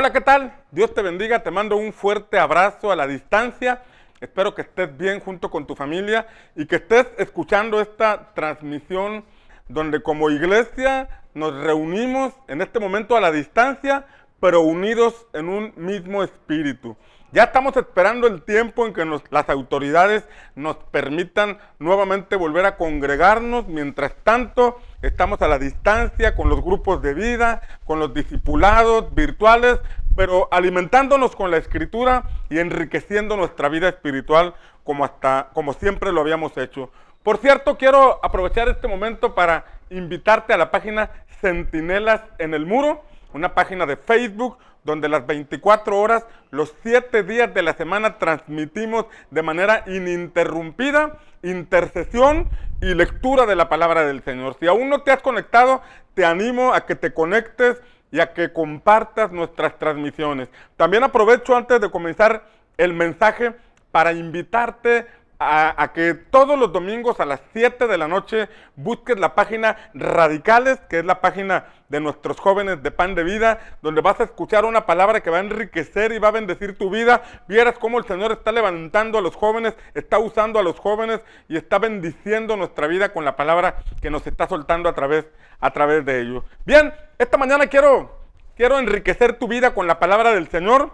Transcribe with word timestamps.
Hola, 0.00 0.12
¿qué 0.12 0.20
tal? 0.20 0.52
Dios 0.70 0.94
te 0.94 1.02
bendiga, 1.02 1.42
te 1.42 1.50
mando 1.50 1.76
un 1.76 1.92
fuerte 1.92 2.38
abrazo 2.38 2.92
a 2.92 2.94
la 2.94 3.08
distancia. 3.08 3.82
Espero 4.20 4.54
que 4.54 4.62
estés 4.62 4.96
bien 4.96 5.18
junto 5.18 5.50
con 5.50 5.66
tu 5.66 5.74
familia 5.74 6.28
y 6.54 6.66
que 6.66 6.76
estés 6.76 7.08
escuchando 7.18 7.80
esta 7.80 8.32
transmisión 8.32 9.24
donde 9.66 10.00
como 10.00 10.30
iglesia 10.30 11.08
nos 11.34 11.52
reunimos 11.52 12.32
en 12.46 12.60
este 12.62 12.78
momento 12.78 13.16
a 13.16 13.20
la 13.20 13.32
distancia, 13.32 14.06
pero 14.38 14.60
unidos 14.60 15.26
en 15.32 15.48
un 15.48 15.72
mismo 15.74 16.22
espíritu. 16.22 16.96
Ya 17.30 17.44
estamos 17.44 17.76
esperando 17.76 18.26
el 18.26 18.40
tiempo 18.40 18.86
en 18.86 18.94
que 18.94 19.04
las 19.04 19.50
autoridades 19.50 20.26
nos 20.54 20.76
permitan 20.76 21.58
nuevamente 21.78 22.36
volver 22.36 22.64
a 22.64 22.78
congregarnos. 22.78 23.68
Mientras 23.68 24.14
tanto, 24.24 24.78
estamos 25.02 25.42
a 25.42 25.48
la 25.48 25.58
distancia 25.58 26.34
con 26.34 26.48
los 26.48 26.62
grupos 26.62 27.02
de 27.02 27.12
vida, 27.12 27.60
con 27.84 27.98
los 27.98 28.14
discipulados 28.14 29.14
virtuales, 29.14 29.78
pero 30.16 30.48
alimentándonos 30.50 31.36
con 31.36 31.50
la 31.50 31.58
escritura 31.58 32.24
y 32.48 32.60
enriqueciendo 32.60 33.36
nuestra 33.36 33.68
vida 33.68 33.90
espiritual 33.90 34.54
como 34.82 35.04
hasta 35.04 35.50
como 35.52 35.74
siempre 35.74 36.12
lo 36.12 36.22
habíamos 36.22 36.56
hecho. 36.56 36.90
Por 37.22 37.36
cierto, 37.36 37.76
quiero 37.76 38.20
aprovechar 38.22 38.70
este 38.70 38.88
momento 38.88 39.34
para 39.34 39.66
invitarte 39.90 40.54
a 40.54 40.56
la 40.56 40.70
página 40.70 41.10
Centinelas 41.42 42.22
en 42.38 42.54
el 42.54 42.64
Muro, 42.64 43.04
una 43.32 43.54
página 43.54 43.86
de 43.86 43.96
Facebook 43.96 44.58
donde 44.84 45.08
las 45.08 45.26
24 45.26 45.98
horas, 45.98 46.26
los 46.50 46.74
7 46.82 47.22
días 47.22 47.52
de 47.52 47.62
la 47.62 47.74
semana 47.74 48.18
transmitimos 48.18 49.06
de 49.30 49.42
manera 49.42 49.84
ininterrumpida 49.86 51.18
intercesión 51.42 52.48
y 52.80 52.94
lectura 52.94 53.46
de 53.46 53.56
la 53.56 53.68
palabra 53.68 54.04
del 54.04 54.22
Señor. 54.22 54.56
Si 54.58 54.66
aún 54.66 54.88
no 54.88 55.02
te 55.02 55.10
has 55.10 55.22
conectado, 55.22 55.82
te 56.14 56.24
animo 56.24 56.72
a 56.74 56.86
que 56.86 56.94
te 56.94 57.12
conectes 57.12 57.80
y 58.10 58.20
a 58.20 58.32
que 58.32 58.52
compartas 58.52 59.30
nuestras 59.32 59.78
transmisiones. 59.78 60.48
También 60.76 61.04
aprovecho 61.04 61.56
antes 61.56 61.80
de 61.80 61.90
comenzar 61.90 62.44
el 62.76 62.94
mensaje 62.94 63.54
para 63.90 64.12
invitarte 64.12 65.06
a, 65.40 65.92
que 65.94 66.14
todos 66.14 66.58
los 66.58 66.72
domingos 66.72 67.20
a 67.20 67.24
las 67.24 67.40
7 67.52 67.86
de 67.86 67.98
la 67.98 68.08
noche 68.08 68.48
busques 68.74 69.18
la 69.18 69.34
página 69.34 69.76
Radicales, 69.94 70.80
que 70.88 70.98
es 70.98 71.04
la 71.04 71.20
página 71.20 71.66
de 71.88 72.00
nuestros 72.00 72.40
jóvenes 72.40 72.82
de 72.82 72.90
pan 72.90 73.14
de 73.14 73.22
vida, 73.22 73.60
donde 73.80 74.00
vas 74.00 74.18
a 74.18 74.24
escuchar 74.24 74.64
una 74.64 74.84
palabra 74.84 75.20
que 75.20 75.30
va 75.30 75.38
a 75.38 75.40
enriquecer 75.40 76.12
y 76.12 76.18
va 76.18 76.28
a 76.28 76.32
bendecir 76.32 76.76
tu 76.76 76.90
vida. 76.90 77.22
Vieras 77.46 77.78
cómo 77.78 77.98
el 77.98 78.04
Señor 78.04 78.32
está 78.32 78.50
levantando 78.50 79.18
a 79.18 79.22
los 79.22 79.36
jóvenes, 79.36 79.74
está 79.94 80.18
usando 80.18 80.58
a 80.58 80.62
los 80.62 80.78
jóvenes 80.78 81.20
y 81.48 81.56
está 81.56 81.78
bendiciendo 81.78 82.56
nuestra 82.56 82.88
vida 82.88 83.12
con 83.12 83.24
la 83.24 83.36
palabra 83.36 83.76
que 84.02 84.10
nos 84.10 84.26
está 84.26 84.48
soltando 84.48 84.88
a 84.88 84.94
través, 84.94 85.26
a 85.60 85.70
través 85.70 86.04
de 86.04 86.20
ellos. 86.20 86.44
Bien, 86.66 86.92
esta 87.16 87.38
mañana 87.38 87.68
quiero, 87.68 88.18
quiero 88.56 88.78
enriquecer 88.80 89.38
tu 89.38 89.46
vida 89.46 89.72
con 89.72 89.86
la 89.86 90.00
palabra 90.00 90.32
del 90.32 90.48
Señor 90.48 90.90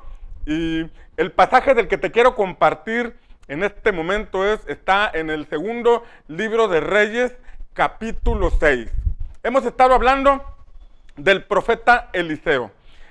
y 0.47 0.91
el 1.17 1.33
pasaje 1.33 1.75
del 1.75 1.89
que 1.89 1.97
te 1.97 2.11
quiero 2.11 2.35
compartir 2.35 3.17
en 3.49 3.63
este 3.63 3.93
momento 3.93 4.45
es, 4.45 4.61
está 4.67 5.11
en 5.13 5.31
el 5.31 5.47
segundo 5.49 6.05
libro 6.29 6.69
de 6.69 6.81
Reyes, 6.81 7.37
capítulo 7.75 8.51
6. 8.51 8.89
Hemos 9.43 9.65
estado 9.67 9.95
hablando 9.95 10.43
del 11.17 11.45
profeta 11.45 12.09
Eliseo. 12.13 12.71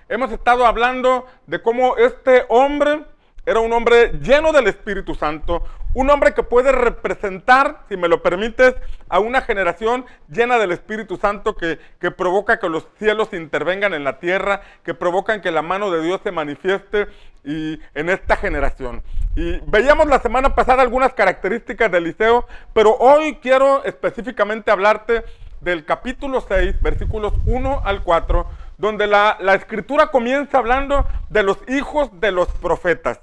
Hemos 0.09 0.31
estado 0.31 0.65
hablando 0.65 1.27
de 1.47 1.61
cómo 1.61 1.97
este 1.97 2.45
hombre 2.49 3.05
era 3.45 3.59
un 3.59 3.73
hombre 3.73 4.13
lleno 4.21 4.51
del 4.51 4.67
Espíritu 4.67 5.15
Santo, 5.15 5.63
un 5.93 6.09
hombre 6.09 6.33
que 6.33 6.43
puede 6.43 6.71
representar, 6.71 7.81
si 7.89 7.97
me 7.97 8.07
lo 8.07 8.23
permites, 8.23 8.75
a 9.09 9.19
una 9.19 9.41
generación 9.41 10.05
llena 10.29 10.57
del 10.57 10.71
Espíritu 10.71 11.17
Santo 11.17 11.55
que, 11.55 11.79
que, 11.99 12.09
provoca 12.09 12.57
que 12.57 12.69
los 12.69 12.87
cielos 12.97 13.29
intervengan 13.33 13.93
en 13.93 14.03
la 14.03 14.19
tierra, 14.19 14.61
que 14.83 14.93
provocan 14.93 15.41
que 15.41 15.51
la 15.51 15.61
mano 15.61 15.91
de 15.91 16.01
Dios 16.01 16.21
se 16.23 16.31
manifieste 16.31 17.07
y, 17.43 17.79
en 17.93 18.09
esta 18.09 18.37
generación. 18.37 19.03
Y 19.35 19.59
veíamos 19.67 20.07
la 20.07 20.19
semana 20.19 20.55
pasada 20.55 20.81
algunas 20.81 21.13
características 21.13 21.91
de 21.91 21.97
Eliseo, 21.97 22.47
pero 22.73 22.95
hoy 22.97 23.35
quiero 23.41 23.83
específicamente 23.83 24.71
hablarte 24.71 25.23
del 25.61 25.85
capítulo 25.85 26.41
6, 26.41 26.81
versículos 26.81 27.33
1 27.45 27.81
al 27.83 28.03
4, 28.03 28.47
donde 28.77 29.05
la, 29.05 29.37
la 29.39 29.53
escritura 29.55 30.07
comienza 30.07 30.57
hablando 30.57 31.05
de 31.29 31.43
los 31.43 31.57
hijos 31.67 32.09
de 32.19 32.31
los 32.31 32.47
profetas. 32.47 33.19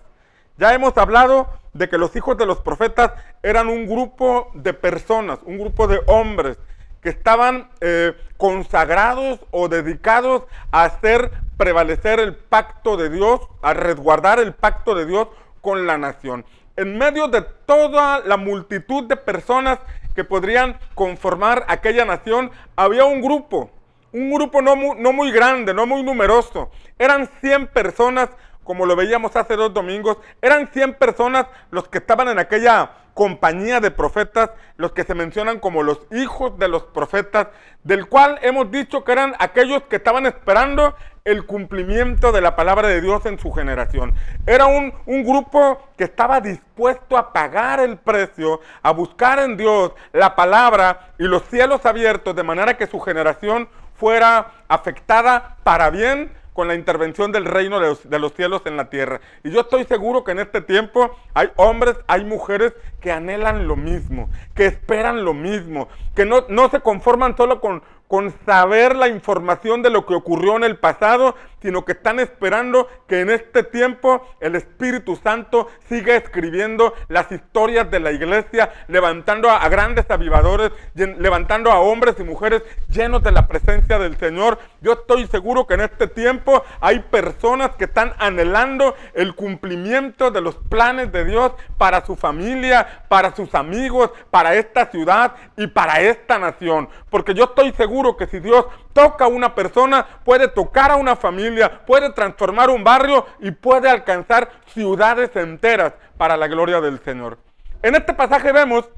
Ya 0.60 0.74
hemos 0.74 0.94
hablado 0.98 1.48
de 1.72 1.88
que 1.88 1.96
los 1.96 2.14
hijos 2.14 2.36
de 2.36 2.44
los 2.44 2.58
profetas 2.60 3.12
eran 3.42 3.68
un 3.68 3.86
grupo 3.86 4.50
de 4.52 4.74
personas, 4.74 5.38
un 5.46 5.58
grupo 5.58 5.88
de 5.88 6.02
hombres 6.06 6.58
que 7.00 7.08
estaban 7.08 7.70
eh, 7.80 8.12
consagrados 8.36 9.40
o 9.52 9.68
dedicados 9.68 10.42
a 10.70 10.84
hacer 10.84 11.30
prevalecer 11.56 12.20
el 12.20 12.36
pacto 12.36 12.98
de 12.98 13.08
Dios, 13.08 13.40
a 13.62 13.72
resguardar 13.72 14.38
el 14.38 14.52
pacto 14.52 14.94
de 14.94 15.06
Dios 15.06 15.28
con 15.62 15.86
la 15.86 15.96
nación. 15.96 16.44
En 16.76 16.98
medio 16.98 17.28
de 17.28 17.40
toda 17.64 18.20
la 18.20 18.36
multitud 18.36 19.04
de 19.04 19.16
personas 19.16 19.78
que 20.14 20.24
podrían 20.24 20.78
conformar 20.94 21.64
aquella 21.68 22.04
nación, 22.04 22.50
había 22.76 23.06
un 23.06 23.22
grupo, 23.22 23.70
un 24.12 24.30
grupo 24.30 24.60
no 24.60 24.76
muy, 24.76 25.00
no 25.00 25.14
muy 25.14 25.32
grande, 25.32 25.72
no 25.72 25.86
muy 25.86 26.02
numeroso. 26.02 26.70
Eran 26.98 27.30
100 27.40 27.68
personas 27.68 28.28
como 28.70 28.86
lo 28.86 28.94
veíamos 28.94 29.34
hace 29.34 29.56
dos 29.56 29.74
domingos, 29.74 30.18
eran 30.40 30.68
100 30.68 30.94
personas 30.94 31.46
los 31.72 31.88
que 31.88 31.98
estaban 31.98 32.28
en 32.28 32.38
aquella 32.38 32.92
compañía 33.14 33.80
de 33.80 33.90
profetas, 33.90 34.50
los 34.76 34.92
que 34.92 35.02
se 35.02 35.16
mencionan 35.16 35.58
como 35.58 35.82
los 35.82 36.06
hijos 36.12 36.56
de 36.56 36.68
los 36.68 36.84
profetas, 36.84 37.48
del 37.82 38.06
cual 38.06 38.38
hemos 38.42 38.70
dicho 38.70 39.02
que 39.02 39.10
eran 39.10 39.34
aquellos 39.40 39.82
que 39.90 39.96
estaban 39.96 40.24
esperando 40.24 40.94
el 41.24 41.46
cumplimiento 41.46 42.30
de 42.30 42.42
la 42.42 42.54
palabra 42.54 42.86
de 42.86 43.00
Dios 43.00 43.26
en 43.26 43.40
su 43.40 43.50
generación. 43.50 44.14
Era 44.46 44.66
un, 44.66 44.94
un, 45.04 45.24
grupo 45.24 45.90
que 45.98 46.04
estaba 46.04 46.40
dispuesto 46.40 47.18
a 47.18 47.32
pagar 47.32 47.80
el 47.80 47.96
precio, 47.96 48.60
a 48.84 48.92
buscar 48.92 49.40
en 49.40 49.56
Dios 49.56 49.94
la 50.12 50.36
palabra 50.36 51.10
y 51.18 51.24
los 51.24 51.42
cielos 51.46 51.84
abiertos, 51.86 52.36
de 52.36 52.44
manera 52.44 52.76
que 52.76 52.86
su 52.86 53.00
generación 53.00 53.68
fuera 53.96 54.52
afectada 54.68 55.56
para 55.64 55.90
bien 55.90 56.38
con 56.52 56.68
la 56.68 56.74
intervención 56.74 57.32
del 57.32 57.44
reino 57.44 57.80
de 57.80 58.18
los, 58.18 58.32
cielos 58.34 58.62
en 58.64 58.76
la 58.76 58.90
tierra. 58.90 59.20
Y 59.44 59.50
yo 59.50 59.60
estoy 59.60 59.84
seguro 59.84 60.24
que 60.24 60.32
en 60.32 60.40
este 60.40 60.60
tiempo 60.60 61.16
hay 61.34 61.50
hombres, 61.56 61.96
hay 62.06 62.24
mujeres 62.24 62.74
que 63.00 63.12
anhelan 63.12 63.66
lo 63.68 63.76
mismo, 63.76 64.28
que 64.54 64.66
esperan 64.66 65.24
lo 65.24 65.34
mismo, 65.34 65.88
que 66.14 66.24
no, 66.24 66.44
no 66.48 66.68
se 66.68 66.80
conforman 66.80 67.36
solo 67.36 67.60
con, 67.60 67.82
con 68.08 68.34
saber 68.44 68.96
la 68.96 69.08
información 69.08 69.82
de 69.82 69.90
lo 69.90 70.04
que 70.04 70.14
ocurrió 70.14 70.56
en 70.56 70.64
el 70.64 70.76
pasado, 70.76 71.36
sino 71.62 71.84
que 71.84 71.92
están 71.92 72.20
esperando 72.20 72.88
que 73.06 73.20
en 73.20 73.30
este 73.30 73.62
tiempo 73.62 74.26
el 74.40 74.54
Espíritu 74.56 75.16
Santo 75.16 75.68
siga 75.88 76.16
escribiendo 76.16 76.94
las 77.08 77.30
historias 77.32 77.90
de 77.90 78.00
la 78.00 78.12
iglesia, 78.12 78.72
levantando 78.88 79.50
a, 79.50 79.68
grandes 79.68 80.10
avivadores, 80.10 80.72
levantando 80.94 81.70
a 81.70 81.80
hombres 81.80 82.16
y 82.18 82.24
mujeres 82.24 82.62
llenos 82.88 83.22
de 83.22 83.32
la 83.32 83.46
presencia 83.46 83.98
del 83.98 84.16
Señor. 84.18 84.58
Yo 84.80 84.92
estoy 84.92 85.26
seguro 85.26 85.66
que 85.66 85.74
en 85.74 85.82
este 85.82 86.06
tiempo 86.06 86.64
hay 86.80 87.00
personas 87.00 87.70
que 87.76 87.84
están 87.84 88.14
anhelando 88.18 88.94
el 89.14 89.34
cumplimiento 89.34 90.30
de 90.30 90.40
los 90.40 90.56
planes 90.56 91.12
de 91.12 91.24
Dios 91.24 91.52
para 91.78 92.04
su 92.04 92.16
familia, 92.16 93.04
para 93.08 93.34
sus 93.34 93.54
amigos, 93.54 94.10
para 94.30 94.54
esta 94.54 94.90
ciudad 94.90 95.34
y 95.56 95.66
para 95.66 96.00
esta 96.00 96.38
nación. 96.38 96.88
Porque 97.10 97.34
yo 97.34 97.44
estoy 97.44 97.72
seguro 97.72 98.16
que 98.16 98.26
si 98.26 98.40
Dios 98.40 98.66
toca 98.92 99.26
a 99.26 99.28
una 99.28 99.54
persona, 99.54 100.06
puede 100.24 100.48
tocar 100.48 100.90
a 100.90 100.96
una 100.96 101.16
familia, 101.16 101.49
puede 101.86 102.12
transformar 102.12 102.70
un 102.70 102.84
barrio 102.84 103.26
y 103.38 103.50
puede 103.50 103.88
alcanzar 103.88 104.50
ciudades 104.66 105.34
enteras 105.36 105.94
para 106.16 106.36
la 106.36 106.48
gloria 106.48 106.80
del 106.80 107.00
Señor. 107.00 107.38
En 107.82 107.94
este 107.94 108.12
pasaje 108.14 108.52
vemos 108.52 108.88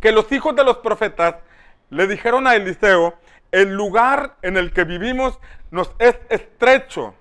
que 0.00 0.12
los 0.12 0.30
hijos 0.32 0.54
de 0.56 0.64
los 0.64 0.78
profetas 0.78 1.36
le 1.90 2.06
dijeron 2.06 2.46
a 2.46 2.56
Eliseo, 2.56 3.14
el 3.52 3.74
lugar 3.74 4.34
en 4.42 4.56
el 4.56 4.72
que 4.72 4.84
vivimos 4.84 5.38
nos 5.70 5.92
es 5.98 6.16
estrecho, 6.28 7.14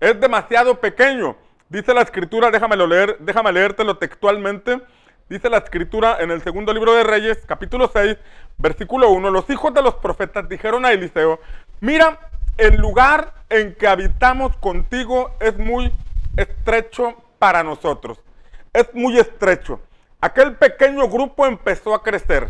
es 0.00 0.20
demasiado 0.20 0.80
pequeño. 0.80 1.36
Dice 1.68 1.92
la 1.92 2.02
escritura, 2.02 2.50
déjamelo 2.50 2.86
leer, 2.86 3.16
déjame 3.18 3.50
leértelo 3.50 3.96
textualmente. 3.96 4.80
Dice 5.28 5.50
la 5.50 5.58
escritura 5.58 6.18
en 6.20 6.30
el 6.30 6.42
segundo 6.42 6.72
libro 6.72 6.94
de 6.94 7.02
Reyes, 7.02 7.38
capítulo 7.46 7.90
6, 7.92 8.16
versículo 8.58 9.10
1, 9.10 9.30
los 9.30 9.48
hijos 9.50 9.72
de 9.74 9.82
los 9.82 9.94
profetas 9.94 10.48
dijeron 10.48 10.84
a 10.84 10.92
Eliseo, 10.92 11.40
mira, 11.80 12.20
el 12.58 12.76
lugar 12.76 13.32
en 13.54 13.72
que 13.76 13.86
habitamos 13.86 14.56
contigo 14.56 15.30
es 15.38 15.56
muy 15.56 15.92
estrecho 16.36 17.14
para 17.38 17.62
nosotros. 17.62 18.18
Es 18.72 18.92
muy 18.94 19.16
estrecho. 19.16 19.80
Aquel 20.20 20.56
pequeño 20.56 21.08
grupo 21.08 21.46
empezó 21.46 21.94
a 21.94 22.02
crecer. 22.02 22.48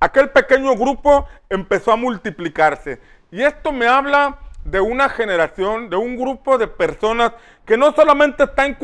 Aquel 0.00 0.30
pequeño 0.30 0.74
grupo 0.74 1.28
empezó 1.50 1.92
a 1.92 1.96
multiplicarse. 1.96 3.00
Y 3.30 3.42
esto 3.42 3.70
me 3.70 3.86
habla 3.86 4.38
de 4.64 4.80
una 4.80 5.10
generación, 5.10 5.90
de 5.90 5.96
un 5.96 6.16
grupo 6.16 6.56
de 6.56 6.68
personas 6.68 7.32
que 7.66 7.76
no 7.76 7.92
solamente 7.92 8.44
están 8.44 8.78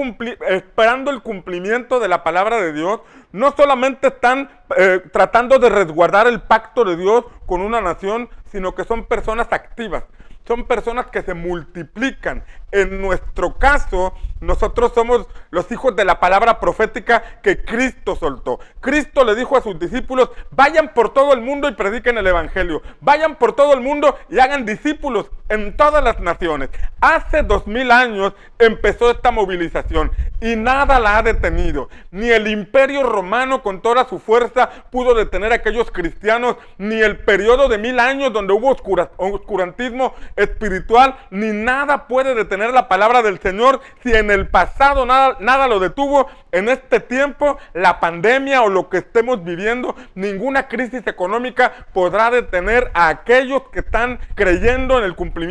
esperando 0.49 1.11
el 1.11 1.23
cumplimiento 1.23 2.01
de 2.01 2.09
la 2.09 2.23
palabra 2.23 2.61
de 2.61 2.75
Dios, 2.75 3.01
no 3.33 3.53
solamente 3.57 4.09
están 4.09 4.51
eh, 4.77 5.01
tratando 5.11 5.59
de 5.59 5.71
resguardar 5.71 6.27
el 6.27 6.43
pacto 6.43 6.85
de 6.85 6.97
Dios 6.97 7.25
con 7.47 7.63
una 7.63 7.81
nación, 7.81 8.29
sino 8.51 8.75
que 8.75 8.85
son 8.85 9.07
personas 9.07 9.49
activas. 9.53 10.05
Son 10.47 10.65
personas 10.65 11.07
que 11.07 11.23
se 11.23 11.35
multiplican. 11.35 12.45
En 12.71 13.01
nuestro 13.01 13.59
caso, 13.59 14.15
nosotros 14.41 14.93
somos 14.95 15.27
los 15.51 15.71
hijos 15.71 15.95
de 15.95 16.05
la 16.05 16.21
palabra 16.21 16.59
profética 16.59 17.23
que 17.43 17.65
Cristo 17.65 18.17
soltó. 18.17 18.61
Cristo 18.81 19.25
le 19.25 19.35
dijo 19.35 19.57
a 19.57 19.61
sus 19.61 19.79
discípulos, 19.79 20.31
vayan 20.51 20.93
por 20.95 21.13
todo 21.13 21.33
el 21.33 21.43
mundo 21.43 21.69
y 21.69 21.75
prediquen 21.75 22.19
el 22.19 22.27
Evangelio. 22.27 22.83
Vayan 23.01 23.37
por 23.37 23.55
todo 23.55 23.75
el 23.75 23.81
mundo 23.81 24.17
y 24.31 24.39
hagan 24.39 24.65
discípulos 24.65 25.31
en 25.53 25.77
todas 25.77 26.03
las 26.03 26.19
naciones. 26.19 26.71
Hace 27.01 27.43
dos 27.43 27.67
mil 27.67 27.91
años 27.91 28.33
empezó 28.59 29.11
esta 29.11 29.31
movilización 29.31 30.11
y 30.41 30.57
nada 30.57 30.99
la 30.99 31.19
ha 31.19 31.23
detenido. 31.23 31.91
Ni 32.11 32.31
el 32.31 32.49
imperio 32.49 33.03
romano 33.03 33.63
con 33.63 33.83
toda 33.83 34.09
su 34.09 34.19
fuerza 34.19 34.71
pudo 34.91 35.15
detener 35.15 35.53
a 35.53 35.57
aquellos 35.57 35.91
cristianos, 35.91 36.57
ni 36.79 37.01
el 37.01 37.19
periodo 37.19 37.69
de 37.69 37.79
mil 37.79 38.01
años 38.01 38.33
donde 38.33 38.55
hubo 38.55 38.75
oscurantismo 39.19 40.15
espiritual, 40.37 41.17
ni 41.31 41.49
nada 41.49 42.09
puede 42.09 42.35
detener 42.35 42.73
la 42.73 42.89
palabra 42.89 43.23
del 43.23 43.39
Señor. 43.39 43.81
Si 44.03 44.13
en 44.13 44.31
el 44.31 44.49
pasado 44.49 45.05
nada, 45.05 45.37
nada 45.39 45.69
lo 45.69 45.81
detuvo, 45.81 46.29
en 46.51 46.69
este 46.69 47.01
tiempo 47.01 47.59
la 47.75 48.01
pandemia 48.01 48.63
o 48.63 48.69
lo 48.69 48.89
que 48.89 48.99
estemos 48.99 49.45
viviendo, 49.45 49.95
ninguna 50.15 50.69
crisis 50.69 51.07
económica 51.07 51.73
podrá 51.93 52.31
detener 52.31 52.91
a 52.95 53.09
aquellos 53.09 53.63
que 53.71 53.81
están 53.81 54.19
creyendo 54.35 54.99
en 54.99 55.05
el 55.05 55.15
cumplimiento 55.15 55.42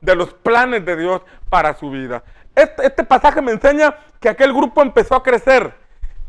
de 0.00 0.16
los 0.16 0.34
planes 0.34 0.84
de 0.84 0.96
Dios 0.96 1.22
para 1.48 1.74
su 1.74 1.90
vida. 1.90 2.22
Este, 2.54 2.86
este, 2.86 3.04
pasaje 3.04 3.40
me 3.40 3.52
enseña 3.52 3.96
que 4.20 4.28
aquel 4.28 4.52
grupo 4.52 4.82
empezó 4.82 5.14
a 5.14 5.22
crecer 5.22 5.74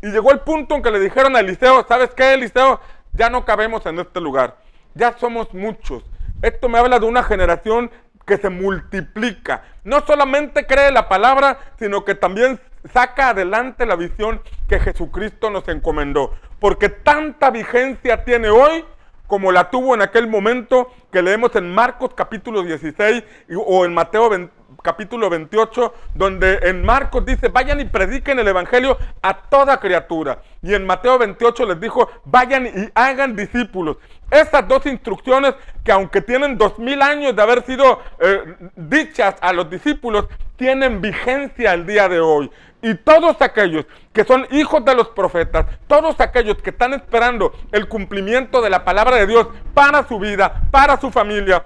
y 0.02 0.08
llegó 0.08 0.32
el 0.32 0.40
punto 0.40 0.74
en 0.74 0.82
que 0.82 0.90
le 0.90 1.00
dijeron 1.00 1.36
a 1.36 1.40
Eliseo, 1.40 1.84
¿sabes 1.86 2.10
qué, 2.14 2.34
Eliseo? 2.34 2.80
Ya 3.12 3.28
no 3.30 3.44
cabemos 3.44 3.84
en 3.86 3.98
este 3.98 4.20
lugar, 4.20 4.56
ya 4.94 5.16
somos 5.18 5.52
muchos. 5.52 6.02
Esto 6.42 6.68
me 6.68 6.78
habla 6.78 6.98
de 6.98 7.06
una 7.06 7.22
generación 7.22 7.90
que 8.26 8.38
se 8.38 8.50
multiplica. 8.50 9.64
No 9.84 10.00
solamente 10.06 10.66
cree 10.66 10.90
la 10.90 11.08
palabra, 11.08 11.58
sino 11.78 12.04
que 12.04 12.14
también 12.14 12.60
saca 12.92 13.30
adelante 13.30 13.86
la 13.86 13.96
visión 13.96 14.42
que 14.68 14.80
Jesucristo 14.80 15.50
nos 15.50 15.68
encomendó. 15.68 16.34
Porque 16.58 16.88
tanta 16.88 17.50
vigencia 17.50 18.24
tiene 18.24 18.48
hoy 18.48 18.84
como 19.26 19.52
la 19.52 19.70
tuvo 19.70 19.94
en 19.94 20.02
aquel 20.02 20.26
momento 20.26 20.92
que 21.10 21.22
leemos 21.22 21.54
en 21.56 21.74
Marcos 21.74 22.10
capítulo 22.14 22.62
16 22.62 23.24
o 23.66 23.84
en 23.84 23.94
Mateo 23.94 24.28
20, 24.28 24.52
capítulo 24.82 25.30
28, 25.30 25.94
donde 26.14 26.58
en 26.62 26.84
Marcos 26.84 27.24
dice, 27.24 27.48
vayan 27.48 27.80
y 27.80 27.86
prediquen 27.86 28.38
el 28.38 28.48
Evangelio 28.48 28.98
a 29.22 29.42
toda 29.48 29.80
criatura. 29.80 30.42
Y 30.62 30.74
en 30.74 30.84
Mateo 30.84 31.18
28 31.18 31.66
les 31.66 31.80
dijo, 31.80 32.10
vayan 32.24 32.66
y 32.66 32.90
hagan 32.94 33.34
discípulos. 33.34 33.96
Esas 34.30 34.66
dos 34.66 34.84
instrucciones 34.86 35.54
que 35.84 35.92
aunque 35.92 36.20
tienen 36.20 36.56
dos 36.56 36.78
mil 36.78 37.00
años 37.02 37.36
de 37.36 37.42
haber 37.42 37.64
sido 37.64 38.00
eh, 38.18 38.56
dichas 38.76 39.36
a 39.40 39.52
los 39.52 39.68
discípulos, 39.70 40.26
tienen 40.56 41.00
vigencia 41.00 41.74
el 41.74 41.86
día 41.86 42.08
de 42.08 42.20
hoy. 42.20 42.50
Y 42.82 42.94
todos 42.94 43.40
aquellos 43.40 43.86
que 44.12 44.24
son 44.24 44.46
hijos 44.50 44.84
de 44.84 44.94
los 44.94 45.08
profetas, 45.08 45.66
todos 45.86 46.20
aquellos 46.20 46.56
que 46.58 46.70
están 46.70 46.92
esperando 46.92 47.52
el 47.72 47.88
cumplimiento 47.88 48.60
de 48.60 48.70
la 48.70 48.84
palabra 48.84 49.16
de 49.16 49.26
Dios 49.26 49.46
para 49.72 50.06
su 50.06 50.18
vida, 50.18 50.62
para 50.70 51.00
su 51.00 51.10
familia, 51.10 51.64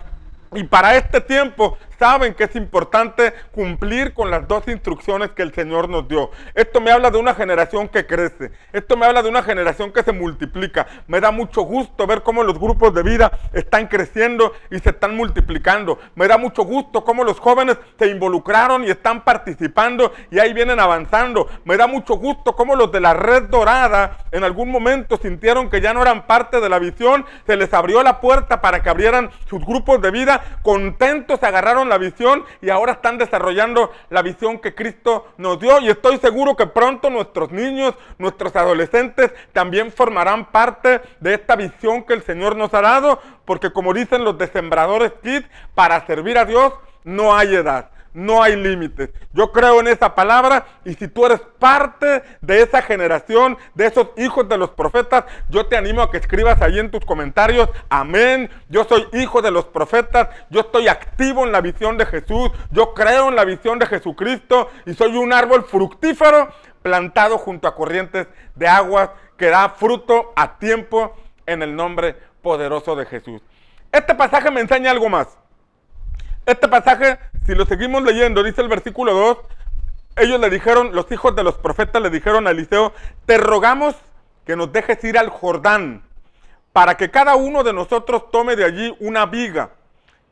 y 0.55 0.65
para 0.65 0.97
este 0.97 1.21
tiempo 1.21 1.77
saben 1.99 2.35
que 2.35 2.45
es 2.45 2.57
importante 2.57 3.35
cumplir 3.53 4.15
con 4.15 4.31
las 4.31 4.47
dos 4.47 4.67
instrucciones 4.69 5.31
que 5.33 5.43
el 5.43 5.53
Señor 5.53 5.89
nos 5.89 6.07
dio. 6.07 6.31
Esto 6.55 6.81
me 6.81 6.93
habla 6.93 7.11
de 7.11 7.19
una 7.19 7.35
generación 7.35 7.89
que 7.89 8.07
crece. 8.07 8.53
Esto 8.73 8.97
me 8.97 9.07
habla 9.07 9.23
de 9.23 9.29
una 9.29 9.43
generación 9.43 9.93
que 9.93 10.03
se 10.03 10.13
multiplica. 10.13 10.87
Me 11.07 11.21
da 11.21 11.31
mucho 11.31 11.63
gusto 11.63 12.07
ver 12.07 12.23
cómo 12.23 12.45
los 12.45 12.59
grupos 12.59 12.95
de 12.95 13.03
vida 13.03 13.33
están 13.53 13.89
creciendo 13.89 14.53
y 14.71 14.79
se 14.79 14.91
están 14.91 15.17
multiplicando. 15.17 15.99
Me 16.15 16.29
da 16.29 16.39
mucho 16.39 16.63
gusto 16.63 17.05
cómo 17.05 17.25
los 17.25 17.41
jóvenes 17.41 17.79
se 17.99 18.07
involucraron 18.07 18.85
y 18.85 18.91
están 18.91 19.25
participando 19.25 20.13
y 20.31 20.39
ahí 20.39 20.53
vienen 20.53 20.81
avanzando. 20.81 21.49
Me 21.65 21.77
da 21.77 21.87
mucho 21.87 22.15
gusto 22.15 22.55
cómo 22.55 22.77
los 22.77 22.93
de 22.93 23.01
la 23.01 23.15
red 23.15 23.45
dorada 23.45 24.19
en 24.31 24.45
algún 24.45 24.71
momento 24.71 25.17
sintieron 25.17 25.69
que 25.69 25.81
ya 25.81 25.93
no 25.93 26.03
eran 26.03 26.27
parte 26.27 26.61
de 26.61 26.69
la 26.69 26.79
visión. 26.79 27.27
Se 27.47 27.57
les 27.57 27.73
abrió 27.75 28.03
la 28.03 28.21
puerta 28.21 28.61
para 28.61 28.83
que 28.83 28.91
abrieran 28.91 29.31
sus 29.49 29.65
grupos 29.65 30.01
de 30.01 30.11
vida. 30.11 30.59
Contentos 30.63 31.43
agarraron 31.43 31.88
la 31.89 31.99
visión 31.99 32.45
y 32.61 32.71
ahora 32.71 32.93
están 32.93 33.19
desarrollando 33.19 33.93
la 34.11 34.23
visión 34.23 34.59
que 34.59 34.75
Cristo 34.75 35.29
nos 35.37 35.59
dio. 35.59 35.81
Y 35.81 35.89
estoy 35.89 36.19
seguro 36.19 36.57
que 36.57 36.67
pronto 36.67 37.11
nuestros 37.11 37.51
niños, 37.51 37.95
nuestros 38.19 38.55
adolescentes 38.57 39.33
también 39.53 39.93
formarán 39.93 40.47
parte 40.47 41.01
de 41.21 41.35
esta 41.35 41.57
visión 41.57 42.05
que 42.05 42.15
el 42.15 42.23
Señor 42.23 42.57
nos 42.57 42.73
ha 42.75 42.83
dado, 42.83 43.21
porque 43.45 43.73
como 43.73 43.93
dicen 43.93 44.25
los 44.25 44.39
de 44.39 44.47
Sembradores 44.49 45.13
Kids, 45.23 45.49
para 45.75 46.07
servir 46.07 46.39
a 46.39 46.45
Dios 46.45 46.73
no 47.05 47.37
hay 47.37 47.55
edad 47.55 47.91
no 48.15 48.43
hay 48.43 48.57
límites. 48.57 49.11
Yo 49.33 49.53
creo 49.53 49.81
en 49.81 49.89
esa 49.89 50.15
palabra 50.15 50.67
y 50.85 50.95
si 50.95 51.09
tú 51.09 51.27
eres 51.27 51.41
parte 51.59 52.23
de 52.41 52.63
esa 52.63 52.83
generación, 52.83 53.57
de 53.75 53.87
esos 53.87 54.09
hijos 54.17 54.49
de 54.49 54.59
los 54.59 54.71
profetas, 54.71 55.25
yo 55.49 55.67
te 55.67 55.77
animo 55.77 56.03
a 56.03 56.11
que 56.11 56.19
escribas 56.19 56.61
ahí 56.63 56.79
en 56.79 56.91
tus 56.91 57.05
comentarios, 57.05 57.69
amén, 57.89 58.51
yo 58.69 58.85
soy 58.85 59.07
hijo 59.13 59.43
de 59.43 59.51
los 59.51 59.67
profetas, 59.67 60.29
yo 60.51 60.61
estoy 60.61 60.89
activo 60.89 61.45
en 61.45 61.53
la 61.53 61.61
visión 61.61 61.97
de 61.99 62.07
Jesús, 62.07 62.51
yo 62.71 62.95
creo 62.95 63.29
en 63.29 63.37
la 63.37 63.45
visión 63.45 63.79
de 63.79 63.87
Jesucristo 63.87 64.71
y 64.87 64.95
soy 64.95 65.17
un 65.17 65.33
árbol 65.33 65.65
fructífero 65.65 66.49
plantado 66.83 67.39
junto 67.39 67.69
a 67.69 67.75
corrientes 67.75 68.29
de 68.55 68.69
aguas 68.69 69.11
que 69.37 69.47
da 69.47 69.69
fruto 69.71 70.33
a 70.37 70.59
tiempo 70.59 71.15
en 71.47 71.63
el 71.63 71.75
nombre 71.75 72.17
poderoso 72.43 72.97
de 72.97 73.07
Jesús. 73.07 73.43
Este 73.93 74.15
pasaje 74.15 74.51
me 74.51 74.61
enseña 74.61 74.91
algo 74.91 75.09
más. 75.09 75.29
Este 76.49 76.67
pasaje, 76.67 77.19
si 77.45 77.55
lo 77.55 77.67
seguimos 77.67 78.03
leyendo, 78.03 78.43
dice 78.43 78.63
el 78.63 78.69
versículo 78.69 79.13
2, 79.13 79.39
ellos 80.17 80.41
le 80.41 80.49
dijeron, 80.49 80.95
los 80.95 81.13
hijos 81.13 81.37
de 81.37 81.43
los 81.43 81.57
profetas 81.57 82.01
le 82.01 82.09
dijeron 82.09 82.47
a 82.47 82.53
Eliseo, 82.53 82.95
te 83.27 83.37
rogamos 83.37 83.95
que 84.47 84.57
nos 84.57 84.73
dejes 84.73 85.05
ir 85.05 85.19
al 85.19 85.29
Jordán, 85.29 86.03
para 86.73 86.97
que 86.97 87.11
cada 87.11 87.37
uno 87.37 87.65
de 87.65 87.75
nosotros 87.75 88.31
tome 88.31 88.57
de 88.57 88.65
allí 88.65 88.97
una 88.99 89.27
viga 89.27 89.73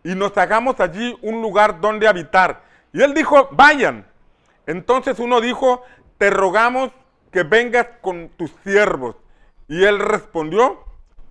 y 0.04 0.14
nos 0.14 0.34
hagamos 0.38 0.80
allí 0.80 1.18
un 1.20 1.42
lugar 1.42 1.82
donde 1.82 2.08
habitar. 2.08 2.62
Y 2.94 3.02
él 3.02 3.12
dijo, 3.12 3.50
vayan. 3.52 4.06
Entonces 4.66 5.18
uno 5.18 5.42
dijo, 5.42 5.84
te 6.16 6.30
rogamos 6.30 6.92
que 7.30 7.42
vengas 7.42 7.88
con 8.00 8.30
tus 8.30 8.50
siervos. 8.64 9.16
Y 9.68 9.84
él 9.84 9.98
respondió, 9.98 10.82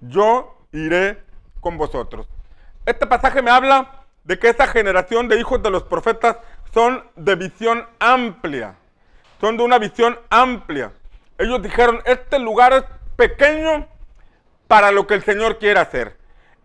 yo 0.02 0.56
iré 0.72 1.24
con 1.60 1.76
vosotros. 1.76 2.28
Este 2.86 3.08
pasaje 3.08 3.42
me 3.42 3.50
habla 3.50 4.05
de 4.26 4.40
que 4.40 4.50
esa 4.50 4.68
generación 4.68 5.28
de 5.28 5.40
hijos 5.40 5.64
de 5.64 5.70
los 5.70 5.84
profetas 5.84 6.38
son 6.74 7.04
de 7.16 7.36
visión 7.36 7.88
amplia, 8.00 8.76
son 9.40 9.56
de 9.56 9.64
una 9.64 9.80
visión 9.80 10.20
amplia. 10.30 10.92
Ellos 11.38 11.62
dijeron, 11.62 12.02
este 12.06 12.40
lugar 12.40 12.74
es 12.74 12.84
pequeño 13.16 13.88
para 14.68 14.92
lo 14.92 15.08
que 15.08 15.14
el 15.14 15.24
Señor 15.24 15.60
quiere 15.60 15.80
hacer. 15.80 16.18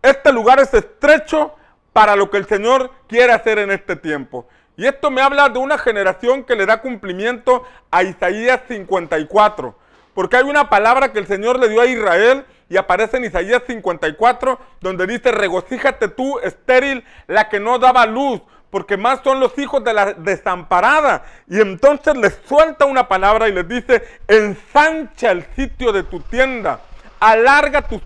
Este 0.02 0.32
lugar 0.32 0.58
es 0.58 0.72
estrecho 0.72 1.54
para 1.92 2.16
lo 2.16 2.30
que 2.30 2.38
el 2.38 2.46
Señor 2.46 2.90
quiere 3.06 3.32
hacer 3.32 3.58
en 3.58 3.70
este 3.70 3.96
tiempo. 3.96 4.48
Y 4.76 4.86
esto 4.86 5.10
me 5.10 5.20
habla 5.20 5.48
de 5.50 5.58
una 5.58 5.76
generación 5.76 6.44
que 6.44 6.56
le 6.56 6.64
da 6.64 6.80
cumplimiento 6.80 7.64
a 7.90 8.02
Isaías 8.02 8.62
54. 8.66 9.76
Porque 10.14 10.36
hay 10.36 10.44
una 10.44 10.68
palabra 10.68 11.12
que 11.12 11.18
el 11.18 11.26
Señor 11.26 11.58
le 11.58 11.68
dio 11.68 11.80
a 11.80 11.86
Israel 11.86 12.44
y 12.68 12.76
aparece 12.76 13.16
en 13.16 13.24
Isaías 13.24 13.62
54, 13.66 14.58
donde 14.80 15.06
dice, 15.06 15.32
regocíjate 15.32 16.08
tú, 16.08 16.38
estéril, 16.38 17.04
la 17.26 17.48
que 17.48 17.58
no 17.58 17.78
daba 17.78 18.06
luz, 18.06 18.40
porque 18.70 18.96
más 18.96 19.20
son 19.24 19.40
los 19.40 19.58
hijos 19.58 19.82
de 19.82 19.92
la 19.92 20.12
desamparada. 20.14 21.24
Y 21.48 21.60
entonces 21.60 22.16
les 22.16 22.38
suelta 22.46 22.84
una 22.84 23.08
palabra 23.08 23.48
y 23.48 23.52
les 23.52 23.66
dice, 23.68 24.04
ensancha 24.28 25.32
el 25.32 25.44
sitio 25.56 25.92
de 25.92 26.04
tu 26.04 26.20
tienda, 26.20 26.80
alarga 27.18 27.82
tus, 27.82 28.00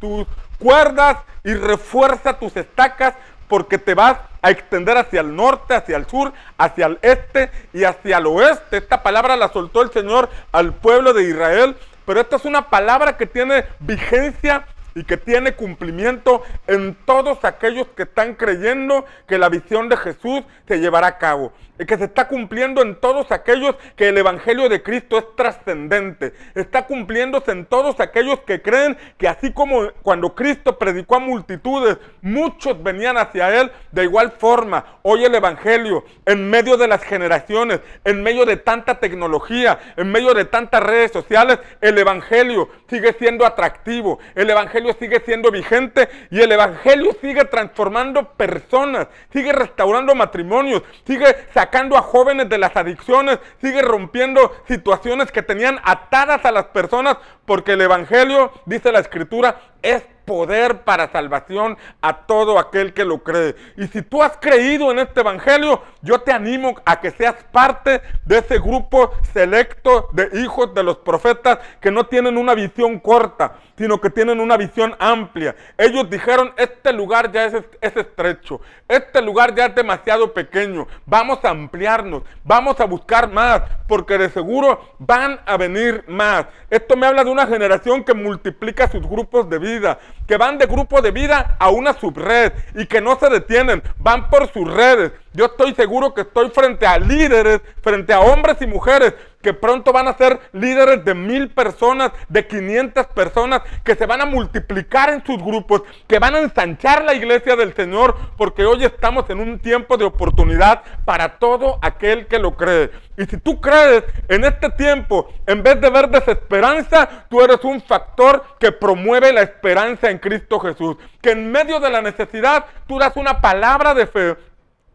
tus 0.00 0.26
cuerdas 0.58 1.18
y 1.42 1.54
refuerza 1.54 2.38
tus 2.38 2.56
estacas, 2.56 3.14
porque 3.48 3.78
te 3.78 3.94
vas 3.94 4.18
a 4.42 4.50
extender 4.50 4.96
hacia 4.96 5.20
el 5.20 5.34
norte, 5.34 5.74
hacia 5.74 5.96
el 5.96 6.06
sur, 6.06 6.32
hacia 6.58 6.86
el 6.86 6.98
este 7.02 7.50
y 7.72 7.84
hacia 7.84 8.18
el 8.18 8.26
oeste. 8.26 8.78
Esta 8.78 9.02
palabra 9.02 9.36
la 9.36 9.48
soltó 9.48 9.82
el 9.82 9.90
Señor 9.90 10.28
al 10.52 10.74
pueblo 10.74 11.12
de 11.12 11.24
Israel 11.24 11.76
pero 12.04 12.20
esta 12.20 12.36
es 12.36 12.44
una 12.44 12.68
palabra 12.68 13.16
que 13.16 13.26
tiene 13.26 13.64
vigencia 13.80 14.66
y 14.94 15.04
que 15.04 15.16
tiene 15.16 15.54
cumplimiento 15.54 16.42
en 16.66 16.94
todos 17.04 17.44
aquellos 17.44 17.88
que 17.96 18.04
están 18.04 18.34
creyendo 18.34 19.04
que 19.26 19.38
la 19.38 19.48
visión 19.48 19.88
de 19.88 19.96
Jesús 19.96 20.42
se 20.68 20.78
llevará 20.78 21.08
a 21.08 21.18
cabo 21.18 21.52
que 21.76 21.98
se 21.98 22.04
está 22.04 22.28
cumpliendo 22.28 22.82
en 22.82 22.94
todos 23.00 23.32
aquellos 23.32 23.74
que 23.96 24.08
el 24.08 24.18
Evangelio 24.18 24.68
de 24.68 24.82
Cristo 24.82 25.18
es 25.18 25.24
trascendente. 25.34 26.32
Está 26.54 26.86
cumpliéndose 26.86 27.50
en 27.50 27.66
todos 27.66 27.98
aquellos 27.98 28.40
que 28.40 28.62
creen 28.62 28.96
que 29.18 29.26
así 29.26 29.52
como 29.52 29.90
cuando 30.02 30.34
Cristo 30.36 30.78
predicó 30.78 31.16
a 31.16 31.20
multitudes, 31.20 31.98
muchos 32.22 32.80
venían 32.80 33.16
hacia 33.18 33.60
Él 33.60 33.72
de 33.90 34.04
igual 34.04 34.32
forma. 34.38 34.98
Hoy 35.02 35.24
el 35.24 35.34
Evangelio, 35.34 36.04
en 36.26 36.48
medio 36.48 36.76
de 36.76 36.86
las 36.86 37.02
generaciones, 37.02 37.80
en 38.04 38.22
medio 38.22 38.46
de 38.46 38.56
tanta 38.56 39.00
tecnología, 39.00 39.78
en 39.96 40.12
medio 40.12 40.32
de 40.32 40.44
tantas 40.44 40.82
redes 40.82 41.10
sociales, 41.10 41.58
el 41.80 41.98
Evangelio 41.98 42.68
sigue 42.88 43.14
siendo 43.14 43.44
atractivo. 43.44 44.20
El 44.36 44.48
Evangelio 44.48 44.94
sigue 44.98 45.20
siendo 45.24 45.50
vigente 45.50 46.08
y 46.30 46.40
el 46.40 46.52
Evangelio 46.52 47.16
sigue 47.20 47.44
transformando 47.46 48.30
personas, 48.34 49.08
sigue 49.32 49.52
restaurando 49.52 50.14
matrimonios, 50.14 50.82
sigue 51.04 51.26
sacando 51.52 51.63
a 51.96 52.02
jóvenes 52.02 52.48
de 52.48 52.58
las 52.58 52.76
adicciones, 52.76 53.38
sigue 53.60 53.82
rompiendo 53.82 54.52
situaciones 54.66 55.30
que 55.30 55.42
tenían 55.42 55.78
atadas 55.84 56.44
a 56.44 56.52
las 56.52 56.66
personas, 56.66 57.16
porque 57.46 57.72
el 57.72 57.80
Evangelio, 57.80 58.52
dice 58.66 58.92
la 58.92 59.00
Escritura, 59.00 59.60
es 59.82 60.04
poder 60.24 60.82
para 60.82 61.10
salvación 61.10 61.76
a 62.00 62.26
todo 62.26 62.58
aquel 62.58 62.92
que 62.92 63.04
lo 63.04 63.22
cree. 63.22 63.54
Y 63.76 63.86
si 63.88 64.02
tú 64.02 64.22
has 64.22 64.36
creído 64.38 64.90
en 64.90 64.98
este 64.98 65.20
Evangelio, 65.20 65.82
yo 66.02 66.20
te 66.20 66.32
animo 66.32 66.74
a 66.84 67.00
que 67.00 67.10
seas 67.10 67.36
parte 67.52 68.02
de 68.24 68.38
ese 68.38 68.58
grupo 68.58 69.12
selecto 69.32 70.08
de 70.12 70.28
hijos 70.40 70.74
de 70.74 70.82
los 70.82 70.98
profetas 70.98 71.58
que 71.80 71.90
no 71.90 72.06
tienen 72.06 72.36
una 72.36 72.54
visión 72.54 72.98
corta, 72.98 73.56
sino 73.76 74.00
que 74.00 74.10
tienen 74.10 74.40
una 74.40 74.56
visión 74.56 74.94
amplia. 74.98 75.56
Ellos 75.78 76.08
dijeron, 76.08 76.52
este 76.56 76.92
lugar 76.92 77.32
ya 77.32 77.46
es, 77.46 77.54
es 77.80 77.96
estrecho, 77.96 78.60
este 78.88 79.22
lugar 79.22 79.54
ya 79.54 79.66
es 79.66 79.74
demasiado 79.74 80.32
pequeño, 80.32 80.86
vamos 81.06 81.44
a 81.44 81.50
ampliarnos, 81.50 82.22
vamos 82.44 82.80
a 82.80 82.84
buscar 82.84 83.30
más, 83.30 83.62
porque 83.88 84.18
de 84.18 84.28
seguro 84.30 84.94
van 84.98 85.40
a 85.46 85.56
venir 85.56 86.04
más. 86.08 86.46
Esto 86.70 86.96
me 86.96 87.06
habla 87.06 87.24
de 87.24 87.30
una 87.30 87.46
generación 87.46 88.04
que 88.04 88.14
multiplica 88.14 88.88
sus 88.88 89.06
grupos 89.06 89.48
de 89.48 89.58
vida, 89.58 89.98
que 90.26 90.36
van 90.36 90.58
de 90.58 90.66
grupo 90.66 91.02
de 91.02 91.10
vida 91.10 91.56
a 91.58 91.70
una 91.70 91.92
subred 91.98 92.52
y 92.74 92.86
que 92.86 93.00
no 93.00 93.18
se 93.18 93.28
detienen, 93.28 93.82
van 93.98 94.30
por 94.30 94.50
sus 94.52 94.72
redes. 94.72 95.12
Yo 95.32 95.46
estoy 95.46 95.74
seguro 95.74 96.14
que 96.14 96.22
estoy 96.22 96.50
frente 96.50 96.86
a 96.86 96.98
líderes, 96.98 97.60
frente 97.82 98.12
a 98.12 98.20
hombres 98.20 98.56
y 98.60 98.66
mujeres 98.66 99.14
que 99.44 99.52
pronto 99.52 99.92
van 99.92 100.08
a 100.08 100.16
ser 100.16 100.40
líderes 100.52 101.04
de 101.04 101.14
mil 101.14 101.50
personas, 101.50 102.12
de 102.28 102.46
500 102.46 103.06
personas, 103.08 103.60
que 103.84 103.94
se 103.94 104.06
van 104.06 104.22
a 104.22 104.24
multiplicar 104.24 105.10
en 105.10 105.24
sus 105.24 105.36
grupos, 105.36 105.82
que 106.08 106.18
van 106.18 106.34
a 106.34 106.38
ensanchar 106.38 107.04
la 107.04 107.14
iglesia 107.14 107.54
del 107.54 107.74
Señor, 107.74 108.16
porque 108.38 108.64
hoy 108.64 108.82
estamos 108.84 109.28
en 109.28 109.40
un 109.40 109.58
tiempo 109.58 109.98
de 109.98 110.06
oportunidad 110.06 110.82
para 111.04 111.38
todo 111.38 111.78
aquel 111.82 112.26
que 112.26 112.38
lo 112.38 112.56
cree. 112.56 112.90
Y 113.18 113.26
si 113.26 113.36
tú 113.36 113.60
crees 113.60 114.04
en 114.28 114.44
este 114.44 114.70
tiempo, 114.70 115.28
en 115.46 115.62
vez 115.62 115.78
de 115.78 115.90
ver 115.90 116.08
desesperanza, 116.08 117.26
tú 117.28 117.42
eres 117.42 117.62
un 117.64 117.82
factor 117.82 118.42
que 118.58 118.72
promueve 118.72 119.30
la 119.30 119.42
esperanza 119.42 120.10
en 120.10 120.18
Cristo 120.18 120.58
Jesús. 120.58 120.96
Que 121.20 121.32
en 121.32 121.52
medio 121.52 121.80
de 121.80 121.90
la 121.90 122.00
necesidad 122.00 122.64
tú 122.88 122.98
das 122.98 123.14
una 123.16 123.42
palabra 123.42 123.92
de 123.92 124.06
fe 124.06 124.36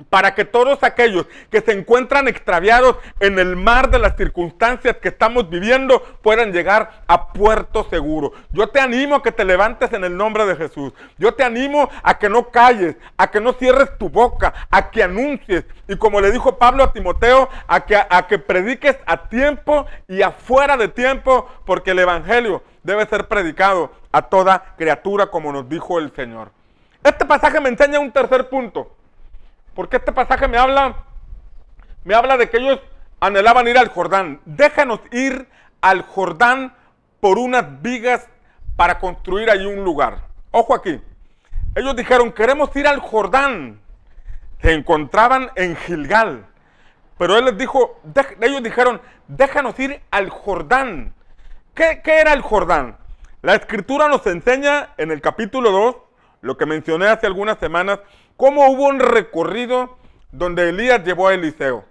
para 0.09 0.33
que 0.33 0.45
todos 0.45 0.81
aquellos 0.83 1.25
que 1.49 1.61
se 1.61 1.71
encuentran 1.71 2.27
extraviados 2.27 2.97
en 3.19 3.37
el 3.37 3.55
mar 3.55 3.89
de 3.89 3.99
las 3.99 4.15
circunstancias 4.15 4.97
que 4.97 5.09
estamos 5.09 5.49
viviendo 5.49 6.01
puedan 6.21 6.53
llegar 6.53 7.03
a 7.07 7.33
puerto 7.33 7.85
seguro. 7.89 8.33
Yo 8.51 8.69
te 8.69 8.79
animo 8.79 9.15
a 9.15 9.23
que 9.23 9.31
te 9.31 9.45
levantes 9.45 9.91
en 9.93 10.03
el 10.03 10.15
nombre 10.15 10.45
de 10.45 10.55
Jesús. 10.55 10.93
Yo 11.17 11.33
te 11.33 11.43
animo 11.43 11.89
a 12.01 12.17
que 12.17 12.29
no 12.29 12.49
calles, 12.49 12.95
a 13.17 13.29
que 13.29 13.41
no 13.41 13.53
cierres 13.53 13.97
tu 13.97 14.09
boca, 14.09 14.53
a 14.71 14.89
que 14.89 15.03
anuncies. 15.03 15.65
Y 15.87 15.97
como 15.97 16.21
le 16.21 16.31
dijo 16.31 16.57
Pablo 16.57 16.83
a 16.83 16.93
Timoteo, 16.93 17.49
a 17.67 17.81
que, 17.81 17.97
a 17.97 18.27
que 18.27 18.39
prediques 18.39 18.97
a 19.05 19.27
tiempo 19.27 19.85
y 20.07 20.21
afuera 20.21 20.77
de 20.77 20.87
tiempo, 20.87 21.47
porque 21.65 21.91
el 21.91 21.99
Evangelio 21.99 22.63
debe 22.83 23.05
ser 23.05 23.27
predicado 23.27 23.91
a 24.11 24.23
toda 24.23 24.75
criatura, 24.77 25.27
como 25.27 25.51
nos 25.51 25.67
dijo 25.67 25.99
el 25.99 26.11
Señor. 26.15 26.51
Este 27.03 27.25
pasaje 27.25 27.59
me 27.59 27.69
enseña 27.69 27.99
un 27.99 28.11
tercer 28.11 28.49
punto. 28.49 28.95
Porque 29.79 29.95
este 29.95 30.11
pasaje 30.11 30.49
me 30.49 30.57
habla, 30.57 31.05
me 32.03 32.13
habla 32.13 32.35
de 32.35 32.49
que 32.49 32.57
ellos 32.57 32.81
anhelaban 33.21 33.65
ir 33.65 33.77
al 33.77 33.87
Jordán. 33.87 34.41
Déjanos 34.43 34.99
ir 35.09 35.47
al 35.79 36.01
Jordán 36.01 36.75
por 37.21 37.39
unas 37.39 37.81
vigas 37.81 38.27
para 38.75 38.99
construir 38.99 39.49
allí 39.49 39.65
un 39.65 39.85
lugar. 39.85 40.17
Ojo 40.51 40.75
aquí. 40.75 40.99
Ellos 41.75 41.95
dijeron, 41.95 42.33
queremos 42.33 42.75
ir 42.75 42.87
al 42.87 42.99
Jordán. 42.99 43.79
Se 44.61 44.73
encontraban 44.73 45.49
en 45.55 45.77
Gilgal. 45.77 46.45
Pero 47.17 47.37
él 47.37 47.45
les 47.45 47.57
dijo, 47.57 48.01
ellos 48.41 48.61
dijeron, 48.61 48.99
déjanos 49.29 49.79
ir 49.79 50.01
al 50.11 50.29
Jordán. 50.29 51.13
¿Qué, 51.73 52.01
¿Qué, 52.03 52.19
era 52.19 52.33
el 52.33 52.41
Jordán? 52.41 52.97
La 53.41 53.55
escritura 53.55 54.09
nos 54.09 54.27
enseña 54.27 54.89
en 54.97 55.11
el 55.11 55.21
capítulo 55.21 55.71
2, 55.71 55.95
lo 56.41 56.57
que 56.57 56.65
mencioné 56.65 57.07
hace 57.07 57.27
algunas 57.27 57.59
semanas, 57.59 57.99
cómo 58.37 58.69
hubo 58.69 58.87
un 58.87 58.99
recorrido 58.99 59.97
donde 60.31 60.69
Elías 60.69 61.03
llevó 61.03 61.27
a 61.27 61.33
Eliseo. 61.33 61.85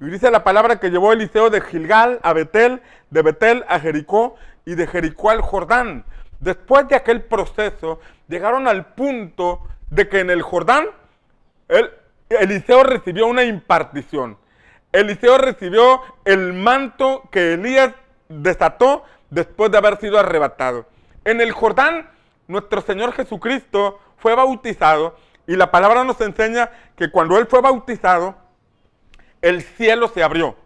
Y 0.00 0.06
dice 0.06 0.30
la 0.30 0.44
palabra 0.44 0.78
que 0.78 0.90
llevó 0.90 1.12
Eliseo 1.12 1.48
de 1.50 1.60
Gilgal 1.60 2.20
a 2.22 2.32
Betel, 2.32 2.82
de 3.10 3.22
Betel 3.22 3.64
a 3.68 3.80
Jericó 3.80 4.36
y 4.66 4.74
de 4.74 4.86
Jericó 4.86 5.30
al 5.30 5.40
Jordán. 5.40 6.04
Después 6.40 6.86
de 6.88 6.96
aquel 6.96 7.22
proceso, 7.22 8.00
llegaron 8.28 8.68
al 8.68 8.94
punto 8.94 9.62
de 9.88 10.08
que 10.08 10.20
en 10.20 10.30
el 10.30 10.42
Jordán 10.42 10.88
Eliseo 12.28 12.82
recibió 12.82 13.26
una 13.26 13.44
impartición. 13.44 14.36
Eliseo 14.92 15.38
recibió 15.38 16.00
el 16.24 16.52
manto 16.52 17.28
que 17.30 17.54
Elías 17.54 17.92
desató 18.28 19.04
después 19.30 19.70
de 19.70 19.78
haber 19.78 19.98
sido 19.98 20.18
arrebatado. 20.18 20.86
En 21.24 21.40
el 21.40 21.52
Jordán, 21.52 22.08
nuestro 22.48 22.80
Señor 22.80 23.12
Jesucristo 23.12 23.98
fue 24.18 24.34
bautizado 24.34 25.16
y 25.46 25.56
la 25.56 25.70
palabra 25.70 26.04
nos 26.04 26.20
enseña 26.20 26.70
que 26.96 27.10
cuando 27.10 27.38
él 27.38 27.46
fue 27.46 27.60
bautizado, 27.60 28.36
el 29.42 29.62
cielo 29.62 30.08
se 30.08 30.22
abrió 30.22 30.56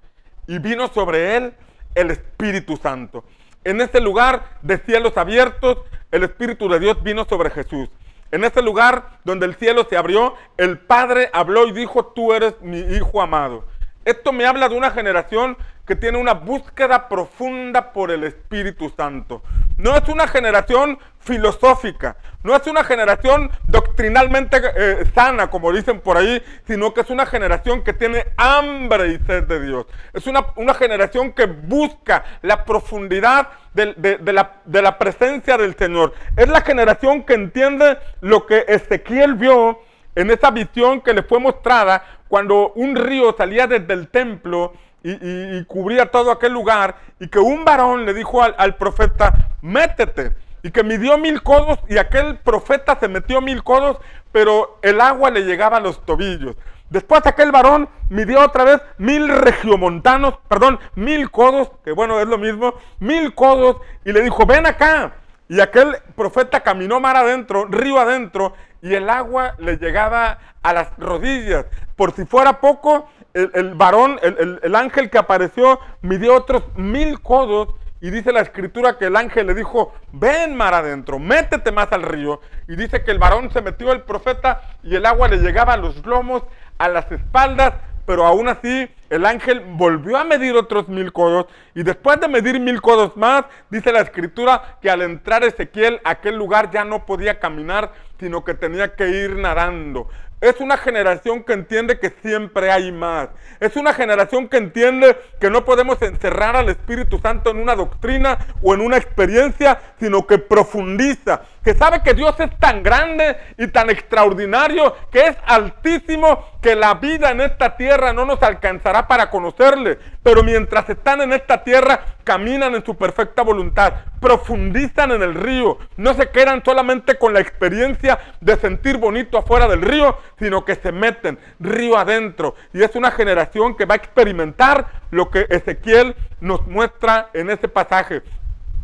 y 0.46 0.58
vino 0.58 0.88
sobre 0.88 1.36
él 1.36 1.54
el 1.94 2.10
Espíritu 2.10 2.76
Santo. 2.76 3.24
En 3.64 3.80
ese 3.80 4.00
lugar 4.00 4.58
de 4.62 4.78
cielos 4.78 5.16
abiertos, 5.16 5.78
el 6.10 6.22
Espíritu 6.22 6.68
de 6.68 6.80
Dios 6.80 7.02
vino 7.02 7.24
sobre 7.24 7.50
Jesús. 7.50 7.88
En 8.30 8.44
ese 8.44 8.62
lugar 8.62 9.18
donde 9.24 9.46
el 9.46 9.54
cielo 9.56 9.86
se 9.88 9.96
abrió, 9.96 10.34
el 10.56 10.78
Padre 10.78 11.30
habló 11.32 11.66
y 11.66 11.72
dijo, 11.72 12.06
tú 12.06 12.32
eres 12.32 12.54
mi 12.60 12.78
Hijo 12.78 13.20
amado. 13.20 13.64
Esto 14.10 14.32
me 14.32 14.44
habla 14.44 14.68
de 14.68 14.76
una 14.76 14.90
generación 14.90 15.56
que 15.86 15.94
tiene 15.94 16.18
una 16.18 16.34
búsqueda 16.34 17.08
profunda 17.08 17.92
por 17.92 18.10
el 18.10 18.24
Espíritu 18.24 18.92
Santo. 18.96 19.40
No 19.76 19.96
es 19.96 20.08
una 20.08 20.26
generación 20.26 20.98
filosófica, 21.20 22.16
no 22.42 22.56
es 22.56 22.66
una 22.66 22.82
generación 22.82 23.52
doctrinalmente 23.68 24.60
eh, 24.76 25.04
sana, 25.14 25.48
como 25.48 25.72
dicen 25.72 26.00
por 26.00 26.16
ahí, 26.16 26.42
sino 26.66 26.92
que 26.92 27.02
es 27.02 27.10
una 27.10 27.24
generación 27.24 27.84
que 27.84 27.92
tiene 27.92 28.26
hambre 28.36 29.12
y 29.12 29.18
sed 29.26 29.44
de 29.44 29.60
Dios. 29.64 29.86
Es 30.12 30.26
una, 30.26 30.74
generación 30.74 31.32
que 31.32 31.46
busca 31.46 32.24
la 32.42 32.64
profundidad 32.64 33.48
de, 33.74 34.18
la, 34.32 34.60
de 34.64 34.82
la 34.82 34.98
presencia 34.98 35.56
del 35.56 35.76
Señor. 35.76 36.14
Es 36.36 36.48
la 36.48 36.62
generación 36.62 37.22
que 37.22 37.34
entiende 37.34 37.96
lo 38.20 38.44
que 38.44 38.64
Ezequiel 38.66 39.34
vio 39.34 39.78
en 40.14 40.30
esa 40.30 40.50
visión 40.50 41.00
que 41.00 41.14
le 41.14 41.22
fue 41.22 41.38
mostrada 41.38 42.02
cuando 42.28 42.72
un 42.74 42.96
río 42.96 43.34
salía 43.36 43.66
desde 43.66 43.92
el 43.92 44.08
templo 44.08 44.72
y, 45.02 45.64
cubría 45.64 46.10
todo 46.10 46.30
aquel 46.30 46.52
lugar 46.52 46.96
y 47.18 47.28
que 47.28 47.38
un 47.38 47.64
varón 47.64 48.04
le 48.04 48.14
dijo 48.14 48.42
al, 48.42 48.76
profeta, 48.76 49.32
métete. 49.62 50.36
Y 50.62 50.70
que 50.72 50.84
midió 50.84 51.16
mil 51.16 51.42
codos 51.42 51.78
y 51.88 51.96
aquel 51.96 52.36
profeta 52.38 52.98
se 53.00 53.08
metió 53.08 53.40
mil 53.40 53.62
codos, 53.64 53.96
pero 54.30 54.78
el 54.82 55.00
agua 55.00 55.30
le 55.30 55.40
llegaba 55.40 55.78
a 55.78 55.80
los 55.80 56.04
tobillos. 56.04 56.54
Después 56.90 57.26
aquel 57.26 57.50
varón 57.50 57.88
midió 58.10 58.44
otra 58.44 58.64
vez 58.64 58.82
mil 58.98 59.28
regiomontanos, 59.28 60.34
perdón, 60.48 60.78
mil 60.96 61.30
codos, 61.30 61.70
que 61.82 61.92
bueno, 61.92 62.20
es 62.20 62.26
lo 62.26 62.36
mismo, 62.36 62.74
mil 62.98 63.34
codos, 63.34 63.78
y 64.04 64.12
le 64.12 64.20
dijo, 64.22 64.44
ven 64.44 64.66
acá. 64.66 65.14
Y 65.48 65.60
aquel 65.60 65.96
profeta 66.14 66.60
caminó 66.60 67.00
mar 67.00 67.16
adentro, 67.16 67.64
río 67.64 67.98
adentro, 67.98 68.54
y 68.82 68.94
el 68.94 69.08
agua 69.10 69.54
le 69.58 69.76
llegaba 69.76 70.38
a 70.62 70.72
las 70.72 70.96
rodillas. 70.98 71.66
Por 71.96 72.12
si 72.12 72.24
fuera 72.24 72.60
poco, 72.60 73.08
el, 73.34 73.74
varón, 73.74 74.18
el, 74.22 74.74
ángel 74.74 75.10
que 75.10 75.18
apareció, 75.18 75.80
midió 76.02 76.34
otros 76.34 76.64
mil 76.76 77.20
codos 77.20 77.68
y 78.00 78.10
dice 78.10 78.32
la 78.32 78.40
escritura 78.40 78.96
que 78.96 79.06
el 79.06 79.16
ángel 79.16 79.46
le 79.46 79.54
dijo, 79.54 79.92
ven 80.12 80.56
mar 80.56 80.72
adentro, 80.72 81.18
métete 81.18 81.70
más 81.70 81.92
al 81.92 82.02
río. 82.02 82.40
Y 82.66 82.76
dice 82.76 83.04
que 83.04 83.10
el 83.10 83.18
varón 83.18 83.50
se 83.52 83.60
metió 83.60 83.92
el 83.92 84.02
profeta 84.02 84.62
y 84.82 84.96
el 84.96 85.04
agua 85.04 85.28
le 85.28 85.36
llegaba 85.36 85.74
a 85.74 85.76
los 85.76 86.04
lomos, 86.06 86.42
a 86.78 86.88
las 86.88 87.12
espaldas, 87.12 87.74
pero 88.06 88.26
aún 88.26 88.48
así 88.48 88.90
el 89.10 89.26
ángel 89.26 89.60
volvió 89.60 90.16
a 90.16 90.24
medir 90.24 90.56
otros 90.56 90.88
mil 90.88 91.12
codos 91.12 91.46
y 91.74 91.82
después 91.82 92.18
de 92.20 92.26
medir 92.26 92.58
mil 92.58 92.80
codos 92.80 93.16
más, 93.16 93.44
dice 93.70 93.92
la 93.92 94.00
escritura 94.00 94.78
que 94.80 94.90
al 94.90 95.02
entrar 95.02 95.44
Ezequiel 95.44 96.00
aquel 96.04 96.36
lugar 96.36 96.70
ya 96.70 96.84
no 96.84 97.06
podía 97.06 97.38
caminar, 97.38 97.92
sino 98.20 98.44
que 98.44 98.54
tenía 98.54 98.94
que 98.94 99.08
ir 99.08 99.36
nadando. 99.36 100.08
es 100.40 100.58
una 100.60 100.78
generación 100.78 101.44
que 101.44 101.52
entiende 101.52 101.98
que 101.98 102.14
siempre 102.22 102.70
hay 102.70 102.92
más. 102.92 103.28
Es 103.60 103.76
una 103.76 103.92
generación 103.92 104.48
que 104.48 104.56
entiende 104.56 105.14
que 105.38 105.50
no 105.50 105.66
podemos 105.66 106.00
encerrar 106.00 106.56
al 106.56 106.70
Espíritu 106.70 107.18
Santo 107.18 107.50
en 107.50 107.58
una 107.58 107.76
doctrina 107.76 108.38
o 108.62 108.72
en 108.72 108.80
una 108.80 108.96
experiencia, 108.96 109.78
sino 109.98 110.26
que 110.26 110.38
profundiza, 110.38 111.42
que 111.62 111.74
sabe 111.74 112.02
que 112.02 112.14
Dios 112.14 112.40
es 112.40 112.58
tan 112.58 112.82
grande 112.82 113.36
y 113.58 113.66
tan 113.66 113.90
extraordinario, 113.90 114.96
que 115.10 115.26
es 115.26 115.36
altísimo, 115.44 116.42
que 116.62 116.74
la 116.74 116.94
vida 116.94 117.32
en 117.32 117.42
esta 117.42 117.76
tierra 117.76 118.14
no 118.14 118.24
nos 118.24 118.42
alcanzará 118.42 119.06
para 119.06 119.28
conocerle. 119.28 119.98
Pero 120.22 120.42
mientras 120.42 120.88
están 120.90 121.22
en 121.22 121.32
esta 121.32 121.64
tierra, 121.64 122.04
caminan 122.24 122.74
en 122.74 122.84
su 122.84 122.94
perfecta 122.94 123.42
voluntad, 123.42 123.94
profundizan 124.20 125.12
en 125.12 125.22
el 125.22 125.34
río, 125.34 125.78
no 125.96 126.12
se 126.12 126.28
quedan 126.28 126.62
solamente 126.62 127.16
con 127.16 127.32
la 127.32 127.40
experiencia 127.40 128.18
de 128.40 128.56
sentir 128.56 128.98
bonito 128.98 129.38
afuera 129.38 129.66
del 129.66 129.80
río, 129.80 130.18
sino 130.38 130.64
que 130.64 130.74
se 130.74 130.92
meten 130.92 131.38
río 131.58 131.96
adentro. 131.96 132.54
Y 132.74 132.82
es 132.82 132.94
una 132.96 133.10
generación 133.10 133.76
que 133.76 133.86
va 133.86 133.94
a 133.94 133.98
experimentar 133.98 134.88
lo 135.10 135.30
que 135.30 135.46
Ezequiel 135.48 136.14
nos 136.40 136.66
muestra 136.66 137.30
en 137.32 137.48
ese 137.48 137.68
pasaje. 137.68 138.22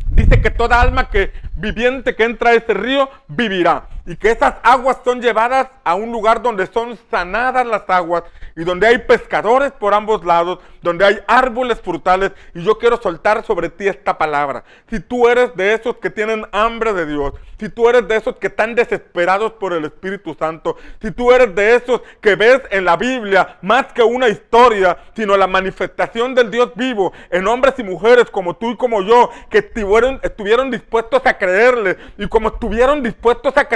Dice 0.09 0.41
que 0.41 0.49
toda 0.49 0.81
alma 0.81 1.09
que 1.09 1.31
viviente 1.55 2.15
que 2.15 2.23
entra 2.23 2.51
a 2.51 2.53
ese 2.53 2.73
río 2.73 3.09
vivirá. 3.27 3.87
Y 4.07 4.15
que 4.15 4.31
esas 4.31 4.55
aguas 4.63 4.97
son 5.03 5.21
llevadas 5.21 5.67
a 5.83 5.95
un 5.95 6.13
lugar 6.13 6.41
donde 6.41 6.65
son 6.65 6.97
sanadas 7.11 7.67
las 7.67 7.83
aguas 7.89 8.23
y 8.55 8.63
donde 8.63 8.87
hay 8.87 8.99
pescadores 8.99 9.73
por 9.73 9.93
ambos 9.93 10.23
lados, 10.23 10.59
donde 10.81 11.03
hay 11.03 11.19
árboles 11.27 11.81
frutales. 11.81 12.31
Y 12.55 12.63
yo 12.63 12.77
quiero 12.77 12.95
soltar 13.01 13.45
sobre 13.45 13.67
ti 13.67 13.85
esta 13.85 14.17
palabra. 14.17 14.63
Si 14.89 15.01
tú 15.01 15.27
eres 15.27 15.53
de 15.57 15.73
esos 15.73 15.97
que 15.97 16.09
tienen 16.09 16.47
hambre 16.53 16.93
de 16.93 17.05
Dios, 17.05 17.33
si 17.59 17.69
tú 17.69 17.89
eres 17.89 18.07
de 18.07 18.15
esos 18.15 18.37
que 18.37 18.47
están 18.47 18.75
desesperados 18.75 19.51
por 19.53 19.73
el 19.73 19.85
Espíritu 19.85 20.35
Santo, 20.39 20.77
si 21.01 21.11
tú 21.11 21.31
eres 21.31 21.53
de 21.55 21.75
esos 21.75 22.01
que 22.21 22.35
ves 22.35 22.61
en 22.69 22.85
la 22.85 22.95
Biblia 22.95 23.57
más 23.61 23.87
que 23.93 24.03
una 24.03 24.29
historia, 24.29 24.97
sino 25.15 25.35
la 25.35 25.47
manifestación 25.47 26.33
del 26.33 26.49
Dios 26.49 26.71
vivo 26.75 27.13
en 27.29 27.47
hombres 27.47 27.73
y 27.77 27.83
mujeres 27.83 28.29
como 28.29 28.55
tú 28.55 28.71
y 28.71 28.77
como 28.77 29.01
yo, 29.01 29.31
que 29.49 29.57
estuvieron, 29.59 30.19
estuvieron 30.23 30.71
dispuestos 30.71 31.25
a 31.25 31.37
creerle 31.37 31.97
y 32.17 32.27
como 32.27 32.49
estuvieron 32.49 33.03
dispuestos 33.03 33.57
a 33.57 33.67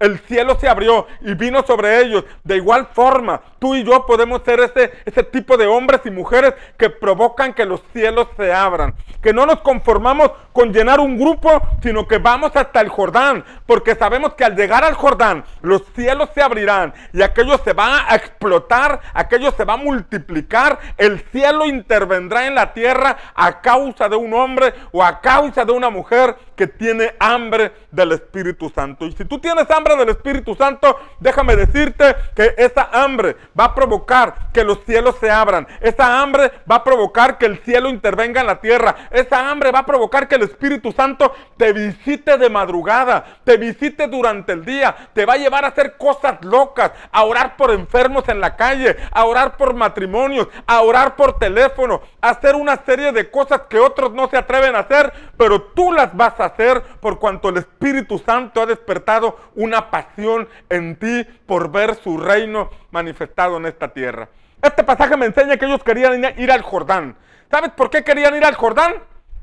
el 0.00 0.18
cielo 0.20 0.56
se 0.58 0.68
abrió 0.68 1.06
y 1.20 1.34
vino 1.34 1.64
sobre 1.66 2.00
ellos. 2.00 2.24
De 2.44 2.56
igual 2.56 2.88
forma, 2.92 3.40
tú 3.58 3.74
y 3.74 3.84
yo 3.84 4.06
podemos 4.06 4.42
ser 4.44 4.60
ese, 4.60 4.92
ese 5.04 5.22
tipo 5.22 5.56
de 5.56 5.66
hombres 5.66 6.00
y 6.04 6.10
mujeres 6.10 6.54
que 6.76 6.90
provocan 6.90 7.54
que 7.54 7.64
los 7.64 7.82
cielos 7.92 8.28
se 8.36 8.52
abran. 8.52 8.94
Que 9.22 9.32
no 9.32 9.46
nos 9.46 9.60
conformamos 9.60 10.30
con 10.52 10.72
llenar 10.72 11.00
un 11.00 11.18
grupo, 11.18 11.60
sino 11.82 12.08
que 12.08 12.18
vamos 12.18 12.52
hasta 12.54 12.80
el 12.80 12.88
Jordán, 12.88 13.44
porque 13.66 13.94
sabemos 13.94 14.34
que 14.34 14.44
al 14.44 14.56
llegar 14.56 14.84
al 14.84 14.94
Jordán, 14.94 15.44
los 15.60 15.82
cielos 15.94 16.30
se 16.34 16.42
abrirán 16.42 16.94
y 17.12 17.22
aquello 17.22 17.58
se 17.58 17.72
va 17.72 18.10
a 18.10 18.16
explotar, 18.16 19.00
aquello 19.12 19.50
se 19.52 19.64
va 19.64 19.74
a 19.74 19.78
multiplicar, 19.78 20.78
el 20.96 21.20
cielo 21.30 21.66
intervendrá 21.66 22.46
en 22.46 22.54
la 22.54 22.72
tierra 22.72 23.16
a 23.34 23.60
causa 23.60 24.08
de 24.08 24.16
un 24.16 24.32
hombre 24.32 24.72
o 24.92 25.02
a 25.02 25.20
causa 25.20 25.64
de 25.64 25.72
una 25.72 25.90
mujer 25.90 26.36
que 26.56 26.66
tiene 26.66 27.14
hambre 27.20 27.72
del 27.90 28.12
Espíritu 28.12 28.70
Santo. 28.70 29.04
Y 29.04 29.12
si 29.12 29.24
tú 29.24 29.38
tienes 29.38 29.70
hambre 29.70 29.96
del 29.96 30.08
Espíritu 30.08 30.54
Santo, 30.54 30.98
déjame 31.20 31.54
decirte 31.54 32.16
que 32.34 32.54
esa 32.56 32.88
hambre 32.92 33.36
va 33.58 33.64
a 33.64 33.74
provocar 33.74 34.50
que 34.52 34.64
los 34.64 34.82
cielos 34.84 35.16
se 35.20 35.30
abran. 35.30 35.66
Esa 35.80 36.20
hambre 36.20 36.50
va 36.70 36.76
a 36.76 36.84
provocar 36.84 37.38
que 37.38 37.46
el 37.46 37.58
cielo 37.58 37.88
intervenga 37.88 38.40
en 38.40 38.46
la 38.46 38.60
tierra. 38.60 39.08
Esa 39.10 39.50
hambre 39.50 39.70
va 39.70 39.80
a 39.80 39.86
provocar 39.86 40.28
que 40.28 40.36
el 40.36 40.42
Espíritu 40.42 40.92
Santo 40.92 41.32
te 41.56 41.72
visite 41.72 42.38
de 42.38 42.48
madrugada, 42.48 43.24
te 43.44 43.56
visite 43.56 44.08
durante 44.08 44.52
el 44.52 44.64
día, 44.64 44.94
te 45.12 45.26
va 45.26 45.34
a 45.34 45.38
llevar 45.38 45.64
a 45.64 45.68
hacer 45.68 45.96
cosas 45.96 46.42
locas, 46.42 46.92
a 47.12 47.24
orar 47.24 47.56
por 47.56 47.70
enfermos 47.70 48.28
en 48.28 48.40
la 48.40 48.56
calle, 48.56 48.96
a 49.12 49.24
orar 49.24 49.56
por 49.56 49.74
matrimonios, 49.74 50.48
a 50.66 50.80
orar 50.80 51.16
por 51.16 51.38
teléfono, 51.38 52.00
a 52.20 52.30
hacer 52.30 52.54
una 52.54 52.76
serie 52.84 53.12
de 53.12 53.30
cosas 53.30 53.62
que 53.68 53.78
otros 53.78 54.12
no 54.12 54.28
se 54.28 54.38
atreven 54.38 54.74
a 54.74 54.80
hacer, 54.80 55.12
pero 55.36 55.62
tú 55.62 55.92
las 55.92 56.16
vas 56.16 56.40
a 56.40 56.45
hacer 56.46 56.82
por 57.00 57.18
cuanto 57.18 57.48
el 57.48 57.58
Espíritu 57.58 58.18
Santo 58.18 58.62
ha 58.62 58.66
despertado 58.66 59.38
una 59.54 59.90
pasión 59.90 60.48
en 60.68 60.96
ti 60.96 61.24
por 61.46 61.70
ver 61.70 61.96
su 61.96 62.18
reino 62.18 62.70
manifestado 62.90 63.56
en 63.56 63.66
esta 63.66 63.88
tierra. 63.88 64.28
Este 64.62 64.82
pasaje 64.82 65.16
me 65.16 65.26
enseña 65.26 65.56
que 65.56 65.66
ellos 65.66 65.84
querían 65.84 66.24
ir 66.38 66.50
al 66.50 66.62
Jordán. 66.62 67.16
¿Sabes 67.50 67.70
por 67.72 67.90
qué 67.90 68.02
querían 68.02 68.34
ir 68.34 68.44
al 68.44 68.54
Jordán? 68.54 68.94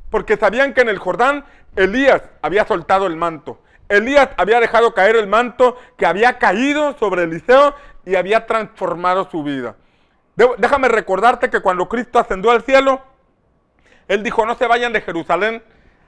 Porque 0.09 0.37
sabían 0.37 0.73
que 0.73 0.81
en 0.81 0.89
el 0.89 0.97
Jordán 0.97 1.45
Elías 1.75 2.21
había 2.41 2.65
soltado 2.65 3.07
el 3.07 3.15
manto. 3.15 3.59
Elías 3.89 4.29
había 4.37 4.59
dejado 4.59 4.93
caer 4.93 5.15
el 5.15 5.27
manto 5.27 5.77
que 5.97 6.05
había 6.05 6.37
caído 6.39 6.97
sobre 6.97 7.23
Eliseo 7.23 7.75
y 8.05 8.15
había 8.15 8.45
transformado 8.45 9.29
su 9.29 9.43
vida. 9.43 9.75
Déjame 10.35 10.87
recordarte 10.87 11.49
que 11.49 11.61
cuando 11.61 11.87
Cristo 11.87 12.19
ascendió 12.19 12.51
al 12.51 12.63
cielo, 12.63 13.01
Él 14.07 14.23
dijo, 14.23 14.45
no 14.45 14.55
se 14.55 14.67
vayan 14.67 14.93
de 14.93 15.01
Jerusalén 15.01 15.63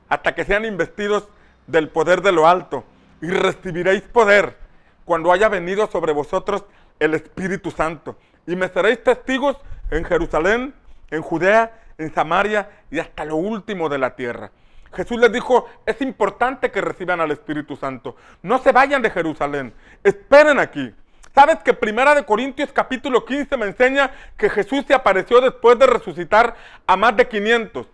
hasta 0.09 0.35
que 0.35 0.45
sean 0.45 0.65
investidos 0.65 1.27
del 1.67 1.89
poder 1.89 2.21
de 2.21 2.31
lo 2.31 2.47
alto 2.47 2.83
y 3.21 3.29
recibiréis 3.29 4.03
poder 4.03 4.57
cuando 5.03 5.31
haya 5.31 5.49
venido 5.49 5.87
sobre 5.87 6.13
vosotros 6.13 6.63
el 6.99 7.13
Espíritu 7.13 7.71
Santo. 7.71 8.17
Y 8.47 8.55
me 8.55 8.67
seréis 8.69 9.03
testigos 9.03 9.57
en 9.91 10.03
Jerusalén, 10.03 10.73
en 11.11 11.21
Judea, 11.21 11.71
en 11.97 12.13
Samaria 12.13 12.69
y 12.91 12.99
hasta 12.99 13.25
lo 13.25 13.35
último 13.35 13.89
de 13.89 13.97
la 13.97 14.15
tierra. 14.15 14.51
Jesús 14.93 15.19
les 15.19 15.31
dijo, 15.31 15.67
es 15.85 16.01
importante 16.01 16.71
que 16.71 16.81
reciban 16.81 17.19
al 17.19 17.31
Espíritu 17.31 17.75
Santo. 17.75 18.15
No 18.41 18.59
se 18.59 18.71
vayan 18.71 19.01
de 19.01 19.09
Jerusalén, 19.09 19.73
esperen 20.03 20.59
aquí. 20.59 20.93
¿Sabes 21.33 21.57
que 21.57 21.73
Primera 21.73 22.15
de 22.15 22.23
Corintios 22.23 22.71
capítulo 22.71 23.25
15 23.25 23.57
me 23.57 23.65
enseña 23.65 24.11
que 24.37 24.49
Jesús 24.49 24.85
se 24.87 24.93
apareció 24.93 25.41
después 25.41 25.77
de 25.77 25.85
resucitar 25.85 26.55
a 26.87 26.95
más 26.95 27.17
de 27.17 27.27
500? 27.27 27.87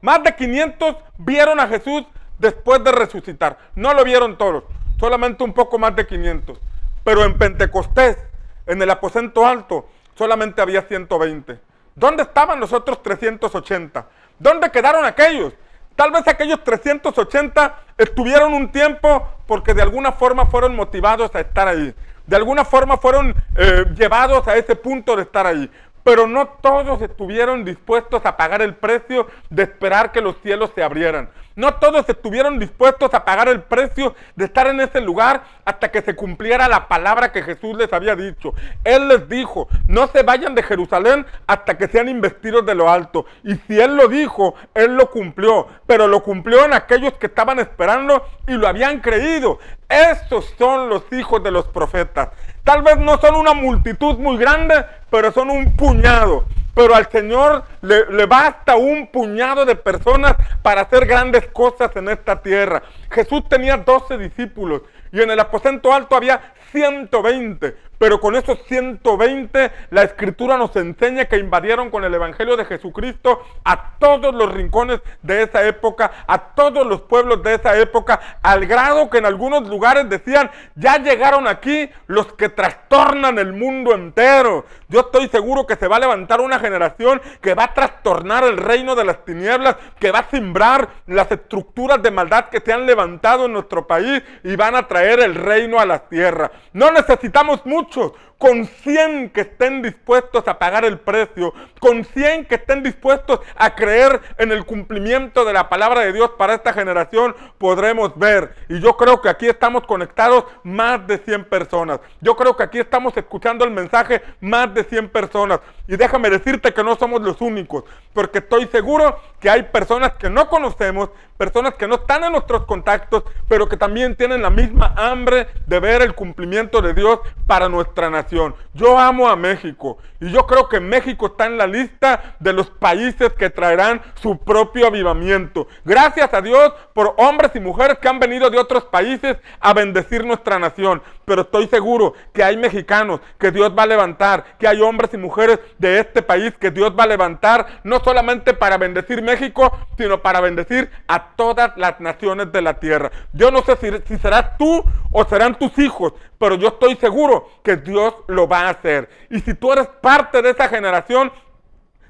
Más 0.00 0.22
de 0.22 0.34
500 0.34 0.96
vieron 1.18 1.60
a 1.60 1.68
Jesús 1.68 2.04
después 2.38 2.82
de 2.84 2.92
resucitar. 2.92 3.58
No 3.74 3.94
lo 3.94 4.04
vieron 4.04 4.36
todos, 4.36 4.64
solamente 4.98 5.44
un 5.44 5.52
poco 5.52 5.78
más 5.78 5.94
de 5.96 6.06
500. 6.06 6.58
Pero 7.04 7.24
en 7.24 7.38
Pentecostés, 7.38 8.18
en 8.66 8.82
el 8.82 8.90
aposento 8.90 9.46
alto, 9.46 9.88
solamente 10.14 10.60
había 10.60 10.82
120. 10.82 11.60
¿Dónde 11.94 12.24
estaban 12.24 12.60
los 12.60 12.72
otros 12.72 13.02
380? 13.02 14.06
¿Dónde 14.38 14.70
quedaron 14.70 15.04
aquellos? 15.04 15.54
Tal 15.94 16.10
vez 16.10 16.28
aquellos 16.28 16.62
380 16.62 17.74
estuvieron 17.96 18.52
un 18.52 18.70
tiempo 18.70 19.26
porque 19.46 19.72
de 19.72 19.80
alguna 19.80 20.12
forma 20.12 20.46
fueron 20.46 20.76
motivados 20.76 21.34
a 21.34 21.40
estar 21.40 21.68
ahí. 21.68 21.94
De 22.26 22.36
alguna 22.36 22.64
forma 22.64 22.98
fueron 22.98 23.34
eh, 23.56 23.86
llevados 23.96 24.46
a 24.46 24.56
ese 24.56 24.76
punto 24.76 25.16
de 25.16 25.22
estar 25.22 25.46
ahí. 25.46 25.70
Pero 26.06 26.28
no 26.28 26.46
todos 26.62 27.02
estuvieron 27.02 27.64
dispuestos 27.64 28.24
a 28.24 28.36
pagar 28.36 28.62
el 28.62 28.76
precio 28.76 29.26
de 29.50 29.64
esperar 29.64 30.12
que 30.12 30.20
los 30.20 30.36
cielos 30.40 30.70
se 30.72 30.84
abrieran. 30.84 31.30
No 31.56 31.74
todos 31.76 32.08
estuvieron 32.08 32.60
dispuestos 32.60 33.12
a 33.12 33.24
pagar 33.24 33.48
el 33.48 33.62
precio 33.62 34.14
de 34.36 34.44
estar 34.44 34.68
en 34.68 34.78
ese 34.80 35.00
lugar 35.00 35.42
hasta 35.64 35.90
que 35.90 36.02
se 36.02 36.14
cumpliera 36.14 36.68
la 36.68 36.86
palabra 36.86 37.32
que 37.32 37.42
Jesús 37.42 37.76
les 37.76 37.92
había 37.92 38.14
dicho. 38.14 38.54
Él 38.84 39.08
les 39.08 39.28
dijo, 39.28 39.66
no 39.88 40.06
se 40.06 40.22
vayan 40.22 40.54
de 40.54 40.62
Jerusalén 40.62 41.26
hasta 41.46 41.76
que 41.76 41.88
sean 41.88 42.08
investidos 42.08 42.64
de 42.66 42.76
lo 42.76 42.88
alto. 42.88 43.26
Y 43.42 43.56
si 43.66 43.80
Él 43.80 43.96
lo 43.96 44.06
dijo, 44.06 44.54
Él 44.74 44.94
lo 44.96 45.10
cumplió. 45.10 45.66
Pero 45.86 46.06
lo 46.06 46.22
cumplió 46.22 46.66
en 46.66 46.74
aquellos 46.74 47.14
que 47.14 47.26
estaban 47.26 47.58
esperando 47.58 48.24
y 48.46 48.52
lo 48.52 48.68
habían 48.68 49.00
creído. 49.00 49.58
Estos 49.88 50.52
son 50.58 50.88
los 50.88 51.04
hijos 51.12 51.42
de 51.42 51.50
los 51.50 51.66
profetas. 51.66 52.30
Tal 52.64 52.82
vez 52.82 52.96
no 52.98 53.18
son 53.18 53.36
una 53.36 53.54
multitud 53.54 54.18
muy 54.18 54.36
grande, 54.36 54.84
pero 55.10 55.30
son 55.30 55.50
un 55.50 55.76
puñado. 55.76 56.46
Pero 56.74 56.94
al 56.94 57.08
Señor 57.10 57.64
le, 57.80 58.26
basta 58.26 58.76
un 58.76 59.06
puñado 59.06 59.64
de 59.64 59.76
personas 59.76 60.36
para 60.62 60.82
hacer 60.82 61.06
grandes 61.06 61.46
cosas 61.46 61.94
en 61.96 62.08
esta 62.08 62.42
tierra. 62.42 62.82
Jesús 63.10 63.48
tenía 63.48 63.78
12 63.78 64.18
discípulos 64.18 64.82
y 65.10 65.22
en 65.22 65.30
el 65.30 65.40
aposento 65.40 65.92
alto 65.92 66.16
había 66.16 66.52
120. 66.72 67.76
Pero 67.98 68.20
con 68.20 68.36
esos 68.36 68.58
120 68.66 69.72
la 69.90 70.02
escritura 70.02 70.56
nos 70.56 70.74
enseña 70.76 71.24
que 71.26 71.38
invadieron 71.38 71.90
con 71.90 72.04
el 72.04 72.14
Evangelio 72.14 72.56
de 72.56 72.64
Jesucristo 72.64 73.42
a 73.64 73.92
todos 73.98 74.34
los 74.34 74.52
rincones 74.52 75.00
de 75.22 75.42
esa 75.42 75.66
época, 75.66 76.10
a 76.26 76.54
todos 76.54 76.86
los 76.86 77.02
pueblos 77.02 77.42
de 77.42 77.54
esa 77.54 77.78
época, 77.78 78.20
al 78.42 78.66
grado 78.66 79.08
que 79.08 79.18
en 79.18 79.26
algunos 79.26 79.66
lugares 79.68 80.08
decían, 80.08 80.50
ya 80.74 80.98
llegaron 80.98 81.48
aquí 81.48 81.88
los 82.06 82.32
que 82.34 82.48
trastornan 82.48 83.38
el 83.38 83.52
mundo 83.52 83.94
entero. 83.94 84.66
Yo 84.88 85.00
estoy 85.00 85.28
seguro 85.28 85.66
que 85.66 85.76
se 85.76 85.88
va 85.88 85.96
a 85.96 86.00
levantar 86.00 86.40
una 86.40 86.58
generación 86.58 87.20
que 87.40 87.54
va 87.54 87.64
a 87.64 87.74
trastornar 87.74 88.44
el 88.44 88.56
reino 88.56 88.94
de 88.94 89.04
las 89.04 89.24
tinieblas, 89.24 89.76
que 89.98 90.12
va 90.12 90.20
a 90.20 90.30
simbrar 90.30 90.88
las 91.06 91.30
estructuras 91.30 92.02
de 92.02 92.10
maldad 92.10 92.46
que 92.50 92.60
se 92.60 92.72
han 92.72 92.86
levantado 92.86 93.46
en 93.46 93.52
nuestro 93.52 93.86
país 93.86 94.22
y 94.44 94.54
van 94.56 94.76
a 94.76 94.86
traer 94.86 95.20
el 95.20 95.34
reino 95.34 95.80
a 95.80 95.86
la 95.86 96.00
tierra. 96.00 96.50
No 96.72 96.90
necesitamos 96.90 97.64
mucho 97.64 97.85
çok 97.86 97.92
çok. 97.92 98.25
Con 98.38 98.66
100 98.66 99.30
que 99.30 99.42
estén 99.42 99.82
dispuestos 99.82 100.46
a 100.46 100.58
pagar 100.58 100.84
el 100.84 100.98
precio, 100.98 101.54
con 101.80 102.04
100 102.04 102.44
que 102.44 102.56
estén 102.56 102.82
dispuestos 102.82 103.40
a 103.56 103.74
creer 103.74 104.20
en 104.38 104.52
el 104.52 104.66
cumplimiento 104.66 105.44
de 105.44 105.52
la 105.54 105.68
palabra 105.68 106.00
de 106.00 106.12
Dios 106.12 106.32
para 106.36 106.54
esta 106.54 106.72
generación, 106.72 107.34
podremos 107.58 108.16
ver. 108.18 108.54
Y 108.68 108.80
yo 108.80 108.96
creo 108.96 109.22
que 109.22 109.30
aquí 109.30 109.46
estamos 109.46 109.86
conectados 109.86 110.44
más 110.62 111.06
de 111.06 111.18
100 111.18 111.44
personas. 111.44 112.00
Yo 112.20 112.36
creo 112.36 112.56
que 112.56 112.62
aquí 112.62 112.78
estamos 112.78 113.16
escuchando 113.16 113.64
el 113.64 113.70
mensaje 113.70 114.22
más 114.40 114.72
de 114.74 114.84
100 114.84 115.08
personas. 115.08 115.60
Y 115.88 115.96
déjame 115.96 116.28
decirte 116.28 116.74
que 116.74 116.84
no 116.84 116.96
somos 116.96 117.22
los 117.22 117.40
únicos, 117.40 117.84
porque 118.12 118.38
estoy 118.38 118.66
seguro 118.66 119.18
que 119.40 119.48
hay 119.48 119.62
personas 119.62 120.14
que 120.14 120.28
no 120.28 120.48
conocemos, 120.48 121.10
personas 121.38 121.74
que 121.74 121.86
no 121.86 121.96
están 121.96 122.24
en 122.24 122.32
nuestros 122.32 122.64
contactos, 122.64 123.22
pero 123.48 123.68
que 123.68 123.76
también 123.76 124.16
tienen 124.16 124.42
la 124.42 124.50
misma 124.50 124.94
hambre 124.96 125.46
de 125.66 125.80
ver 125.80 126.02
el 126.02 126.14
cumplimiento 126.14 126.82
de 126.82 126.92
Dios 126.92 127.20
para 127.46 127.68
nuestra 127.68 128.10
nación. 128.10 128.25
Yo 128.28 128.98
amo 128.98 129.28
a 129.28 129.36
México 129.36 129.98
y 130.20 130.30
yo 130.30 130.46
creo 130.46 130.68
que 130.68 130.80
México 130.80 131.26
está 131.26 131.46
en 131.46 131.58
la 131.58 131.66
lista 131.66 132.36
de 132.40 132.52
los 132.52 132.70
países 132.70 133.32
que 133.34 133.50
traerán 133.50 134.00
su 134.20 134.38
propio 134.38 134.86
avivamiento. 134.86 135.68
Gracias 135.84 136.32
a 136.32 136.40
Dios 136.40 136.72
por 136.94 137.14
hombres 137.18 137.52
y 137.54 137.60
mujeres 137.60 137.98
que 137.98 138.08
han 138.08 138.18
venido 138.18 138.48
de 138.50 138.58
otros 138.58 138.84
países 138.84 139.36
a 139.60 139.74
bendecir 139.74 140.24
nuestra 140.24 140.58
nación. 140.58 141.02
Pero 141.24 141.42
estoy 141.42 141.66
seguro 141.66 142.14
que 142.32 142.42
hay 142.42 142.56
mexicanos 142.56 143.20
que 143.38 143.50
Dios 143.50 143.72
va 143.76 143.82
a 143.82 143.86
levantar, 143.86 144.56
que 144.58 144.68
hay 144.68 144.80
hombres 144.80 145.12
y 145.12 145.18
mujeres 145.18 145.58
de 145.78 145.98
este 145.98 146.22
país 146.22 146.54
que 146.58 146.70
Dios 146.70 146.92
va 146.98 147.04
a 147.04 147.08
levantar, 147.08 147.80
no 147.84 148.00
solamente 148.00 148.54
para 148.54 148.78
bendecir 148.78 149.22
México, 149.22 149.76
sino 149.98 150.22
para 150.22 150.40
bendecir 150.40 150.90
a 151.08 151.34
todas 151.36 151.76
las 151.76 152.00
naciones 152.00 152.52
de 152.52 152.62
la 152.62 152.74
tierra. 152.74 153.10
Yo 153.32 153.50
no 153.50 153.62
sé 153.62 153.76
si, 153.76 153.90
si 154.06 154.18
serás 154.18 154.56
tú 154.56 154.84
o 155.10 155.24
serán 155.24 155.58
tus 155.58 155.78
hijos, 155.78 156.12
pero 156.38 156.56
yo 156.56 156.68
estoy 156.68 156.96
seguro 156.96 157.48
que 157.62 157.76
Dios 157.76 158.14
lo 158.26 158.46
va 158.48 158.62
a 158.62 158.70
hacer. 158.70 159.08
Y 159.30 159.40
si 159.40 159.54
tú 159.54 159.72
eres 159.72 159.86
parte 160.00 160.42
de 160.42 160.50
esa 160.50 160.68
generación, 160.68 161.32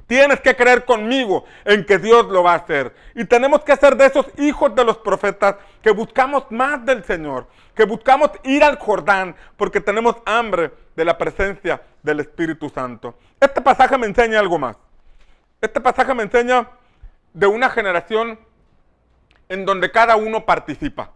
Tienes 0.06 0.40
que 0.40 0.54
creer 0.54 0.84
conmigo 0.84 1.44
en 1.64 1.84
que 1.84 1.98
Dios 1.98 2.26
lo 2.26 2.44
va 2.44 2.52
a 2.52 2.56
hacer. 2.56 2.94
Y 3.14 3.24
tenemos 3.24 3.64
que 3.64 3.76
ser 3.76 3.96
de 3.96 4.06
esos 4.06 4.26
hijos 4.38 4.74
de 4.74 4.84
los 4.84 4.98
profetas 4.98 5.56
que 5.82 5.90
buscamos 5.90 6.44
más 6.50 6.84
del 6.86 7.04
Señor, 7.04 7.48
que 7.74 7.84
buscamos 7.84 8.30
ir 8.44 8.62
al 8.62 8.78
Jordán 8.78 9.34
porque 9.56 9.80
tenemos 9.80 10.16
hambre 10.24 10.72
de 10.94 11.04
la 11.04 11.18
presencia 11.18 11.82
del 12.02 12.20
Espíritu 12.20 12.68
Santo. 12.68 13.18
Este 13.40 13.60
pasaje 13.60 13.98
me 13.98 14.06
enseña 14.06 14.38
algo 14.38 14.58
más. 14.58 14.76
Este 15.60 15.80
pasaje 15.80 16.14
me 16.14 16.22
enseña 16.22 16.68
de 17.32 17.46
una 17.48 17.68
generación 17.68 18.38
en 19.48 19.64
donde 19.64 19.90
cada 19.90 20.14
uno 20.14 20.46
participa. 20.46 21.10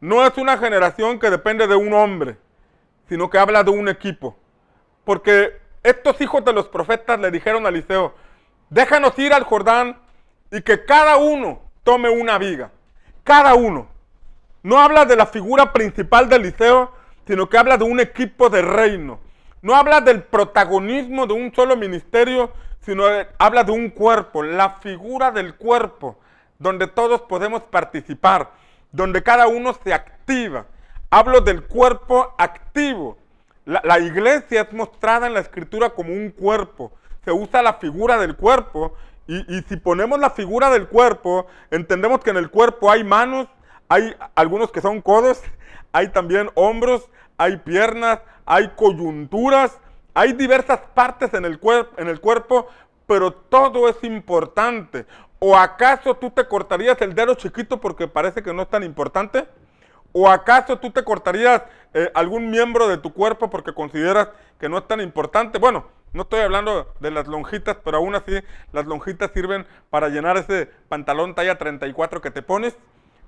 No 0.00 0.24
es 0.24 0.36
una 0.38 0.58
generación 0.58 1.18
que 1.18 1.30
depende 1.30 1.66
de 1.66 1.74
un 1.74 1.92
hombre, 1.92 2.36
sino 3.08 3.28
que 3.28 3.38
habla 3.38 3.64
de 3.64 3.70
un 3.70 3.88
equipo. 3.88 4.36
Porque 5.04 5.60
estos 5.82 6.20
hijos 6.20 6.44
de 6.44 6.52
los 6.52 6.68
profetas 6.68 7.18
le 7.18 7.30
dijeron 7.30 7.66
a 7.66 7.70
Eliseo, 7.70 8.14
déjanos 8.70 9.18
ir 9.18 9.32
al 9.32 9.44
Jordán 9.44 9.98
y 10.50 10.62
que 10.62 10.84
cada 10.84 11.16
uno 11.16 11.62
tome 11.82 12.08
una 12.10 12.38
viga. 12.38 12.70
Cada 13.24 13.54
uno. 13.54 13.88
No 14.62 14.78
habla 14.78 15.04
de 15.04 15.16
la 15.16 15.26
figura 15.26 15.72
principal 15.72 16.28
de 16.28 16.36
Eliseo, 16.36 16.92
sino 17.26 17.48
que 17.48 17.58
habla 17.58 17.76
de 17.76 17.84
un 17.84 18.00
equipo 18.00 18.50
de 18.50 18.62
reino. 18.62 19.20
No 19.62 19.74
habla 19.74 20.00
del 20.00 20.22
protagonismo 20.22 21.26
de 21.26 21.34
un 21.34 21.52
solo 21.54 21.76
ministerio, 21.76 22.52
sino 22.80 23.04
habla 23.38 23.64
de 23.64 23.72
un 23.72 23.90
cuerpo, 23.90 24.42
la 24.42 24.76
figura 24.80 25.30
del 25.30 25.56
cuerpo, 25.56 26.18
donde 26.58 26.86
todos 26.86 27.22
podemos 27.22 27.62
participar, 27.62 28.50
donde 28.92 29.22
cada 29.22 29.46
uno 29.48 29.74
se 29.84 29.92
activa. 29.92 30.66
Hablo 31.10 31.40
del 31.40 31.64
cuerpo 31.64 32.34
activo. 32.38 33.18
La, 33.64 33.98
iglesia 33.98 34.62
es 34.62 34.72
mostrada 34.72 35.26
en 35.26 35.34
la 35.34 35.40
escritura 35.40 35.90
como 35.90 36.12
un 36.12 36.30
cuerpo. 36.30 36.92
Se 37.24 37.32
usa 37.32 37.62
la 37.62 37.74
figura 37.74 38.18
del 38.18 38.36
cuerpo. 38.36 38.94
Y, 39.26 39.60
si 39.68 39.76
ponemos 39.76 40.18
la 40.18 40.30
figura 40.30 40.70
del 40.70 40.88
cuerpo, 40.88 41.46
entendemos 41.70 42.20
que 42.20 42.30
en 42.30 42.38
el 42.38 42.50
cuerpo 42.50 42.90
hay 42.90 43.04
manos, 43.04 43.46
hay 43.90 44.16
algunos 44.34 44.72
que 44.72 44.80
son 44.80 45.02
codos, 45.02 45.42
hay 45.92 46.08
también 46.08 46.50
hombros, 46.54 47.10
hay 47.36 47.58
piernas, 47.58 48.20
hay 48.46 48.68
coyunturas, 48.68 49.78
hay 50.14 50.32
diversas 50.32 50.80
partes 50.94 51.34
en 51.34 51.44
el, 51.44 51.60
en 51.98 52.08
el 52.08 52.20
cuerpo, 52.20 52.68
pero 53.06 53.32
todo 53.32 53.88
es 53.88 54.02
importante. 54.02 55.04
¿O 55.38 55.56
acaso 55.56 56.16
tú 56.16 56.30
te 56.30 56.46
cortarías 56.46 57.00
el 57.00 57.14
dedo 57.14 57.34
chiquito 57.34 57.80
porque 57.80 58.08
parece 58.08 58.42
que 58.42 58.52
no 58.52 58.62
es 58.62 58.68
tan 58.68 58.82
importante? 58.82 59.46
¿O 60.12 60.28
acaso 60.28 60.78
tú 60.78 60.90
te 60.90 61.04
cortarías 61.04 61.62
eh, 61.94 62.10
algún 62.14 62.50
miembro 62.50 62.88
de 62.88 62.98
tu 62.98 63.12
cuerpo 63.12 63.50
porque 63.50 63.72
consideras 63.72 64.28
que 64.58 64.68
no 64.68 64.78
es 64.78 64.88
tan 64.88 65.00
importante? 65.00 65.58
Bueno, 65.58 65.86
no 66.12 66.22
estoy 66.22 66.40
hablando 66.40 66.92
de 67.00 67.10
las 67.10 67.28
lonjitas, 67.28 67.76
pero 67.84 67.98
aún 67.98 68.14
así 68.14 68.32
las 68.72 68.86
lonjitas 68.86 69.30
sirven 69.32 69.66
para 69.90 70.08
llenar 70.08 70.36
ese 70.36 70.70
pantalón 70.88 71.34
talla 71.34 71.58
34 71.58 72.20
que 72.20 72.30
te 72.30 72.42
pones. 72.42 72.76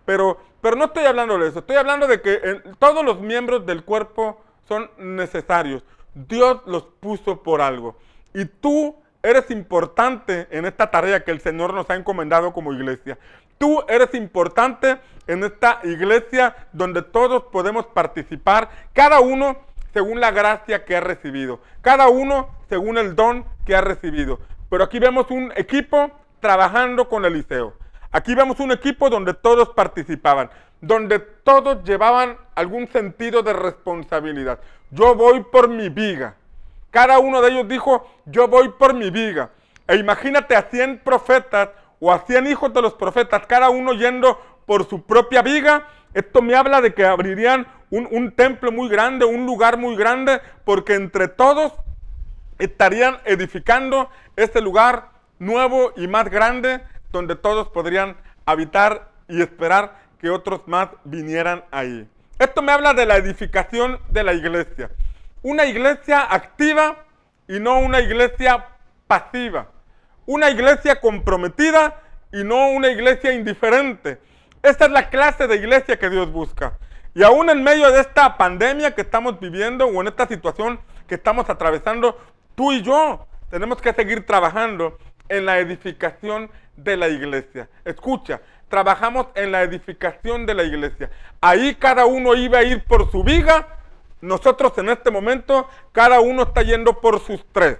Pero, 0.05 0.41
pero 0.61 0.77
no 0.77 0.87
estoy 0.87 1.05
hablando 1.05 1.39
de 1.39 1.49
eso, 1.49 1.61
estoy 1.61 1.77
hablando 1.77 2.07
de 2.07 2.21
que 2.23 2.41
eh, 2.43 2.63
todos 2.79 3.05
los 3.05 3.21
miembros 3.21 3.67
del 3.67 3.85
cuerpo 3.85 4.41
son 4.67 4.91
necesarios. 4.97 5.85
Dios 6.15 6.63
los 6.67 6.85
puso 6.85 7.43
por 7.43 7.61
algo. 7.61 7.97
Y 8.35 8.47
tú 8.47 8.97
eres 9.23 9.51
importante 9.51 10.49
en 10.51 10.67
esta 10.67 10.91
tarea 10.91 11.25
que 11.25 11.31
el 11.31 11.41
Señor 11.41 11.75
nos 11.75 11.89
ha 11.91 11.97
encomendado 11.97 12.53
como 12.53 12.73
iglesia. 12.73 13.19
Tú 13.59 13.85
eres 13.89 14.15
importante 14.15 14.99
en 15.27 15.45
esta 15.45 15.81
iglesia 15.85 16.57
donde 16.73 17.03
todos 17.03 17.45
podemos 17.45 17.87
participar, 17.87 18.71
cada 18.93 19.21
uno 19.21 19.59
según 19.93 20.21
la 20.21 20.31
gracia 20.31 20.85
que 20.85 20.97
ha 20.97 21.01
recibido, 21.01 21.61
cada 21.83 22.09
uno 22.09 22.49
según 22.69 22.97
el 22.97 23.15
don 23.15 23.45
que 23.67 23.77
ha 23.77 23.81
recibido. 23.81 24.41
Pero 24.71 24.85
aquí 24.85 24.99
vemos 24.99 25.31
un 25.31 25.53
equipo 25.57 26.11
trabajando 26.41 27.09
con 27.09 27.25
Eliseo. 27.25 27.75
Aquí 28.13 28.35
vemos 28.35 28.59
un 28.61 28.73
equipo 28.73 29.11
donde 29.11 29.35
todos 29.35 29.71
participaban, 29.71 30.51
donde 30.81 31.19
todos 31.19 31.85
llevaban 31.85 32.39
algún 32.55 32.89
sentido 32.89 33.43
de 33.43 33.53
responsabilidad. 33.53 34.61
Yo 34.91 35.15
voy 35.15 35.45
por 35.45 35.69
mi 35.69 35.89
viga. 35.89 36.35
Cada 36.91 37.19
uno 37.19 37.41
de 37.41 37.51
ellos 37.51 37.69
dijo, 37.69 38.07
yo 38.27 38.49
voy 38.49 38.69
por 38.71 38.95
mi 38.95 39.11
viga. 39.11 39.51
E 39.87 39.97
imagínate 39.97 40.57
a 40.57 40.63
100 40.63 41.01
profetas 41.01 41.71
o 42.01 42.13
a 42.13 42.21
100 42.21 42.47
hijos 42.47 42.73
de 42.73 42.83
los 42.83 42.95
profetas, 42.95 43.47
cada 43.47 43.71
uno 43.71 43.93
yendo 43.93 44.41
por 44.67 44.89
su 44.89 45.03
propia 45.03 45.43
viga. 45.43 45.87
Esto 46.15 46.43
me 46.43 46.55
habla 46.55 46.81
de 46.81 46.95
que 46.95 47.05
abrirían 47.05 47.67
un, 47.91 48.33
templo 48.33 48.73
muy 48.73 48.89
grande, 48.89 49.25
un 49.25 49.47
lugar 49.47 49.77
muy 49.77 49.97
grande, 49.97 50.41
porque 50.65 50.95
entre 50.95 51.29
todos 51.29 51.73
estarían 52.59 53.19
edificando 53.25 54.11
este 54.37 54.61
lugar 54.61 55.11
nuevo 55.39 55.93
y 55.97 56.07
más 56.07 56.31
grande, 56.31 56.83
donde 57.11 57.37
todos 57.37 57.69
podrían 57.69 58.17
habitar 58.47 59.11
y 59.29 59.43
esperar 59.43 60.01
que 60.21 60.31
otros 60.31 60.63
más 60.67 60.89
vinieran 61.05 61.65
ahí. 61.71 62.09
Esto 62.39 62.63
me 62.63 62.73
habla 62.73 62.95
de 62.95 63.07
la 63.07 63.17
edificación 63.17 64.01
de 64.09 64.23
la 64.23 64.35
iglesia. 64.35 64.91
Una 65.43 65.65
iglesia 65.65 66.23
activa 66.23 67.05
y 67.49 67.61
no 67.61 67.79
una 67.79 68.01
iglesia 68.01 68.67
pasiva. 69.07 69.71
Una 70.27 70.51
iglesia 70.51 71.01
comprometida 71.01 72.01
y 72.33 72.45
no 72.45 72.69
una 72.71 72.89
iglesia 72.89 73.33
indiferente. 73.33 74.21
Esta 74.63 74.85
es 74.85 74.91
la 74.91 75.09
clase 75.09 75.47
de 75.47 75.57
iglesia 75.57 75.99
que 75.99 76.11
Dios 76.11 76.31
busca. 76.31 76.79
Y 77.15 77.23
aún 77.23 77.49
en 77.51 77.63
medio 77.63 77.91
de 77.91 78.01
esta 78.01 78.37
pandemia 78.37 78.95
que 78.95 79.01
estamos 79.01 79.41
viviendo 79.41 79.87
o 79.87 80.01
en 80.01 80.09
esta 80.09 80.29
situación 80.29 80.79
que 81.09 81.17
estamos 81.17 81.49
atravesando, 81.51 82.17
tú 82.55 82.73
y 82.73 82.83
yo 82.83 83.27
tenemos 83.51 83.81
que 83.81 83.93
seguir 83.93 84.27
trabajando 84.27 84.99
en 85.29 85.47
la 85.47 85.59
edificación 85.59 86.51
de 86.77 86.97
la 86.97 87.09
iglesia. 87.09 87.69
Escucha, 87.85 88.41
trabajamos 88.69 89.29
en 89.35 89.53
la 89.53 89.63
edificación 89.63 90.47
de 90.47 90.55
la 90.55 90.63
iglesia. 90.63 91.11
Ahí 91.41 91.75
cada 91.75 92.05
uno 92.05 92.35
iba 92.35 92.59
a 92.59 92.63
ir 92.63 92.85
por 92.85 93.11
su 93.11 93.25
viga. 93.25 93.80
Nosotros 94.21 94.77
en 94.79 94.89
este 94.89 95.11
momento, 95.11 95.69
cada 95.93 96.21
uno 96.21 96.43
está 96.43 96.63
yendo 96.63 97.01
por 97.01 97.21
sus 97.21 97.45
tres. 97.53 97.79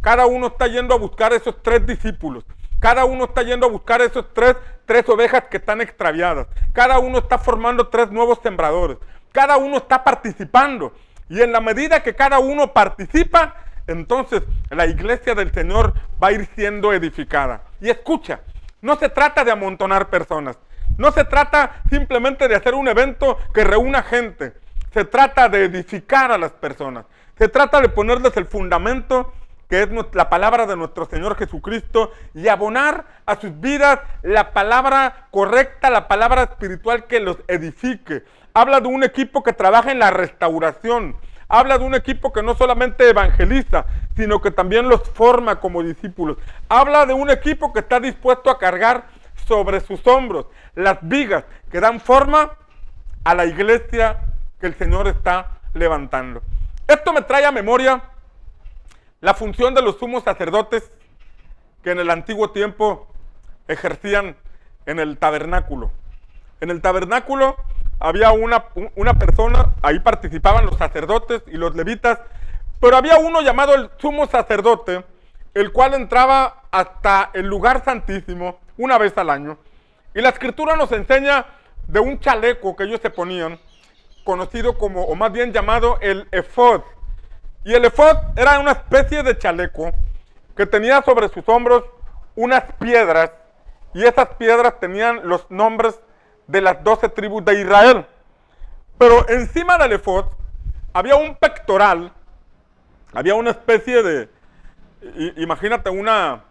Cada 0.00 0.26
uno 0.26 0.48
está 0.48 0.66
yendo 0.66 0.94
a 0.94 0.98
buscar 0.98 1.32
esos 1.32 1.62
tres 1.62 1.86
discípulos. 1.86 2.44
Cada 2.80 3.04
uno 3.04 3.24
está 3.24 3.42
yendo 3.42 3.66
a 3.66 3.70
buscar 3.70 4.00
esos 4.00 4.32
tres, 4.32 4.56
tres 4.86 5.06
ovejas 5.08 5.44
que 5.50 5.58
están 5.58 5.80
extraviadas. 5.80 6.46
Cada 6.72 6.98
uno 6.98 7.18
está 7.18 7.38
formando 7.38 7.88
tres 7.88 8.10
nuevos 8.10 8.38
sembradores. 8.42 8.98
Cada 9.32 9.58
uno 9.58 9.76
está 9.76 10.02
participando. 10.02 10.92
Y 11.28 11.42
en 11.42 11.52
la 11.52 11.60
medida 11.60 12.02
que 12.02 12.14
cada 12.14 12.38
uno 12.38 12.72
participa, 12.72 13.54
entonces 13.86 14.42
la 14.70 14.86
iglesia 14.86 15.34
del 15.34 15.52
Señor 15.52 15.94
va 16.22 16.28
a 16.28 16.32
ir 16.32 16.48
siendo 16.56 16.92
edificada. 16.92 17.62
Y 17.80 17.90
escucha, 17.90 18.40
no 18.80 18.96
se 18.96 19.10
trata 19.10 19.44
de 19.44 19.50
amontonar 19.50 20.08
personas. 20.08 20.58
No 20.96 21.12
se 21.12 21.24
trata 21.24 21.82
simplemente 21.90 22.48
de 22.48 22.56
hacer 22.56 22.74
un 22.74 22.88
evento 22.88 23.38
que 23.54 23.64
reúna 23.64 24.02
gente. 24.02 24.54
Se 24.92 25.04
trata 25.04 25.48
de 25.48 25.64
edificar 25.64 26.32
a 26.32 26.38
las 26.38 26.52
personas. 26.52 27.06
Se 27.38 27.48
trata 27.48 27.80
de 27.80 27.88
ponerles 27.88 28.36
el 28.36 28.46
fundamento 28.46 29.32
que 29.70 29.84
es 29.84 29.88
la 30.14 30.28
palabra 30.28 30.66
de 30.66 30.76
nuestro 30.76 31.06
Señor 31.06 31.36
Jesucristo, 31.36 32.10
y 32.34 32.48
abonar 32.48 33.06
a 33.24 33.36
sus 33.36 33.58
vidas 33.60 34.00
la 34.22 34.52
palabra 34.52 35.28
correcta, 35.30 35.90
la 35.90 36.08
palabra 36.08 36.42
espiritual 36.42 37.04
que 37.04 37.20
los 37.20 37.36
edifique. 37.46 38.24
Habla 38.52 38.80
de 38.80 38.88
un 38.88 39.04
equipo 39.04 39.44
que 39.44 39.52
trabaja 39.52 39.92
en 39.92 40.00
la 40.00 40.10
restauración. 40.10 41.14
Habla 41.48 41.78
de 41.78 41.84
un 41.84 41.94
equipo 41.94 42.32
que 42.32 42.42
no 42.42 42.56
solamente 42.56 43.08
evangeliza, 43.08 43.86
sino 44.16 44.40
que 44.40 44.50
también 44.50 44.88
los 44.88 45.08
forma 45.08 45.60
como 45.60 45.84
discípulos. 45.84 46.36
Habla 46.68 47.06
de 47.06 47.12
un 47.12 47.30
equipo 47.30 47.72
que 47.72 47.78
está 47.78 48.00
dispuesto 48.00 48.50
a 48.50 48.58
cargar 48.58 49.04
sobre 49.46 49.78
sus 49.80 50.04
hombros 50.08 50.46
las 50.74 50.98
vigas 51.02 51.44
que 51.70 51.78
dan 51.78 52.00
forma 52.00 52.56
a 53.22 53.34
la 53.36 53.46
iglesia 53.46 54.18
que 54.60 54.66
el 54.66 54.74
Señor 54.76 55.08
está 55.08 55.60
levantando. 55.74 56.42
Esto 56.86 57.12
me 57.12 57.22
trae 57.22 57.44
a 57.44 57.52
memoria 57.52 58.02
la 59.20 59.34
función 59.34 59.74
de 59.74 59.82
los 59.82 59.98
sumos 59.98 60.24
sacerdotes 60.24 60.90
que 61.82 61.92
en 61.92 61.98
el 61.98 62.10
antiguo 62.10 62.50
tiempo 62.50 63.06
ejercían 63.68 64.36
en 64.86 64.98
el 64.98 65.18
tabernáculo. 65.18 65.90
En 66.60 66.70
el 66.70 66.80
tabernáculo 66.82 67.56
había 67.98 68.32
una, 68.32 68.66
una, 68.96 69.14
persona, 69.14 69.74
ahí 69.82 70.00
participaban 70.00 70.66
los 70.66 70.76
sacerdotes 70.76 71.42
y 71.46 71.56
los 71.56 71.74
levitas, 71.74 72.18
pero 72.80 72.96
había 72.96 73.18
uno 73.18 73.42
llamado 73.42 73.74
el 73.74 73.90
sumo 73.98 74.26
sacerdote, 74.26 75.04
el 75.54 75.72
cual 75.72 75.94
entraba 75.94 76.62
hasta 76.70 77.30
el 77.34 77.46
lugar 77.46 77.84
santísimo 77.84 78.58
una 78.78 78.98
vez 78.98 79.16
al 79.18 79.30
año. 79.30 79.58
Y 80.14 80.20
la 80.20 80.30
escritura 80.30 80.76
nos 80.76 80.90
enseña 80.92 81.46
de 81.86 82.00
un 82.00 82.18
chaleco 82.20 82.74
que 82.74 82.84
ellos 82.84 83.00
se 83.00 83.10
ponían, 83.10 83.58
conocido 84.24 84.78
como, 84.78 85.04
o 85.04 85.14
más 85.14 85.32
bien 85.32 85.52
llamado 85.52 85.98
el 86.00 86.26
efod. 86.30 86.82
Y 87.64 87.74
el 87.74 87.84
efod 87.84 88.16
era 88.36 88.58
una 88.58 88.72
especie 88.72 89.22
de 89.22 89.36
chaleco 89.36 89.92
que 90.56 90.66
tenía 90.66 91.02
sobre 91.02 91.28
sus 91.28 91.48
hombros 91.48 91.84
unas 92.36 92.64
piedras, 92.78 93.32
y 93.92 94.04
esas 94.04 94.28
piedras 94.36 94.78
tenían 94.78 95.28
los 95.28 95.50
nombres 95.50 95.98
de 96.46 96.60
las 96.60 96.82
doce 96.84 97.08
tribus 97.08 97.44
de 97.44 97.60
Israel. 97.60 98.06
Pero 98.98 99.28
encima 99.28 99.78
del 99.78 99.92
efod 99.92 100.26
había 100.92 101.16
un 101.16 101.34
pectoral, 101.34 102.12
había 103.12 103.34
una 103.34 103.50
especie 103.50 104.02
de, 104.02 104.28
imagínate 105.36 105.90
una, 105.90 106.44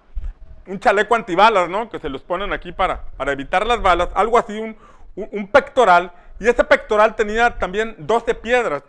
un 0.68 0.80
chaleco 0.80 1.16
antibalas, 1.16 1.70
¿no? 1.70 1.90
Que 1.90 2.00
se 2.00 2.10
los 2.10 2.22
ponen 2.22 2.54
aquí 2.54 2.72
para, 2.72 3.04
para 3.18 3.32
evitar 3.32 3.66
las 3.66 3.82
balas, 3.82 4.10
algo 4.16 4.38
así, 4.38 4.58
un, 4.58 4.76
un, 5.16 5.48
pectoral, 5.48 6.12
y 6.40 6.48
ese 6.48 6.64
pectoral 6.64 7.16
tenía 7.16 7.58
también 7.58 7.96
12 7.98 8.36
piedras, 8.36 8.84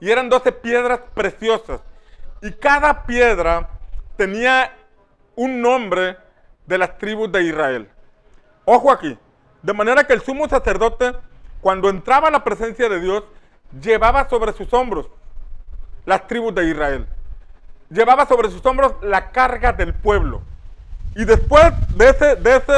y 0.00 0.10
eran 0.10 0.28
12 0.28 0.52
piedras 0.52 1.00
preciosas, 1.14 1.80
y 2.40 2.52
cada 2.52 3.04
piedra 3.04 3.68
tenía 4.16 4.72
un 5.34 5.60
nombre 5.60 6.16
de 6.66 6.78
las 6.78 6.98
tribus 6.98 7.30
de 7.32 7.42
Israel. 7.42 7.88
Ojo 8.64 8.90
aquí, 8.90 9.18
de 9.62 9.72
manera 9.72 10.04
que 10.04 10.12
el 10.12 10.22
sumo 10.22 10.48
sacerdote, 10.48 11.12
cuando 11.60 11.88
entraba 11.88 12.28
a 12.28 12.30
la 12.30 12.44
presencia 12.44 12.88
de 12.88 13.00
Dios, 13.00 13.24
llevaba 13.80 14.28
sobre 14.28 14.52
sus 14.52 14.72
hombros 14.72 15.08
las 16.04 16.26
tribus 16.26 16.54
de 16.54 16.68
Israel. 16.68 17.06
Llevaba 17.90 18.26
sobre 18.26 18.50
sus 18.50 18.64
hombros 18.66 18.94
la 19.02 19.30
carga 19.30 19.72
del 19.72 19.94
pueblo. 19.94 20.42
Y 21.14 21.24
después 21.24 21.64
de, 21.94 22.08
ese, 22.08 22.36
de, 22.36 22.56
ese, 22.56 22.72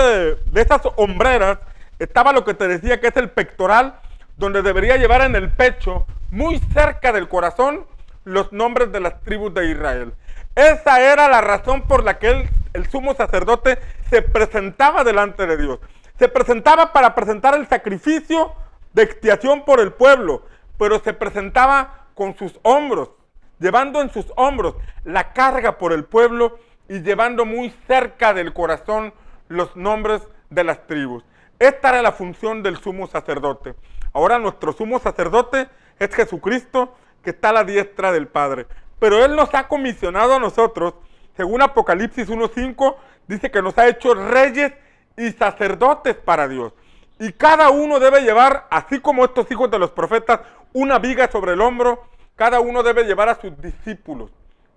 de 0.50 0.60
esas 0.60 0.82
hombreras 0.96 1.58
estaba 1.98 2.32
lo 2.32 2.44
que 2.44 2.54
te 2.54 2.66
decía 2.66 3.00
que 3.00 3.08
es 3.08 3.16
el 3.16 3.30
pectoral, 3.30 4.00
donde 4.37 4.62
debería 4.62 4.97
llevar 4.97 5.23
en 5.23 5.37
el 5.37 5.51
pecho, 5.51 6.07
muy 6.31 6.59
cerca 6.73 7.12
del 7.12 7.29
corazón, 7.29 7.87
los 8.25 8.53
nombres 8.53 8.90
de 8.92 9.01
las 9.01 9.20
tribus 9.23 9.55
de 9.55 9.70
Israel. 9.70 10.14
Esa 10.55 11.01
era 11.01 11.29
la 11.29 11.40
razón 11.40 11.83
por 11.83 12.05
la 12.05 12.18
que 12.18 12.49
el 12.73 12.87
sumo 12.90 13.14
sacerdote 13.14 13.79
se 14.11 14.23
presentaba 14.23 15.05
delante 15.05 15.47
de 15.47 15.57
Dios. 15.57 15.79
Se 16.18 16.29
presentaba 16.29 16.92
para 16.92 17.14
presentar 17.14 17.55
el 17.55 17.66
sacrificio 17.68 18.53
de 18.92 19.03
expiación 19.03 19.64
por 19.64 19.81
el 19.81 19.92
pueblo, 19.92 20.42
pero 20.79 21.01
se 21.01 21.12
presentaba 21.12 22.07
con 22.14 22.37
sus 22.37 22.59
hombros, 22.62 23.11
llevando 23.59 24.01
en 24.01 24.11
sus 24.11 24.27
hombros 24.37 24.77
la 25.05 25.33
carga 25.33 25.79
por 25.79 25.92
el 25.92 26.05
pueblo 26.05 26.59
y 26.88 27.01
llevando 27.01 27.44
muy 27.44 27.75
cerca 27.87 28.33
del 28.33 28.53
corazón 28.53 29.12
los 29.49 29.75
nombres 29.77 30.23
de 30.51 30.64
las 30.64 30.87
tribus. 30.87 31.25
Esta 31.59 31.90
era 31.90 32.03
la 32.03 32.12
función 32.12 32.62
del 32.62 32.77
sumo 32.77 33.07
sacerdote. 33.07 33.75
Ahora 34.14 34.38
nuestro 34.38 34.72
sumo 34.72 34.98
sacerdote 34.98 35.68
es 35.98 36.14
Jesucristo 36.14 36.94
que 37.22 37.31
está 37.31 37.50
a 37.50 37.53
la 37.53 37.64
diestra 37.64 38.12
del 38.12 38.29
Padre. 38.29 38.66
Pero 38.98 39.22
Él 39.22 39.37
nos 39.37 39.55
ha 39.55 39.68
comisionado 39.68 40.35
a 40.35 40.38
nosotros, 40.38 40.94
según 41.37 41.61
Apocalipsis 41.61 42.31
1.5, 42.31 42.96
dice 43.29 43.50
que 43.50 43.61
nos 43.61 43.77
ha 43.77 43.87
hecho 43.88 44.14
reyes 44.14 44.72
y 45.18 45.31
sacerdotes 45.33 46.14
para 46.14 46.48
Dios. 46.48 46.72
Y 47.18 47.33
cada 47.33 47.68
uno 47.68 48.00
debe 48.00 48.22
llevar, 48.22 48.66
así 48.70 49.00
como 49.00 49.24
estos 49.27 49.50
hijos 49.50 49.70
de 49.70 49.79
los 49.79 49.90
profetas, 49.90 50.40
una 50.72 50.98
viga 50.98 51.31
sobre 51.31 51.53
el 51.53 51.61
hombro, 51.61 52.05
cada 52.37 52.61
uno 52.61 52.83
debe 52.83 53.05
llevar 53.05 53.29
a 53.29 53.40
sus 53.40 53.61
discípulos 53.61 54.31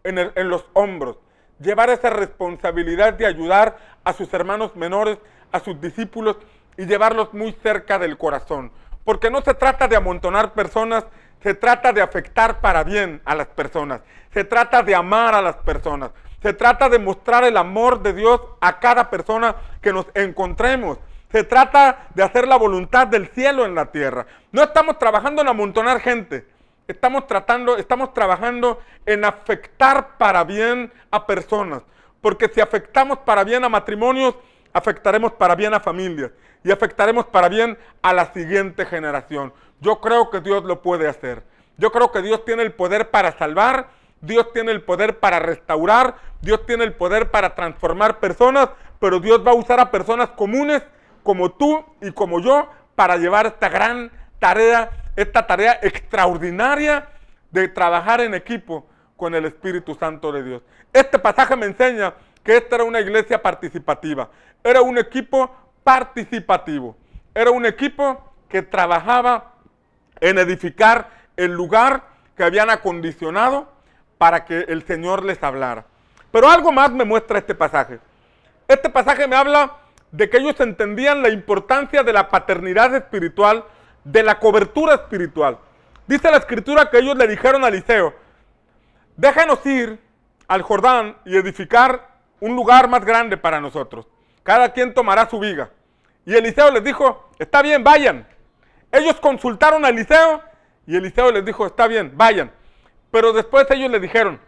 en, 0.04 0.18
en 0.18 0.50
los 0.50 0.66
hombros 0.74 1.18
llevar 1.60 1.90
esa 1.90 2.10
responsabilidad 2.10 3.14
de 3.14 3.26
ayudar 3.26 3.78
a 4.04 4.14
sus 4.14 4.34
hermanos 4.34 4.76
menores, 4.76 5.18
a 5.52 5.60
sus 5.60 5.80
discípulos 5.82 6.38
y 6.78 6.86
llevarlos 6.86 7.34
muy 7.34 7.54
cerca 7.64 7.98
del 8.00 8.18
corazón. 8.18 8.72
Porque 9.08 9.32
no 9.32 9.40
se 9.40 9.54
trata 9.54 9.88
de 9.88 9.96
amontonar 9.96 10.52
personas, 10.52 11.06
se 11.42 11.54
trata 11.54 11.94
de 11.94 12.02
afectar 12.02 12.60
para 12.60 12.84
bien 12.84 13.22
a 13.24 13.36
las 13.36 13.48
personas. 13.48 14.02
Se 14.34 14.44
trata 14.44 14.84
de 14.84 14.94
amar 14.94 15.34
a 15.34 15.42
las 15.42 15.56
personas. 15.56 16.12
Se 16.44 16.52
trata 16.52 16.90
de 16.90 17.00
mostrar 17.00 17.46
el 17.46 17.56
amor 17.56 18.02
de 18.02 18.12
Dios 18.12 18.42
a 18.60 18.80
cada 18.80 19.10
persona 19.10 19.56
que 19.82 19.94
nos 19.94 20.08
encontremos. 20.14 20.98
Se 21.32 21.46
trata 21.46 22.08
de 22.16 22.22
hacer 22.22 22.50
la 22.50 22.58
voluntad 22.58 23.08
del 23.08 23.30
cielo 23.30 23.66
en 23.66 23.76
la 23.76 23.86
tierra. 23.86 24.26
No 24.52 24.62
estamos 24.62 25.00
trabajando 25.00 25.42
en 25.42 25.48
amontonar 25.48 26.02
gente. 26.02 26.46
Estamos 26.86 27.28
tratando, 27.28 27.78
estamos 27.78 28.14
trabajando 28.14 28.82
en 29.06 29.24
afectar 29.24 30.18
para 30.18 30.44
bien 30.44 30.92
a 31.12 31.26
personas. 31.26 31.82
Porque 32.20 32.50
si 32.50 32.60
afectamos 32.60 33.20
para 33.20 33.46
bien 33.46 33.64
a 33.64 33.70
matrimonios, 33.70 34.36
afectaremos 34.74 35.32
para 35.34 35.56
bien 35.56 35.74
a 35.74 35.80
familias 35.80 36.32
y 36.64 36.72
afectaremos 36.72 37.26
para 37.26 37.50
bien 37.50 37.78
a 38.02 38.14
la 38.14 38.34
siguiente 38.34 38.86
generación. 38.86 39.54
Yo 39.80 40.02
creo 40.02 40.30
que 40.30 40.42
Dios 40.42 40.64
lo 40.64 40.82
puede 40.82 41.08
hacer. 41.08 41.44
Yo 41.78 41.92
creo 41.92 42.12
que 42.12 42.22
Dios 42.22 42.44
tiene 42.46 42.64
el 42.64 42.74
poder 42.74 43.12
para 43.12 43.38
salvar, 43.38 43.90
Dios 44.22 44.52
tiene 44.52 44.72
el 44.72 44.82
poder 44.82 45.20
para 45.20 45.40
restaurar, 45.40 46.16
Dios 46.42 46.66
tiene 46.66 46.84
el 46.84 46.94
poder 46.94 47.30
para 47.30 47.54
transformar 47.54 48.20
personas, 48.20 48.70
pero 49.00 49.20
Dios 49.20 49.46
va 49.46 49.52
a 49.52 49.56
usar 49.56 49.80
a 49.80 49.92
personas 49.92 50.30
comunes 50.30 50.82
como 51.22 51.52
tú 51.52 51.86
y 52.02 52.12
como 52.12 52.40
yo 52.40 52.68
para 52.96 53.18
llevar 53.18 53.46
esta 53.46 53.70
gran 53.70 54.12
tarea 54.40 54.90
esta 55.18 55.46
tarea 55.46 55.80
extraordinaria 55.82 57.10
de 57.52 57.68
trabajar 57.68 58.22
en 58.22 58.36
equipo 58.36 58.88
con 59.18 59.34
el 59.34 59.46
Espíritu 59.46 59.96
Santo 59.96 60.32
de 60.32 60.44
Dios. 60.44 60.62
Este 60.94 61.18
pasaje 61.18 61.56
me 61.56 61.66
enseña 61.66 62.14
que 62.48 62.56
esta 62.56 62.78
era 62.78 62.86
una 62.86 63.02
iglesia 63.02 63.42
participativa, 63.42 64.30
era 64.64 64.82
un 64.82 64.98
equipo 64.98 65.54
participativo, 65.84 66.96
era 67.36 67.52
un 67.52 67.66
equipo 67.66 68.32
que 68.48 68.62
trabajaba 68.62 69.56
en 70.22 70.38
edificar 70.38 71.10
el 71.36 71.52
lugar 71.52 72.06
que 72.38 72.46
habían 72.46 72.70
acondicionado 72.70 73.70
para 74.18 74.46
que 74.46 74.60
el 74.60 74.86
Señor 74.88 75.26
les 75.26 75.44
hablara. 75.44 75.84
Pero 76.32 76.50
algo 76.50 76.72
más 76.72 76.90
me 76.90 77.04
muestra 77.04 77.40
este 77.40 77.54
pasaje. 77.54 78.00
Este 78.70 78.90
pasaje 78.90 79.28
me 79.28 79.36
habla 79.36 79.76
de 80.14 80.30
que 80.30 80.38
ellos 80.38 80.58
entendían 80.62 81.22
la 81.22 81.28
importancia 81.28 82.02
de 82.02 82.14
la 82.14 82.30
paternidad 82.30 82.96
espiritual 82.96 83.66
de 84.06 84.24
la 84.24 84.40
cobertura 84.40 84.94
espiritual. 84.94 85.58
Dice 86.08 86.32
la 86.32 86.38
escritura 86.38 86.90
que 86.90 87.00
ellos 87.00 87.18
le 87.18 87.28
dijeron 87.28 87.66
a 87.66 87.68
Eliseo, 87.68 88.14
déjanos 89.18 89.66
ir 89.66 90.00
al 90.48 90.62
Jordán 90.62 91.18
y 91.26 91.36
edificar 91.36 92.16
un 92.40 92.56
lugar 92.56 92.88
más 92.88 93.04
grande 93.04 93.38
para 93.38 93.60
nosotros. 93.60 94.08
Cada 94.44 94.72
quien 94.72 94.94
tomará 94.94 95.30
su 95.30 95.40
viga. 95.40 95.70
Y 96.26 96.36
Eliseo 96.36 96.72
les 96.72 96.84
dijo, 96.84 97.30
está 97.40 97.62
bien, 97.62 97.84
vayan. 97.84 98.28
Ellos 98.92 99.20
consultaron 99.20 99.86
a 99.86 99.90
Eliseo 99.90 100.42
y 100.86 100.96
Eliseo 100.96 101.32
les 101.32 101.44
dijo, 101.46 101.66
está 101.66 101.88
bien, 101.88 102.14
vayan. 102.16 102.52
Pero 103.12 103.34
después 103.34 103.66
ellos 103.72 103.90
le 103.92 104.00
dijeron, 104.00 104.40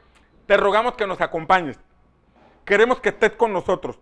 te 0.45 0.57
rogamos 0.57 0.95
que 0.95 1.07
nos 1.07 1.21
acompañes. 1.21 1.79
Queremos 2.65 2.99
que 2.99 3.09
estés 3.09 3.31
con 3.31 3.53
nosotros. 3.53 3.99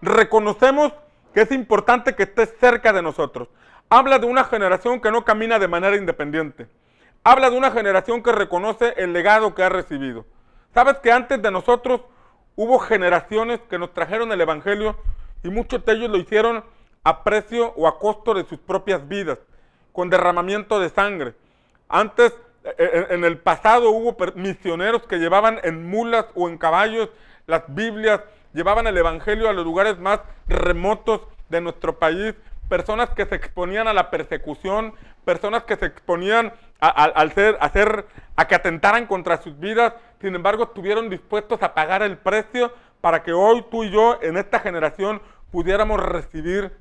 Reconocemos 0.00 0.92
que 1.32 1.42
es 1.42 1.50
importante 1.50 2.14
que 2.14 2.24
estés 2.24 2.54
cerca 2.60 2.92
de 2.92 3.02
nosotros. 3.02 3.48
Habla 3.90 4.18
de 4.18 4.26
una 4.26 4.44
generación 4.44 5.00
que 5.00 5.10
no 5.10 5.24
camina 5.24 5.58
de 5.58 5.68
manera 5.68 5.96
independiente. 5.96 6.68
Habla 7.22 7.50
de 7.50 7.56
una 7.56 7.70
generación 7.70 8.22
que 8.22 8.32
reconoce 8.32 8.94
el 8.96 9.12
legado 9.12 9.54
que 9.54 9.62
ha 9.62 9.68
recibido. 9.68 10.26
¿Sabes 10.74 10.98
que 10.98 11.10
antes 11.10 11.40
de 11.40 11.50
nosotros 11.50 12.02
hubo 12.56 12.78
generaciones 12.78 13.60
que 13.68 13.78
nos 13.78 13.92
trajeron 13.92 14.32
el 14.32 14.40
Evangelio 14.40 14.96
y 15.42 15.48
muchos 15.48 15.84
de 15.84 15.92
ellos 15.92 16.10
lo 16.10 16.16
hicieron 16.16 16.64
a 17.02 17.22
precio 17.22 17.72
o 17.76 17.86
a 17.86 17.98
costo 17.98 18.34
de 18.34 18.44
sus 18.44 18.58
propias 18.58 19.06
vidas, 19.06 19.38
con 19.92 20.10
derramamiento 20.10 20.80
de 20.80 20.88
sangre? 20.88 21.34
Antes, 21.88 22.32
e, 22.64 22.74
e, 22.78 23.14
en 23.14 23.24
el 23.24 23.38
pasado 23.38 23.90
hubo 23.90 24.16
misioneros 24.34 25.02
que 25.06 25.18
llevaban 25.18 25.60
en 25.64 25.86
mulas 25.88 26.26
o 26.34 26.48
en 26.48 26.58
caballos 26.58 27.10
las 27.46 27.62
Biblias, 27.68 28.20
llevaban 28.54 28.86
el 28.86 28.96
Evangelio 28.96 29.48
a 29.48 29.52
los 29.52 29.64
lugares 29.64 29.98
más 29.98 30.20
remotos 30.46 31.20
de 31.48 31.60
nuestro 31.60 31.98
país 31.98 32.34
personas 32.68 33.10
que 33.10 33.26
se 33.26 33.34
exponían 33.34 33.88
a 33.88 33.92
la 33.92 34.10
persecución, 34.10 34.94
personas 35.24 35.64
que 35.64 35.76
se 35.76 35.86
exponían 35.86 36.52
a, 36.80 36.88
al 36.88 37.32
ser, 37.32 37.56
a, 37.60 37.68
ser, 37.70 38.06
a 38.36 38.46
que 38.46 38.54
atentaran 38.54 39.06
contra 39.06 39.42
sus 39.42 39.58
vidas, 39.58 39.94
sin 40.20 40.34
embargo 40.34 40.64
estuvieron 40.64 41.10
dispuestos 41.10 41.62
a 41.62 41.74
pagar 41.74 42.02
el 42.02 42.16
precio 42.18 42.72
para 43.00 43.22
que 43.22 43.32
hoy 43.32 43.64
tú 43.70 43.84
y 43.84 43.90
yo 43.90 44.18
en 44.22 44.36
esta 44.36 44.60
generación 44.60 45.20
pudiéramos 45.50 46.00
recibir 46.00 46.72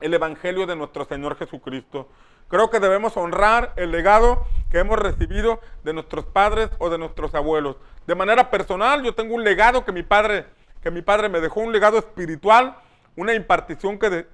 el 0.00 0.14
Evangelio 0.14 0.66
de 0.66 0.76
nuestro 0.76 1.04
Señor 1.04 1.36
Jesucristo. 1.36 2.08
Creo 2.48 2.70
que 2.70 2.80
debemos 2.80 3.16
honrar 3.16 3.72
el 3.76 3.90
legado 3.90 4.46
que 4.70 4.78
hemos 4.78 4.98
recibido 4.98 5.60
de 5.84 5.92
nuestros 5.92 6.24
padres 6.24 6.70
o 6.78 6.88
de 6.88 6.96
nuestros 6.96 7.34
abuelos. 7.34 7.76
De 8.06 8.14
manera 8.14 8.50
personal, 8.50 9.02
yo 9.02 9.14
tengo 9.14 9.34
un 9.34 9.44
legado 9.44 9.84
que 9.84 9.92
mi 9.92 10.02
padre, 10.02 10.46
que 10.82 10.90
mi 10.90 11.02
padre 11.02 11.28
me 11.28 11.40
dejó, 11.40 11.60
un 11.60 11.72
legado 11.72 11.98
espiritual, 11.98 12.76
una 13.18 13.34
impartición 13.34 13.98
que 13.98 14.26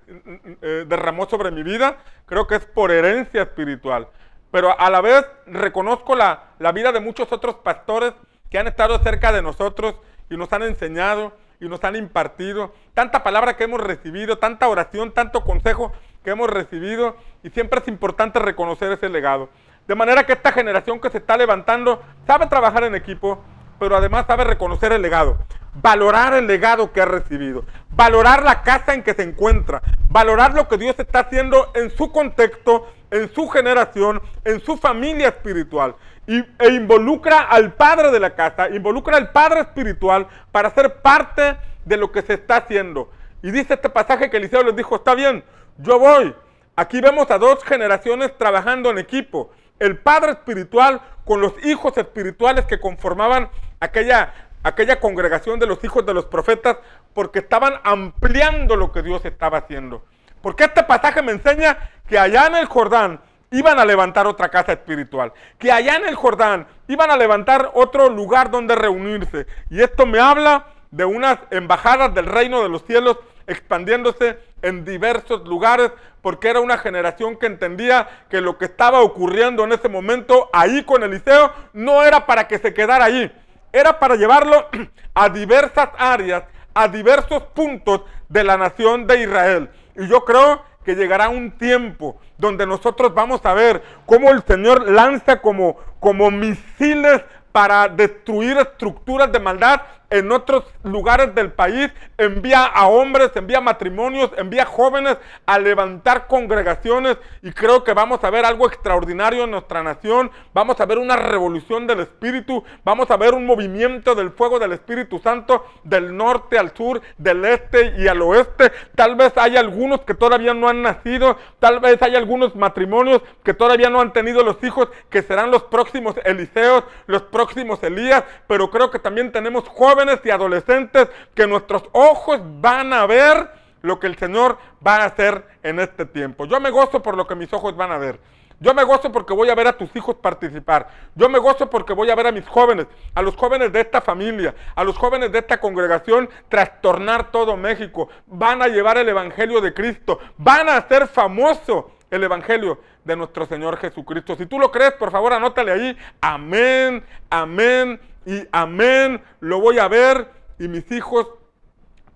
eh, 0.60 0.84
derramó 0.86 1.26
sobre 1.26 1.50
mi 1.50 1.62
vida. 1.62 1.96
Creo 2.26 2.46
que 2.46 2.56
es 2.56 2.66
por 2.66 2.90
herencia 2.90 3.42
espiritual. 3.42 4.08
Pero 4.50 4.78
a 4.78 4.90
la 4.90 5.00
vez 5.00 5.24
reconozco 5.46 6.14
la, 6.14 6.50
la 6.58 6.70
vida 6.70 6.92
de 6.92 7.00
muchos 7.00 7.32
otros 7.32 7.56
pastores 7.56 8.12
que 8.50 8.58
han 8.58 8.66
estado 8.66 8.98
cerca 8.98 9.32
de 9.32 9.40
nosotros 9.40 9.96
y 10.28 10.36
nos 10.36 10.52
han 10.52 10.62
enseñado 10.62 11.32
y 11.60 11.68
nos 11.68 11.82
han 11.82 11.96
impartido, 11.96 12.74
tanta 12.92 13.22
palabra 13.22 13.56
que 13.56 13.64
hemos 13.64 13.80
recibido, 13.80 14.36
tanta 14.36 14.68
oración, 14.68 15.12
tanto 15.12 15.44
consejo 15.44 15.92
que 16.22 16.30
hemos 16.30 16.50
recibido 16.50 17.16
y 17.42 17.50
siempre 17.50 17.80
es 17.80 17.88
importante 17.88 18.38
reconocer 18.38 18.92
ese 18.92 19.08
legado. 19.08 19.48
De 19.88 19.94
manera 19.94 20.24
que 20.24 20.34
esta 20.34 20.52
generación 20.52 21.00
que 21.00 21.08
se 21.08 21.18
está 21.18 21.38
levantando 21.38 22.02
sabe 22.26 22.46
trabajar 22.48 22.84
en 22.84 22.94
equipo, 22.94 23.42
pero 23.78 23.96
además 23.96 24.26
sabe 24.26 24.44
reconocer 24.44 24.92
el 24.92 25.02
legado, 25.02 25.38
valorar 25.74 26.34
el 26.34 26.46
legado 26.46 26.92
que 26.92 27.00
ha 27.00 27.06
recibido, 27.06 27.64
valorar 27.90 28.42
la 28.42 28.62
casa 28.62 28.94
en 28.94 29.02
que 29.02 29.14
se 29.14 29.22
encuentra, 29.22 29.82
valorar 30.08 30.54
lo 30.54 30.68
que 30.68 30.78
Dios 30.78 30.94
está 30.98 31.20
haciendo 31.20 31.72
en 31.74 31.90
su 31.90 32.12
contexto, 32.12 32.88
en 33.10 33.32
su 33.32 33.48
generación, 33.48 34.20
en 34.44 34.60
su 34.60 34.76
familia 34.76 35.28
espiritual 35.28 35.94
e 36.26 36.68
involucra 36.68 37.40
al 37.40 37.74
padre 37.74 38.10
de 38.10 38.20
la 38.20 38.34
casa, 38.34 38.68
involucra 38.70 39.16
al 39.16 39.30
padre 39.30 39.60
espiritual 39.60 40.26
para 40.50 40.70
ser 40.70 41.00
parte 41.02 41.56
de 41.84 41.96
lo 41.96 42.10
que 42.12 42.22
se 42.22 42.34
está 42.34 42.58
haciendo. 42.58 43.10
Y 43.42 43.50
dice 43.50 43.74
este 43.74 43.90
pasaje 43.90 44.30
que 44.30 44.38
Eliseo 44.38 44.62
les 44.62 44.74
dijo, 44.74 44.96
está 44.96 45.14
bien, 45.14 45.44
yo 45.78 45.98
voy. 45.98 46.34
Aquí 46.76 47.00
vemos 47.00 47.30
a 47.30 47.38
dos 47.38 47.62
generaciones 47.62 48.36
trabajando 48.38 48.90
en 48.90 48.98
equipo. 48.98 49.50
El 49.78 49.98
padre 49.98 50.32
espiritual 50.32 51.00
con 51.24 51.40
los 51.40 51.52
hijos 51.64 51.96
espirituales 51.96 52.66
que 52.66 52.80
conformaban 52.80 53.48
aquella, 53.80 54.32
aquella 54.62 55.00
congregación 55.00 55.58
de 55.58 55.66
los 55.66 55.82
hijos 55.84 56.04
de 56.06 56.14
los 56.14 56.26
profetas 56.26 56.78
porque 57.12 57.40
estaban 57.40 57.74
ampliando 57.82 58.76
lo 58.76 58.92
que 58.92 59.02
Dios 59.02 59.24
estaba 59.24 59.58
haciendo. 59.58 60.04
Porque 60.42 60.64
este 60.64 60.82
pasaje 60.82 61.22
me 61.22 61.32
enseña 61.32 61.90
que 62.06 62.18
allá 62.18 62.46
en 62.46 62.56
el 62.56 62.66
Jordán 62.66 63.20
iban 63.50 63.78
a 63.78 63.84
levantar 63.84 64.26
otra 64.26 64.48
casa 64.48 64.72
espiritual, 64.72 65.32
que 65.58 65.70
allá 65.70 65.96
en 65.96 66.06
el 66.06 66.16
Jordán 66.16 66.66
iban 66.88 67.10
a 67.10 67.16
levantar 67.16 67.70
otro 67.74 68.10
lugar 68.10 68.50
donde 68.50 68.74
reunirse. 68.74 69.46
Y 69.70 69.80
esto 69.80 70.06
me 70.06 70.18
habla 70.18 70.66
de 70.90 71.04
unas 71.04 71.38
embajadas 71.50 72.14
del 72.14 72.26
reino 72.26 72.62
de 72.62 72.68
los 72.68 72.84
cielos 72.84 73.18
expandiéndose 73.46 74.38
en 74.62 74.84
diversos 74.84 75.46
lugares, 75.46 75.92
porque 76.22 76.48
era 76.48 76.60
una 76.60 76.78
generación 76.78 77.36
que 77.36 77.46
entendía 77.46 78.08
que 78.30 78.40
lo 78.40 78.56
que 78.56 78.64
estaba 78.66 79.02
ocurriendo 79.02 79.64
en 79.64 79.72
ese 79.72 79.88
momento 79.88 80.48
ahí 80.52 80.82
con 80.84 81.02
Eliseo 81.02 81.52
no 81.72 82.02
era 82.02 82.26
para 82.26 82.48
que 82.48 82.58
se 82.58 82.72
quedara 82.72 83.04
allí, 83.04 83.30
era 83.72 83.98
para 83.98 84.16
llevarlo 84.16 84.68
a 85.14 85.28
diversas 85.28 85.90
áreas, 85.98 86.44
a 86.72 86.88
diversos 86.88 87.42
puntos 87.54 88.02
de 88.28 88.44
la 88.44 88.56
nación 88.56 89.06
de 89.06 89.22
Israel. 89.22 89.70
Y 89.96 90.08
yo 90.08 90.24
creo 90.24 90.62
que 90.84 90.94
llegará 90.94 91.28
un 91.28 91.52
tiempo 91.52 92.20
donde 92.36 92.66
nosotros 92.66 93.14
vamos 93.14 93.44
a 93.44 93.54
ver 93.54 93.82
cómo 94.06 94.30
el 94.30 94.42
Señor 94.42 94.88
lanza 94.90 95.40
como, 95.40 95.76
como 96.00 96.30
misiles 96.30 97.22
para 97.52 97.88
destruir 97.88 98.56
estructuras 98.58 99.30
de 99.30 99.40
maldad 99.40 99.80
en 100.14 100.30
otros 100.30 100.64
lugares 100.84 101.34
del 101.34 101.50
país, 101.50 101.90
envía 102.16 102.64
a 102.64 102.86
hombres, 102.86 103.32
envía 103.34 103.60
matrimonios, 103.60 104.30
envía 104.36 104.64
jóvenes 104.64 105.16
a 105.44 105.58
levantar 105.58 106.28
congregaciones. 106.28 107.16
Y 107.42 107.50
creo 107.50 107.82
que 107.82 107.94
vamos 107.94 108.22
a 108.22 108.30
ver 108.30 108.44
algo 108.44 108.68
extraordinario 108.68 109.42
en 109.42 109.50
nuestra 109.50 109.82
nación, 109.82 110.30
vamos 110.52 110.80
a 110.80 110.86
ver 110.86 110.98
una 110.98 111.16
revolución 111.16 111.88
del 111.88 112.00
Espíritu, 112.00 112.62
vamos 112.84 113.10
a 113.10 113.16
ver 113.16 113.34
un 113.34 113.44
movimiento 113.44 114.14
del 114.14 114.30
fuego 114.30 114.60
del 114.60 114.72
Espíritu 114.72 115.18
Santo 115.18 115.66
del 115.82 116.16
norte 116.16 116.58
al 116.58 116.76
sur, 116.76 117.02
del 117.18 117.44
este 117.44 117.94
y 117.98 118.06
al 118.06 118.22
oeste, 118.22 118.70
tal 118.94 119.16
vez 119.16 119.32
hay 119.36 119.56
algunos 119.56 120.02
que 120.02 120.14
todavía 120.14 120.54
no 120.54 120.68
han 120.68 120.82
nacido, 120.82 121.36
tal 121.58 121.80
vez 121.80 122.00
hay 122.02 122.14
algunos 122.14 122.54
matrimonios 122.54 123.20
que 123.42 123.52
todavía 123.52 123.90
no 123.90 124.00
han 124.00 124.12
tenido 124.12 124.44
los 124.44 124.62
hijos 124.62 124.88
que 125.10 125.22
serán 125.22 125.50
los 125.50 125.64
próximos 125.64 126.14
Eliseos, 126.24 126.84
los 127.06 127.22
próximos 127.22 127.82
Elías, 127.82 128.22
pero 128.46 128.70
creo 128.70 128.92
que 128.92 129.00
también 129.00 129.32
tenemos 129.32 129.68
jóvenes 129.68 130.03
y 130.24 130.30
adolescentes 130.30 131.08
que 131.34 131.46
nuestros 131.46 131.84
ojos 131.92 132.40
van 132.60 132.92
a 132.92 133.06
ver 133.06 133.50
lo 133.82 134.00
que 134.00 134.06
el 134.06 134.16
Señor 134.16 134.58
va 134.84 134.96
a 134.96 135.04
hacer 135.06 135.46
en 135.62 135.78
este 135.78 136.06
tiempo. 136.06 136.46
Yo 136.46 136.58
me 136.60 136.70
gozo 136.70 137.02
por 137.02 137.16
lo 137.16 137.26
que 137.26 137.34
mis 137.34 137.52
ojos 137.52 137.76
van 137.76 137.92
a 137.92 137.98
ver. 137.98 138.18
Yo 138.60 138.72
me 138.72 138.84
gozo 138.84 139.12
porque 139.12 139.34
voy 139.34 139.50
a 139.50 139.54
ver 139.54 139.66
a 139.66 139.76
tus 139.76 139.94
hijos 139.94 140.16
participar. 140.16 140.88
Yo 141.14 141.28
me 141.28 141.38
gozo 141.38 141.68
porque 141.68 141.92
voy 141.92 142.08
a 142.08 142.14
ver 142.14 142.28
a 142.28 142.32
mis 142.32 142.48
jóvenes, 142.48 142.86
a 143.14 143.20
los 143.20 143.36
jóvenes 143.36 143.72
de 143.72 143.80
esta 143.80 144.00
familia, 144.00 144.54
a 144.74 144.84
los 144.84 144.96
jóvenes 144.96 145.32
de 145.32 145.40
esta 145.40 145.60
congregación 145.60 146.30
trastornar 146.48 147.30
todo 147.30 147.56
México. 147.56 148.08
Van 148.26 148.62
a 148.62 148.68
llevar 148.68 148.96
el 148.96 149.08
Evangelio 149.08 149.60
de 149.60 149.74
Cristo. 149.74 150.18
Van 150.38 150.68
a 150.68 150.76
hacer 150.76 151.06
famoso 151.08 151.90
el 152.10 152.24
Evangelio 152.24 152.78
de 153.04 153.16
nuestro 153.16 153.44
Señor 153.44 153.76
Jesucristo. 153.76 154.36
Si 154.36 154.46
tú 154.46 154.58
lo 154.58 154.70
crees, 154.70 154.92
por 154.92 155.10
favor, 155.10 155.32
anótale 155.34 155.72
ahí. 155.72 155.98
Amén, 156.22 157.04
amén 157.28 158.00
y 158.26 158.48
amén, 158.52 159.22
lo 159.40 159.60
voy 159.60 159.78
a 159.78 159.88
ver 159.88 160.30
y 160.58 160.68
mis 160.68 160.90
hijos 160.90 161.28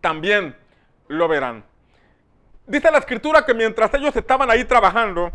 también 0.00 0.56
lo 1.08 1.28
verán. 1.28 1.64
Dice 2.66 2.90
la 2.90 2.98
escritura 2.98 3.44
que 3.44 3.54
mientras 3.54 3.92
ellos 3.94 4.14
estaban 4.16 4.50
ahí 4.50 4.64
trabajando, 4.64 5.32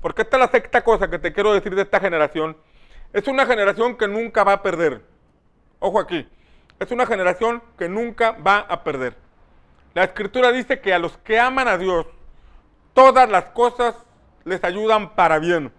porque 0.00 0.22
esta 0.22 0.36
es 0.36 0.40
la 0.40 0.48
sexta 0.48 0.82
cosa 0.82 1.08
que 1.08 1.18
te 1.18 1.32
quiero 1.32 1.52
decir 1.52 1.74
de 1.74 1.82
esta 1.82 2.00
generación, 2.00 2.56
es 3.12 3.26
una 3.28 3.46
generación 3.46 3.96
que 3.96 4.08
nunca 4.08 4.44
va 4.44 4.54
a 4.54 4.62
perder. 4.62 5.02
Ojo 5.78 6.00
aquí, 6.00 6.28
es 6.78 6.90
una 6.90 7.06
generación 7.06 7.62
que 7.78 7.88
nunca 7.88 8.32
va 8.32 8.58
a 8.58 8.82
perder. 8.84 9.16
La 9.94 10.04
escritura 10.04 10.52
dice 10.52 10.80
que 10.80 10.92
a 10.94 10.98
los 10.98 11.16
que 11.18 11.38
aman 11.38 11.68
a 11.68 11.78
Dios, 11.78 12.06
todas 12.94 13.28
las 13.28 13.44
cosas 13.46 13.94
les 14.44 14.62
ayudan 14.64 15.14
para 15.14 15.38
bien. 15.38 15.72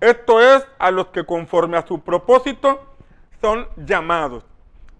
Esto 0.00 0.40
es 0.40 0.66
a 0.78 0.90
los 0.90 1.08
que 1.08 1.24
conforme 1.24 1.78
a 1.78 1.86
su 1.86 2.00
propósito 2.02 2.95
son 3.40 3.68
llamados. 3.76 4.44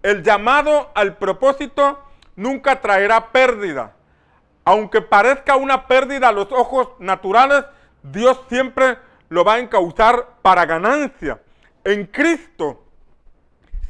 El 0.03 0.23
llamado 0.23 0.91
al 0.95 1.17
propósito 1.17 1.99
nunca 2.35 2.81
traerá 2.81 3.31
pérdida. 3.31 3.93
Aunque 4.63 5.01
parezca 5.01 5.55
una 5.55 5.87
pérdida 5.87 6.29
a 6.29 6.31
los 6.31 6.51
ojos 6.51 6.89
naturales, 6.99 7.65
Dios 8.03 8.39
siempre 8.49 8.97
lo 9.29 9.43
va 9.43 9.55
a 9.55 9.59
encauzar 9.59 10.27
para 10.41 10.65
ganancia. 10.65 11.41
En 11.83 12.05
Cristo 12.05 12.83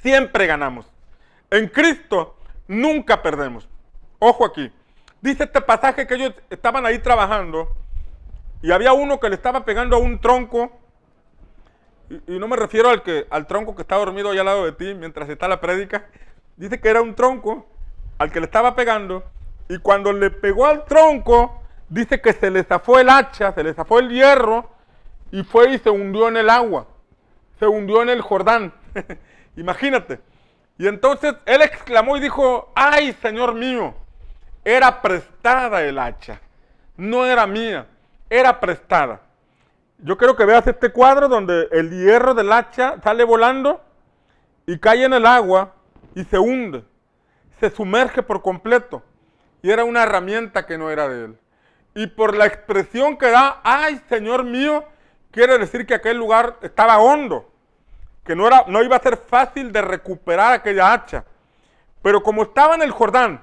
siempre 0.02 0.48
ganamos. 0.48 0.86
En 1.50 1.68
Cristo 1.68 2.38
nunca 2.68 3.22
perdemos. 3.22 3.68
Ojo 4.20 4.46
aquí. 4.46 4.72
Dice 5.22 5.46
este 5.46 5.62
pasaje 5.62 6.06
que 6.06 6.16
ellos 6.16 6.34
estaban 6.50 6.86
ahí 6.86 7.00
trabajando 7.00 7.70
y 8.62 8.72
había 8.72 8.94
uno 8.94 9.20
que 9.20 9.30
le 9.30 9.36
estaba 9.36 9.66
pegando 9.66 9.96
a 9.96 10.00
un 10.00 10.20
tronco 10.20 10.72
y, 12.10 12.40
no 12.40 12.48
me 12.48 12.56
refiero 12.56 12.90
al, 12.90 13.04
que, 13.04 13.28
al 13.30 13.48
tronco 13.48 13.76
que 13.76 13.82
está 13.82 13.96
dormido 13.98 14.30
allá 14.30 14.42
al 14.42 14.46
lado 14.46 14.66
de 14.66 14.72
ti 14.72 14.94
mientras 14.94 15.30
está 15.30 15.48
la 15.48 15.60
prédica. 15.60 16.06
Dice 16.56 16.80
que 16.80 16.90
era 16.90 17.02
un 17.02 17.16
tronco 17.16 17.68
al 18.18 18.32
que 18.32 18.40
le 18.40 18.46
estaba 18.46 18.76
pegando. 18.76 19.24
Y 19.70 19.78
cuando 19.80 20.14
le 20.14 20.32
pegó 20.32 20.66
al 20.66 20.86
tronco, 20.86 21.62
dice 21.90 22.22
que 22.22 22.34
se 22.34 22.50
le 22.50 22.64
zafó 22.64 23.00
el 23.00 23.10
hacha, 23.10 23.52
se 23.52 23.64
le 23.64 23.74
zafó 23.74 24.00
el 24.00 24.10
hierro 24.10 24.70
y 25.32 25.44
fue 25.44 25.72
y 25.72 25.78
se 25.78 25.90
hundió 25.90 26.30
en 26.30 26.38
el 26.38 26.50
agua. 26.50 26.88
Se 27.60 27.68
hundió 27.68 28.02
en 28.02 28.10
el 28.10 28.22
Jordán. 28.22 28.74
Imagínate. 29.58 30.20
Y 30.78 30.88
entonces 30.88 31.36
él 31.46 31.62
exclamó 31.62 32.18
y 32.18 32.22
dijo, 32.22 32.72
ay 32.76 33.14
Señor 33.22 33.56
mío, 33.56 33.94
era 34.64 35.02
prestada 35.02 35.84
el 35.84 36.00
hacha. 36.00 36.40
No 36.96 37.26
era 37.26 37.46
mía, 37.46 37.88
era 38.30 38.60
prestada. 38.60 39.22
Yo 40.00 40.18
quiero 40.18 40.36
que 40.36 40.46
veas 40.46 40.68
este 40.68 40.92
cuadro 40.92 41.28
donde 41.28 41.68
el 41.72 41.90
hierro 41.90 42.34
del 42.34 42.52
hacha 42.52 43.02
sale 43.04 43.24
volando 43.24 43.82
y 44.68 44.78
cae 44.78 45.04
en 45.04 45.14
el 45.14 45.26
agua 45.26 45.74
y 46.14 46.24
se 46.24 46.38
hunde, 46.38 46.84
se 47.60 47.70
sumerge 47.72 48.22
por 48.22 48.42
completo. 48.42 49.02
Y 49.64 49.72
era 49.72 49.84
una 49.84 50.04
herramienta 50.04 50.68
que 50.68 50.78
no 50.78 50.92
era 50.92 51.08
de 51.08 51.26
él. 51.26 51.40
Y 51.96 52.08
por 52.08 52.36
la 52.36 52.46
expresión 52.46 53.18
que 53.18 53.32
da, 53.32 53.60
ay 53.64 54.00
Señor 54.08 54.44
mío, 54.44 54.84
quiere 55.32 55.58
decir 55.58 55.88
que 55.88 55.96
aquel 55.96 56.18
lugar 56.18 56.58
estaba 56.62 57.00
hondo, 57.00 57.52
que 58.24 58.36
no, 58.36 58.46
era, 58.46 58.66
no 58.68 58.84
iba 58.84 58.96
a 58.96 59.02
ser 59.02 59.18
fácil 59.18 59.72
de 59.72 59.82
recuperar 59.82 60.54
aquella 60.54 60.94
hacha. 60.94 61.26
Pero 62.04 62.22
como 62.22 62.44
estaba 62.44 62.76
en 62.76 62.84
el 62.84 62.92
Jordán, 62.92 63.42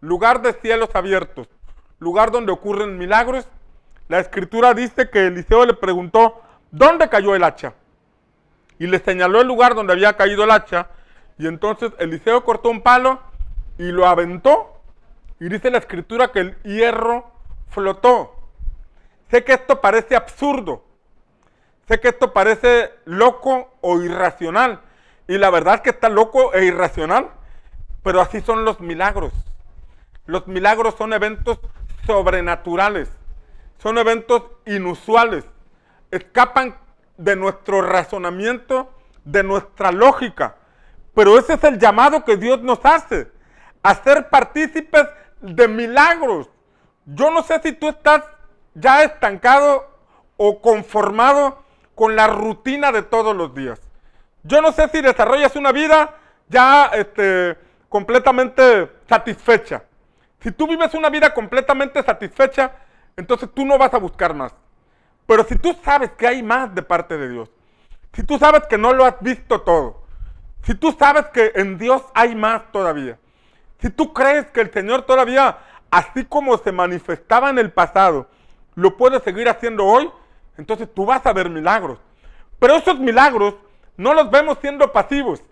lugar 0.00 0.40
de 0.40 0.54
cielos 0.54 0.88
abiertos, 0.94 1.48
lugar 1.98 2.30
donde 2.30 2.52
ocurren 2.52 2.96
milagros. 2.96 3.46
La 4.08 4.18
escritura 4.18 4.74
dice 4.74 5.08
que 5.08 5.26
Eliseo 5.26 5.64
le 5.64 5.74
preguntó, 5.74 6.42
¿dónde 6.70 7.08
cayó 7.08 7.34
el 7.34 7.44
hacha? 7.44 7.74
Y 8.78 8.86
le 8.86 8.98
señaló 8.98 9.40
el 9.40 9.46
lugar 9.46 9.74
donde 9.74 9.92
había 9.92 10.16
caído 10.16 10.44
el 10.44 10.50
hacha. 10.50 10.88
Y 11.38 11.46
entonces 11.46 11.92
Eliseo 11.98 12.44
cortó 12.44 12.68
un 12.68 12.82
palo 12.82 13.20
y 13.78 13.90
lo 13.92 14.06
aventó. 14.06 14.80
Y 15.40 15.48
dice 15.48 15.70
la 15.70 15.78
escritura 15.78 16.32
que 16.32 16.40
el 16.40 16.62
hierro 16.62 17.30
flotó. 17.70 18.34
Sé 19.30 19.42
que 19.42 19.54
esto 19.54 19.80
parece 19.80 20.16
absurdo. 20.16 20.84
Sé 21.88 22.00
que 22.00 22.08
esto 22.08 22.32
parece 22.32 22.92
loco 23.04 23.74
o 23.80 24.00
irracional. 24.02 24.80
Y 25.28 25.38
la 25.38 25.50
verdad 25.50 25.76
es 25.76 25.80
que 25.80 25.90
está 25.90 26.08
loco 26.08 26.52
e 26.52 26.66
irracional. 26.66 27.30
Pero 28.02 28.20
así 28.20 28.40
son 28.42 28.64
los 28.64 28.80
milagros. 28.80 29.32
Los 30.26 30.46
milagros 30.46 30.94
son 30.96 31.12
eventos 31.12 31.58
sobrenaturales. 32.06 33.10
Son 33.78 33.98
eventos 33.98 34.42
inusuales. 34.66 35.44
Escapan 36.10 36.76
de 37.16 37.36
nuestro 37.36 37.82
razonamiento, 37.82 38.92
de 39.24 39.42
nuestra 39.42 39.92
lógica. 39.92 40.56
Pero 41.14 41.38
ese 41.38 41.54
es 41.54 41.64
el 41.64 41.78
llamado 41.78 42.24
que 42.24 42.36
Dios 42.36 42.62
nos 42.62 42.84
hace. 42.84 43.30
A 43.82 43.94
ser 43.94 44.28
partícipes 44.28 45.06
de 45.40 45.68
milagros. 45.68 46.48
Yo 47.06 47.30
no 47.30 47.42
sé 47.42 47.60
si 47.62 47.72
tú 47.72 47.88
estás 47.88 48.22
ya 48.74 49.04
estancado 49.04 49.86
o 50.36 50.60
conformado 50.60 51.62
con 51.94 52.16
la 52.16 52.26
rutina 52.26 52.90
de 52.92 53.02
todos 53.02 53.36
los 53.36 53.54
días. 53.54 53.80
Yo 54.42 54.60
no 54.60 54.72
sé 54.72 54.88
si 54.88 55.00
desarrollas 55.00 55.54
una 55.56 55.72
vida 55.72 56.14
ya 56.48 56.86
este, 56.94 57.56
completamente 57.88 58.90
satisfecha. 59.08 59.84
Si 60.40 60.50
tú 60.52 60.66
vives 60.66 60.92
una 60.94 61.08
vida 61.08 61.32
completamente 61.32 62.02
satisfecha, 62.02 62.72
entonces 63.16 63.48
tú 63.54 63.64
no 63.64 63.78
vas 63.78 63.94
a 63.94 63.98
buscar 63.98 64.34
más. 64.34 64.54
Pero 65.26 65.44
si 65.44 65.56
tú 65.56 65.74
sabes 65.84 66.10
que 66.12 66.26
hay 66.26 66.42
más 66.42 66.74
de 66.74 66.82
parte 66.82 67.16
de 67.16 67.28
Dios, 67.28 67.50
si 68.12 68.22
tú 68.22 68.38
sabes 68.38 68.64
que 68.68 68.78
no 68.78 68.92
lo 68.92 69.04
has 69.04 69.18
visto 69.20 69.62
todo, 69.62 70.02
si 70.62 70.74
tú 70.74 70.94
sabes 70.98 71.26
que 71.26 71.52
en 71.56 71.78
Dios 71.78 72.02
hay 72.14 72.34
más 72.34 72.70
todavía, 72.72 73.18
si 73.80 73.90
tú 73.90 74.12
crees 74.12 74.46
que 74.46 74.60
el 74.60 74.72
Señor 74.72 75.02
todavía, 75.02 75.58
así 75.90 76.24
como 76.24 76.56
se 76.58 76.72
manifestaba 76.72 77.50
en 77.50 77.58
el 77.58 77.72
pasado, 77.72 78.28
lo 78.74 78.96
puede 78.96 79.20
seguir 79.20 79.48
haciendo 79.48 79.84
hoy, 79.84 80.10
entonces 80.56 80.88
tú 80.92 81.06
vas 81.06 81.24
a 81.26 81.32
ver 81.32 81.50
milagros. 81.50 81.98
Pero 82.58 82.76
esos 82.76 82.98
milagros 82.98 83.54
no 83.96 84.14
los 84.14 84.30
vemos 84.30 84.58
siendo 84.60 84.92
pasivos. 84.92 85.42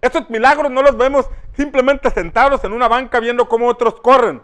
Esos 0.00 0.28
milagros 0.30 0.70
no 0.70 0.82
los 0.82 0.96
vemos 0.96 1.28
simplemente 1.56 2.10
sentados 2.10 2.62
en 2.64 2.72
una 2.72 2.88
banca 2.88 3.20
viendo 3.20 3.48
cómo 3.48 3.66
otros 3.66 4.00
corren. 4.00 4.42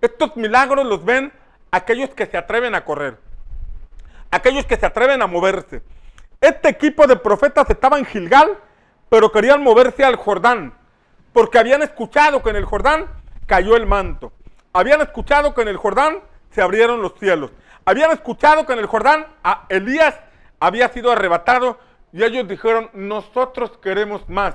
Estos 0.00 0.36
milagros 0.36 0.86
los 0.86 1.04
ven 1.04 1.32
aquellos 1.72 2.10
que 2.10 2.26
se 2.26 2.36
atreven 2.36 2.74
a 2.74 2.84
correr. 2.84 3.18
Aquellos 4.30 4.66
que 4.66 4.76
se 4.76 4.86
atreven 4.86 5.22
a 5.22 5.26
moverse. 5.26 5.82
Este 6.40 6.68
equipo 6.68 7.06
de 7.06 7.16
profetas 7.16 7.68
estaba 7.70 7.98
en 7.98 8.04
Gilgal, 8.04 8.58
pero 9.08 9.32
querían 9.32 9.62
moverse 9.62 10.04
al 10.04 10.16
Jordán. 10.16 10.74
Porque 11.32 11.58
habían 11.58 11.82
escuchado 11.82 12.42
que 12.42 12.50
en 12.50 12.56
el 12.56 12.66
Jordán 12.66 13.06
cayó 13.46 13.74
el 13.74 13.86
manto. 13.86 14.32
Habían 14.72 15.00
escuchado 15.00 15.54
que 15.54 15.62
en 15.62 15.68
el 15.68 15.76
Jordán 15.76 16.20
se 16.50 16.62
abrieron 16.62 17.02
los 17.02 17.14
cielos. 17.18 17.50
Habían 17.84 18.10
escuchado 18.12 18.66
que 18.66 18.74
en 18.74 18.78
el 18.78 18.86
Jordán 18.86 19.26
a 19.42 19.66
Elías 19.68 20.14
había 20.60 20.88
sido 20.90 21.10
arrebatado 21.10 21.78
y 22.12 22.22
ellos 22.22 22.46
dijeron, 22.46 22.90
nosotros 22.92 23.78
queremos 23.78 24.28
más. 24.28 24.54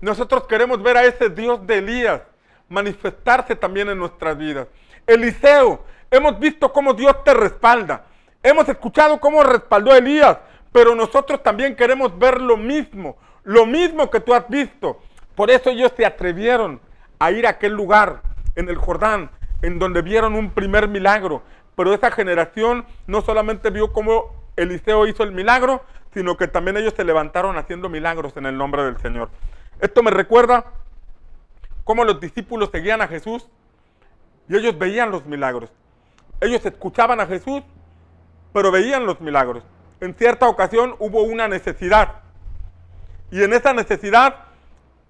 Nosotros 0.00 0.46
queremos 0.46 0.82
ver 0.82 0.96
a 0.96 1.04
ese 1.04 1.28
Dios 1.28 1.66
de 1.66 1.78
Elías 1.78 2.22
manifestarse 2.68 3.56
también 3.56 3.88
en 3.88 3.98
nuestras 3.98 4.38
vidas. 4.38 4.68
Eliseo, 5.06 5.84
hemos 6.10 6.38
visto 6.38 6.72
cómo 6.72 6.94
Dios 6.94 7.22
te 7.24 7.34
respalda. 7.34 8.04
Hemos 8.42 8.68
escuchado 8.68 9.20
cómo 9.20 9.42
respaldó 9.42 9.92
a 9.92 9.98
Elías, 9.98 10.38
pero 10.72 10.94
nosotros 10.94 11.42
también 11.42 11.76
queremos 11.76 12.18
ver 12.18 12.40
lo 12.40 12.56
mismo, 12.56 13.16
lo 13.44 13.66
mismo 13.66 14.10
que 14.10 14.20
tú 14.20 14.34
has 14.34 14.48
visto. 14.48 15.00
Por 15.34 15.50
eso 15.50 15.70
ellos 15.70 15.92
se 15.96 16.06
atrevieron 16.06 16.80
a 17.18 17.30
ir 17.30 17.46
a 17.46 17.50
aquel 17.50 17.72
lugar 17.72 18.22
en 18.56 18.68
el 18.68 18.76
Jordán, 18.76 19.30
en 19.62 19.78
donde 19.78 20.02
vieron 20.02 20.34
un 20.34 20.50
primer 20.50 20.88
milagro. 20.88 21.42
Pero 21.76 21.94
esa 21.94 22.10
generación 22.10 22.84
no 23.06 23.22
solamente 23.22 23.70
vio 23.70 23.92
cómo 23.92 24.34
Eliseo 24.56 25.06
hizo 25.06 25.22
el 25.22 25.32
milagro, 25.32 25.82
sino 26.12 26.36
que 26.36 26.48
también 26.48 26.76
ellos 26.76 26.94
se 26.96 27.04
levantaron 27.04 27.56
haciendo 27.56 27.88
milagros 27.88 28.36
en 28.36 28.46
el 28.46 28.56
nombre 28.56 28.82
del 28.84 28.98
Señor. 28.98 29.30
Esto 29.80 30.02
me 30.02 30.10
recuerda 30.10 30.64
cómo 31.84 32.04
los 32.04 32.20
discípulos 32.20 32.70
seguían 32.72 33.00
a 33.00 33.08
Jesús 33.08 33.48
y 34.48 34.56
ellos 34.56 34.78
veían 34.78 35.10
los 35.10 35.24
milagros. 35.26 35.70
Ellos 36.40 36.64
escuchaban 36.64 37.20
a 37.20 37.26
Jesús, 37.26 37.62
pero 38.52 38.70
veían 38.70 39.06
los 39.06 39.20
milagros. 39.20 39.62
En 40.00 40.14
cierta 40.14 40.48
ocasión 40.48 40.94
hubo 40.98 41.22
una 41.22 41.48
necesidad. 41.48 42.20
Y 43.30 43.42
en 43.42 43.52
esa 43.52 43.72
necesidad 43.72 44.36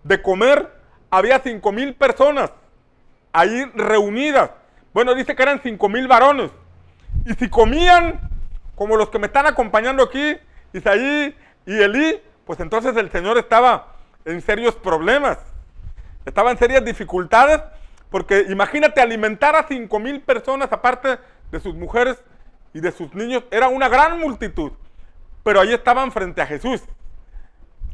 de 0.02 0.20
comer 0.20 0.70
había 1.10 1.38
cinco 1.40 1.72
mil 1.72 1.94
personas 1.94 2.50
ahí 3.32 3.64
reunidas. 3.74 4.50
Bueno, 4.92 5.14
dice 5.14 5.36
que 5.36 5.42
eran 5.42 5.60
cinco 5.62 5.88
mil 5.88 6.08
varones. 6.08 6.50
Y 7.24 7.34
si 7.34 7.48
comían 7.48 8.20
como 8.74 8.96
los 8.96 9.10
que 9.10 9.18
me 9.18 9.26
están 9.26 9.46
acompañando 9.46 10.02
aquí, 10.02 10.36
Isaí 10.72 11.36
y 11.66 11.82
Elí, 11.82 12.20
pues 12.44 12.60
entonces 12.60 12.96
el 12.96 13.10
Señor 13.10 13.38
estaba 13.38 13.94
en 14.24 14.40
serios 14.40 14.74
problemas. 14.74 15.38
Estaba 16.24 16.50
en 16.50 16.58
serias 16.58 16.84
dificultades 16.84 17.60
porque 18.10 18.46
imagínate 18.48 19.00
alimentar 19.00 19.56
a 19.56 19.66
cinco 19.66 19.98
mil 19.98 20.20
personas 20.20 20.72
aparte 20.72 21.18
de 21.50 21.60
sus 21.60 21.74
mujeres 21.74 22.22
y 22.72 22.80
de 22.80 22.92
sus 22.92 23.14
niños. 23.14 23.44
Era 23.50 23.68
una 23.68 23.88
gran 23.88 24.18
multitud. 24.18 24.72
Pero 25.42 25.60
ahí 25.60 25.72
estaban 25.72 26.12
frente 26.12 26.42
a 26.42 26.46
Jesús. 26.46 26.82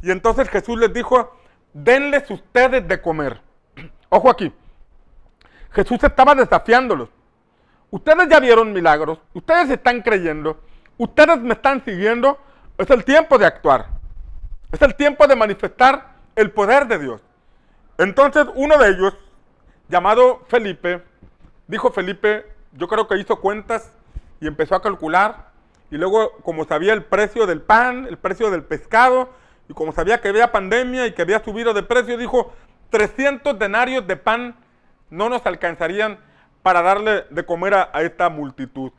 Y 0.01 0.11
entonces 0.11 0.49
Jesús 0.49 0.77
les 0.79 0.93
dijo, 0.93 1.37
denles 1.73 2.29
ustedes 2.29 2.87
de 2.87 3.01
comer. 3.01 3.41
Ojo 4.09 4.29
aquí. 4.29 4.53
Jesús 5.71 6.03
estaba 6.03 6.35
desafiándolos. 6.35 7.09
Ustedes 7.89 8.27
ya 8.29 8.39
vieron 8.39 8.73
milagros, 8.73 9.19
ustedes 9.33 9.69
están 9.69 10.01
creyendo, 10.01 10.59
ustedes 10.97 11.39
me 11.39 11.53
están 11.53 11.83
siguiendo. 11.85 12.37
Es 12.77 12.89
el 12.89 13.05
tiempo 13.05 13.37
de 13.37 13.45
actuar. 13.45 13.87
Es 14.71 14.81
el 14.81 14.93
tiempo 14.95 15.25
de 15.25 15.35
manifestar 15.35 16.15
el 16.35 16.51
poder 16.51 16.87
de 16.87 16.99
Dios. 16.99 17.21
Entonces 17.97 18.45
uno 18.55 18.77
de 18.77 18.89
ellos, 18.89 19.17
llamado 19.89 20.43
Felipe, 20.47 21.03
dijo 21.67 21.91
Felipe, 21.91 22.45
yo 22.73 22.87
creo 22.87 23.07
que 23.07 23.17
hizo 23.17 23.39
cuentas 23.39 23.93
y 24.39 24.47
empezó 24.47 24.75
a 24.75 24.81
calcular. 24.81 25.47
Y 25.89 25.97
luego, 25.97 26.31
como 26.43 26.65
sabía 26.65 26.93
el 26.93 27.03
precio 27.03 27.45
del 27.45 27.61
pan, 27.61 28.05
el 28.07 28.17
precio 28.17 28.51
del 28.51 28.63
pescado, 28.63 29.29
y 29.69 29.73
como 29.73 29.91
sabía 29.91 30.21
que 30.21 30.29
había 30.29 30.51
pandemia 30.51 31.07
y 31.07 31.13
que 31.13 31.21
había 31.21 31.43
subido 31.43 31.73
de 31.73 31.83
precio, 31.83 32.17
dijo, 32.17 32.53
300 32.89 33.57
denarios 33.57 34.07
de 34.07 34.15
pan 34.15 34.55
no 35.09 35.29
nos 35.29 35.45
alcanzarían 35.45 36.19
para 36.61 36.81
darle 36.81 37.25
de 37.29 37.45
comer 37.45 37.73
a, 37.73 38.01
esta 38.01 38.29
multitud. 38.29 38.91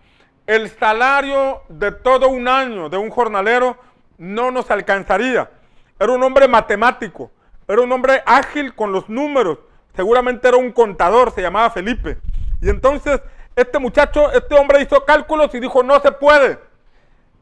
El 0.46 0.70
salario 0.70 1.62
de 1.68 1.92
todo 1.92 2.28
un 2.28 2.48
año 2.48 2.88
de 2.88 2.96
un 2.96 3.10
jornalero 3.10 3.76
no 4.16 4.50
nos 4.50 4.70
alcanzaría. 4.70 5.50
Era 5.98 6.12
un 6.12 6.22
hombre 6.22 6.48
matemático, 6.48 7.30
era 7.66 7.82
un 7.82 7.92
hombre 7.92 8.22
ágil 8.24 8.74
con 8.74 8.92
los 8.92 9.08
números. 9.08 9.58
Seguramente 9.98 10.46
era 10.46 10.56
un 10.56 10.70
contador, 10.70 11.32
se 11.32 11.42
llamaba 11.42 11.70
Felipe. 11.70 12.18
Y 12.62 12.68
entonces 12.68 13.20
este 13.56 13.80
muchacho, 13.80 14.30
este 14.30 14.54
hombre 14.54 14.80
hizo 14.80 15.04
cálculos 15.04 15.52
y 15.56 15.58
dijo, 15.58 15.82
no 15.82 15.98
se 15.98 16.12
puede. 16.12 16.56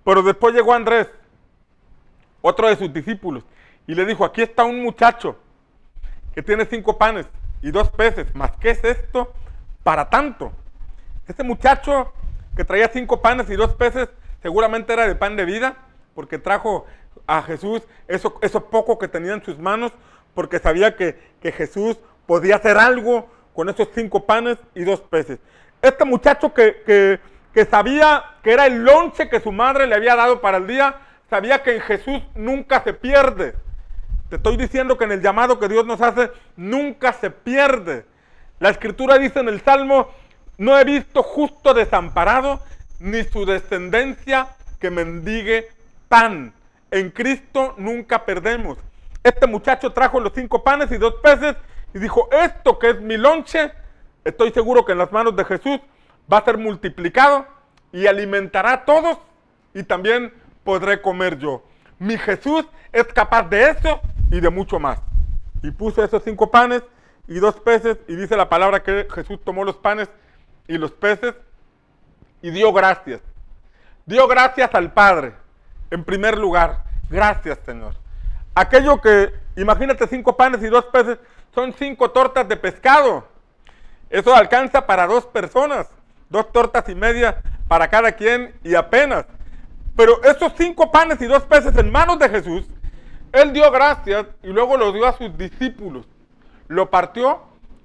Pero 0.03 0.23
después 0.23 0.55
llegó 0.55 0.73
Andrés, 0.73 1.07
otro 2.41 2.67
de 2.67 2.77
sus 2.77 2.91
discípulos, 2.91 3.45
y 3.87 3.95
le 3.95 4.07
dijo, 4.07 4.25
aquí 4.25 4.41
está 4.41 4.65
un 4.65 4.83
muchacho 4.83 5.37
que 6.35 6.43
tiene 6.43 6.65
cinco 6.65 6.97
panes 6.97 7.27
y 7.61 7.71
dos 7.71 7.91
peces, 7.91 8.35
más 8.35 8.53
qué 8.59 8.71
es 8.71 8.83
esto 8.83 9.35
para 9.83 10.09
tanto. 10.09 10.51
Este 11.29 11.43
muchacho 11.43 12.11
que 12.57 12.65
traía 12.65 12.89
cinco 12.89 13.21
panes 13.21 13.51
y 13.51 13.57
dos 13.57 13.75
peces 13.75 14.09
seguramente 14.41 14.95
era 14.95 15.07
de 15.07 15.15
pan 15.15 15.37
de 15.37 15.45
vida, 15.45 15.77
porque 16.15 16.39
trajo 16.39 16.87
a 17.27 17.43
Jesús 17.43 17.83
eso, 18.09 18.39
eso 18.41 18.65
poco 18.71 18.99
que 18.99 19.09
tenía 19.09 19.35
en 19.35 19.45
sus 19.45 19.59
manos, 19.59 19.93
porque 20.33 20.59
sabía 20.59 20.97
que, 20.97 21.21
que 21.43 21.53
Jesús 21.53 21.99
podía 22.27 22.57
hacer 22.57 22.77
algo 22.79 23.29
con 23.55 23.69
esos 23.69 23.89
cinco 23.95 24.25
panes 24.27 24.59
y 24.75 24.85
dos 24.85 25.01
peces. 25.01 25.39
Este 25.81 26.05
muchacho 26.05 26.53
que, 26.53 26.83
que, 26.85 27.21
que 27.55 27.65
sabía 27.65 28.23
que 28.43 28.53
era 28.53 28.67
el 28.67 28.85
lonche 28.85 29.29
que 29.29 29.41
su 29.41 29.53
madre 29.53 29.87
le 29.87 29.95
había 29.95 30.17
dado 30.17 30.41
para 30.41 30.59
el 30.59 30.67
día, 30.67 30.97
sabía 31.31 31.63
que 31.63 31.77
en 31.77 31.81
Jesús 31.81 32.23
nunca 32.35 32.83
se 32.83 32.93
pierde. 32.93 33.55
Te 34.29 34.37
estoy 34.37 34.57
diciendo 34.57 34.99
que 34.99 35.05
en 35.05 35.13
el 35.13 35.23
llamado 35.23 35.59
que 35.59 35.69
Dios 35.69 35.87
nos 35.87 36.01
hace, 36.01 36.31
nunca 36.57 37.13
se 37.13 37.31
pierde. 37.31 38.05
La 38.59 38.71
escritura 38.71 39.19
dice 39.19 39.41
en 39.41 39.49
el 39.49 39.61
Salmo, 39.61 40.11
no 40.59 40.79
he 40.79 40.85
visto 40.85 41.23
justo 41.23 41.75
desamparado, 41.75 42.61
ni 42.99 43.23
su 43.25 43.45
descendencia 43.45 44.49
que 44.81 44.91
mendigue 44.91 45.69
pan. 46.09 46.53
En 46.91 47.11
Cristo 47.11 47.75
nunca 47.77 48.25
perdemos. 48.25 48.79
Este 49.23 49.47
muchacho 49.47 49.93
trajo 49.93 50.21
los 50.21 50.33
cinco 50.35 50.65
panes 50.65 50.91
y 50.93 50.97
dos 50.97 51.15
peces 51.23 51.57
y 51.95 51.99
dijo, 51.99 52.29
esto 52.33 52.79
que 52.79 52.91
es 52.91 53.01
mi 53.01 53.17
lonche, 53.17 53.73
estoy 54.25 54.51
seguro 54.53 54.85
que 54.85 54.93
en 54.93 54.99
las 54.99 55.13
manos 55.13 55.37
de 55.37 55.45
Jesús 55.45 55.81
va 56.33 56.39
a 56.39 56.45
ser 56.45 56.59
multiplicado 56.59 57.47
y 57.93 58.07
alimentará 58.07 58.73
a 58.73 58.85
todos 58.85 59.19
y 59.75 59.83
también 59.83 60.33
podré 60.65 61.01
comer 61.01 61.39
yo. 61.39 61.63
Mi 61.99 62.19
Jesús 62.19 62.67
es 62.93 63.05
capaz 63.05 63.45
de 63.45 63.71
eso 63.71 64.01
y 64.31 64.41
de 64.41 64.51
mucho 64.51 64.79
más. 64.79 65.01
Y 65.63 65.71
puso 65.71 66.05
esos 66.05 66.23
cinco 66.23 66.51
panes 66.51 66.83
y 67.29 67.39
dos 67.39 67.57
peces 67.61 67.99
y 68.09 68.17
dice 68.17 68.37
la 68.37 68.49
palabra 68.49 68.83
que 68.83 69.07
Jesús 69.13 69.41
tomó 69.43 69.65
los 69.65 69.77
panes 69.77 70.09
y 70.69 70.79
los 70.79 70.93
peces 70.93 71.35
y 72.43 72.51
dio 72.51 72.73
gracias. 72.73 73.21
Dio 74.05 74.29
gracias 74.29 74.75
al 74.75 74.93
Padre, 74.93 75.35
en 75.91 76.05
primer 76.05 76.39
lugar. 76.39 76.85
Gracias, 77.11 77.59
Señor. 77.65 77.95
Aquello 78.55 79.01
que, 79.01 79.33
imagínate, 79.57 80.07
cinco 80.07 80.37
panes 80.37 80.63
y 80.63 80.69
dos 80.69 80.85
peces, 80.87 81.19
son 81.57 81.73
cinco 81.73 82.11
tortas 82.11 82.47
de 82.47 82.57
pescado. 82.59 83.27
Eso 84.11 84.37
alcanza 84.37 84.87
para 84.87 85.07
dos 85.07 85.25
personas, 85.25 85.89
dos 86.29 86.53
tortas 86.53 86.87
y 86.91 86.95
media 86.95 87.43
para 87.67 87.89
cada 87.89 88.13
quien 88.13 88.55
y 88.63 88.75
apenas. 88.75 89.25
Pero 89.97 90.23
esos 90.23 90.53
cinco 90.59 90.93
panes 90.93 91.19
y 91.23 91.25
dos 91.25 91.45
peces 91.45 91.75
en 91.79 91.91
manos 91.91 92.19
de 92.19 92.29
Jesús, 92.29 92.67
Él 93.33 93.55
dio 93.55 93.71
gracias 93.71 94.27
y 94.43 94.49
luego 94.49 94.77
lo 94.77 94.93
dio 94.93 95.07
a 95.07 95.17
sus 95.17 95.35
discípulos. 95.39 96.07
Lo 96.69 96.91
partió 96.91 97.41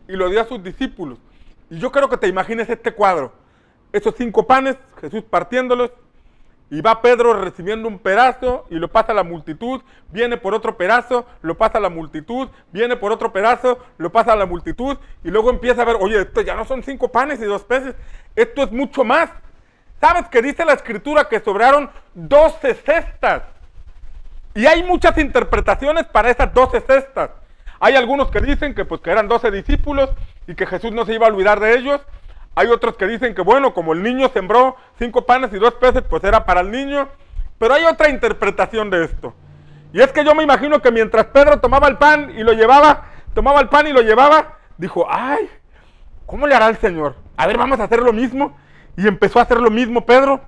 y 0.06 0.18
lo 0.18 0.28
dio 0.28 0.42
a 0.42 0.46
sus 0.46 0.62
discípulos. 0.62 1.18
Y 1.70 1.80
yo 1.80 1.94
creo 1.94 2.10
que 2.10 2.18
te 2.18 2.28
imagines 2.28 2.70
este 2.70 2.92
cuadro. 2.92 3.32
Esos 3.94 4.16
cinco 4.18 4.46
panes, 4.46 4.76
Jesús 5.00 5.24
partiéndolos, 5.24 5.92
y 6.72 6.80
va 6.80 7.02
Pedro 7.02 7.34
recibiendo 7.34 7.90
un 7.90 8.00
pedazo 8.00 8.66
y 8.70 8.76
lo 8.76 8.88
pasa 8.88 9.12
a 9.12 9.16
la 9.16 9.24
multitud, 9.24 9.82
viene 10.10 10.38
por 10.38 10.54
otro 10.54 10.78
pedazo, 10.78 11.26
lo 11.42 11.58
pasa 11.58 11.80
a 11.80 11.82
la 11.82 11.90
multitud, 11.90 12.48
viene 12.72 12.96
por 12.96 13.12
otro 13.12 13.34
pedazo, 13.34 13.78
lo 13.98 14.10
pasa 14.10 14.32
a 14.32 14.36
la 14.38 14.46
multitud 14.46 14.98
y 15.22 15.30
luego 15.32 15.50
empieza 15.50 15.82
a 15.82 15.86
ver, 15.86 15.98
oye, 16.00 16.22
esto 16.22 16.40
ya 16.40 16.56
no 16.56 16.64
son 16.64 16.82
cinco 16.82 17.12
panes 17.12 17.42
y 17.42 17.46
dos 17.46 17.66
peces, 17.66 17.94
esto 18.38 18.64
es 18.64 18.72
mucho 18.72 19.04
más. 19.04 19.30
¿Sabes 20.00 20.30
que 20.30 20.42
dice 20.42 20.64
la 20.64 20.72
escritura 20.72 21.28
que 21.28 21.42
sobraron 21.42 21.92
doce 22.14 22.74
cestas? 22.74 23.44
Y 24.56 24.66
hay 24.66 24.82
muchas 24.82 25.18
interpretaciones 25.18 26.06
para 26.06 26.30
esas 26.30 26.54
doce 26.54 26.80
cestas. 26.80 27.32
Hay 27.82 27.96
algunos 27.96 28.32
que 28.32 28.40
dicen 28.40 28.74
que 28.76 28.86
pues 28.86 29.02
que 29.02 29.12
eran 29.12 29.28
doce 29.28 29.52
discípulos 29.52 30.10
y 30.48 30.56
que 30.56 30.66
Jesús 30.66 30.94
no 30.94 31.06
se 31.06 31.16
iba 31.16 31.28
a 31.28 31.32
olvidar 31.32 31.60
de 31.60 31.76
ellos. 31.76 32.00
Hay 32.56 32.68
otros 32.68 32.98
que 32.98 33.08
dicen 33.08 33.34
que, 33.34 33.42
bueno, 33.42 33.74
como 33.74 33.94
el 33.94 34.04
niño 34.04 34.30
sembró 34.30 34.76
cinco 35.00 35.26
panes 35.26 35.54
y 35.54 35.60
dos 35.60 35.74
peces, 35.76 36.04
pues 36.10 36.24
era 36.24 36.46
para 36.46 36.62
el 36.62 36.72
niño. 36.72 37.08
Pero 37.58 37.74
hay 37.74 37.86
otra 37.86 38.10
interpretación 38.10 38.90
de 38.90 39.06
esto. 39.06 39.34
Y 39.94 40.02
es 40.02 40.12
que 40.12 40.26
yo 40.26 40.36
me 40.36 40.44
imagino 40.44 40.82
que 40.82 40.92
mientras 40.92 41.28
Pedro 41.28 41.60
tomaba 41.60 41.88
el 41.88 41.98
pan 41.98 42.34
y 42.38 42.44
lo 42.44 42.54
llevaba, 42.54 43.06
tomaba 43.34 43.62
el 43.62 43.70
pan 43.70 43.88
y 43.88 43.94
lo 43.94 44.02
llevaba, 44.02 44.58
dijo, 44.78 45.06
ay, 45.10 45.50
¿cómo 46.26 46.48
le 46.48 46.56
hará 46.56 46.68
el 46.68 46.78
Señor? 46.78 47.16
A 47.38 47.48
ver, 47.48 47.58
vamos 47.58 47.80
a 47.80 47.86
hacer 47.86 48.02
lo 48.02 48.14
mismo. 48.14 48.58
Y 48.98 49.08
empezó 49.08 49.40
a 49.40 49.44
hacer 49.44 49.60
lo 49.60 49.72
mismo 49.72 50.06
Pedro. 50.06 50.42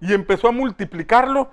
Y 0.00 0.14
empezó 0.14 0.48
a 0.48 0.52
multiplicarlo. 0.52 1.50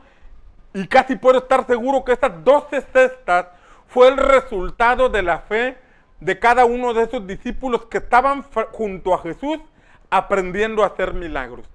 Y 0.73 0.87
casi 0.87 1.15
puedo 1.15 1.39
estar 1.39 1.65
seguro 1.65 2.03
que 2.05 2.13
esas 2.13 2.43
doce 2.43 2.81
cestas 2.93 3.47
fue 3.87 4.09
el 4.09 4.17
resultado 4.17 5.09
de 5.09 5.23
la 5.23 5.39
fe 5.39 5.77
de 6.19 6.37
cada 6.37 6.65
uno 6.65 6.93
de 6.93 7.03
esos 7.03 7.25
discípulos 7.25 7.85
que 7.85 7.97
estaban 7.97 8.43
junto 8.71 9.13
a 9.13 9.19
Jesús 9.19 9.59
aprendiendo 10.09 10.83
a 10.83 10.87
hacer 10.87 11.13
milagros. 11.13 11.65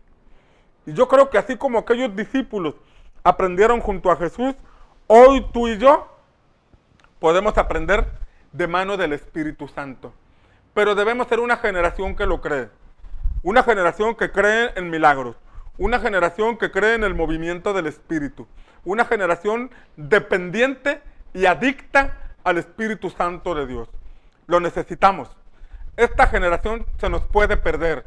Y 0.87 0.95
yo 0.95 1.09
creo 1.09 1.31
que 1.31 1.39
así 1.39 1.57
como 1.57 1.79
aquellos 1.79 2.15
discípulos 2.17 2.75
aprendieron 3.23 3.81
junto 3.81 4.11
a 4.11 4.17
Jesús, 4.17 4.55
hoy 5.07 5.47
tú 5.53 5.69
y 5.69 5.79
yo 5.79 6.09
podemos 7.19 7.57
aprender 7.57 8.07
de 8.53 8.67
mano 8.67 8.97
del 8.97 9.13
Espíritu 9.13 9.69
Santo. 9.69 10.13
Pero 10.75 10.95
debemos 10.95 11.29
ser 11.29 11.41
una 11.41 11.57
generación 11.57 12.17
que 12.17 12.27
lo 12.27 12.41
cree. 12.41 12.69
Una 13.43 13.63
generación 13.63 14.15
que 14.15 14.31
cree 14.31 14.73
en 14.77 14.91
milagros. 14.91 15.37
Una 15.79 16.01
generación 16.01 16.57
que 16.57 16.71
cree 16.71 16.95
en 16.95 17.05
el 17.05 17.15
movimiento 17.15 17.73
del 17.73 17.87
Espíritu. 17.87 18.47
Una 18.85 19.05
generación 19.05 19.71
dependiente 19.97 21.01
y 21.35 21.47
adicta 21.47 22.19
al 22.45 22.59
Espíritu 22.59 23.11
Santo 23.11 23.55
de 23.55 23.67
Dios. 23.67 23.89
Lo 24.47 24.61
necesitamos. 24.61 25.29
Esta 25.97 26.27
generación 26.27 26.87
se 26.99 27.09
nos 27.09 27.23
puede 27.23 27.57
perder. 27.57 28.05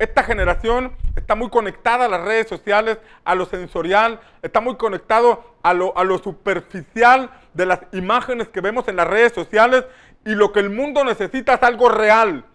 Esta 0.00 0.22
generación 0.22 0.94
está 1.14 1.34
muy 1.34 1.50
conectada 1.50 2.06
a 2.06 2.08
las 2.08 2.22
redes 2.22 2.48
sociales, 2.48 2.96
a 3.22 3.34
lo 3.34 3.44
sensorial, 3.44 4.18
está 4.40 4.62
muy 4.62 4.76
conectado 4.76 5.44
a 5.62 5.74
lo, 5.74 5.94
a 5.94 6.04
lo 6.04 6.16
superficial 6.16 7.28
de 7.52 7.66
las 7.66 7.80
imágenes 7.92 8.48
que 8.48 8.62
vemos 8.62 8.88
en 8.88 8.96
las 8.96 9.06
redes 9.06 9.34
sociales 9.34 9.84
y 10.24 10.30
lo 10.30 10.52
que 10.52 10.60
el 10.60 10.70
mundo 10.70 11.04
necesita 11.04 11.52
es 11.52 11.62
algo 11.62 11.90
real. 11.90 12.46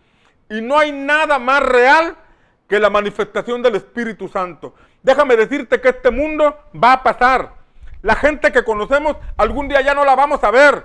Y 0.50 0.62
no 0.62 0.80
hay 0.80 0.92
nada 0.92 1.38
más 1.38 1.62
real 1.62 2.16
que 2.68 2.80
la 2.80 2.90
manifestación 2.90 3.62
del 3.62 3.76
Espíritu 3.76 4.28
Santo. 4.28 4.74
Déjame 5.04 5.36
decirte 5.36 5.80
que 5.80 5.90
este 5.90 6.10
mundo 6.10 6.58
va 6.84 6.94
a 6.94 7.04
pasar. 7.04 7.54
La 8.02 8.16
gente 8.16 8.52
que 8.52 8.64
conocemos 8.64 9.18
algún 9.38 9.68
día 9.68 9.82
ya 9.82 9.94
no 9.94 10.04
la 10.04 10.16
vamos 10.16 10.44
a 10.44 10.50
ver, 10.50 10.84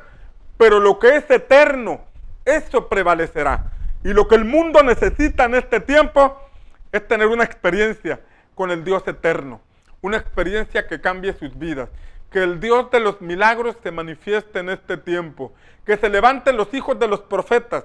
pero 0.58 0.78
lo 0.78 0.98
que 0.98 1.16
es 1.16 1.30
eterno, 1.30 2.02
eso 2.44 2.86
prevalecerá. 2.86 3.72
Y 4.04 4.12
lo 4.12 4.28
que 4.28 4.34
el 4.34 4.44
mundo 4.44 4.82
necesita 4.82 5.44
en 5.44 5.54
este 5.54 5.80
tiempo 5.80 6.36
es 6.92 7.06
tener 7.06 7.28
una 7.28 7.44
experiencia 7.44 8.20
con 8.54 8.70
el 8.70 8.84
Dios 8.84 9.06
eterno, 9.06 9.60
una 10.00 10.16
experiencia 10.16 10.86
que 10.86 11.00
cambie 11.00 11.32
sus 11.32 11.58
vidas. 11.58 11.88
Que 12.30 12.42
el 12.42 12.60
Dios 12.60 12.90
de 12.90 13.00
los 13.00 13.20
milagros 13.20 13.76
se 13.82 13.90
manifieste 13.90 14.60
en 14.60 14.70
este 14.70 14.96
tiempo. 14.96 15.52
Que 15.84 15.96
se 15.96 16.08
levanten 16.08 16.56
los 16.56 16.72
hijos 16.74 16.98
de 16.98 17.08
los 17.08 17.20
profetas, 17.20 17.84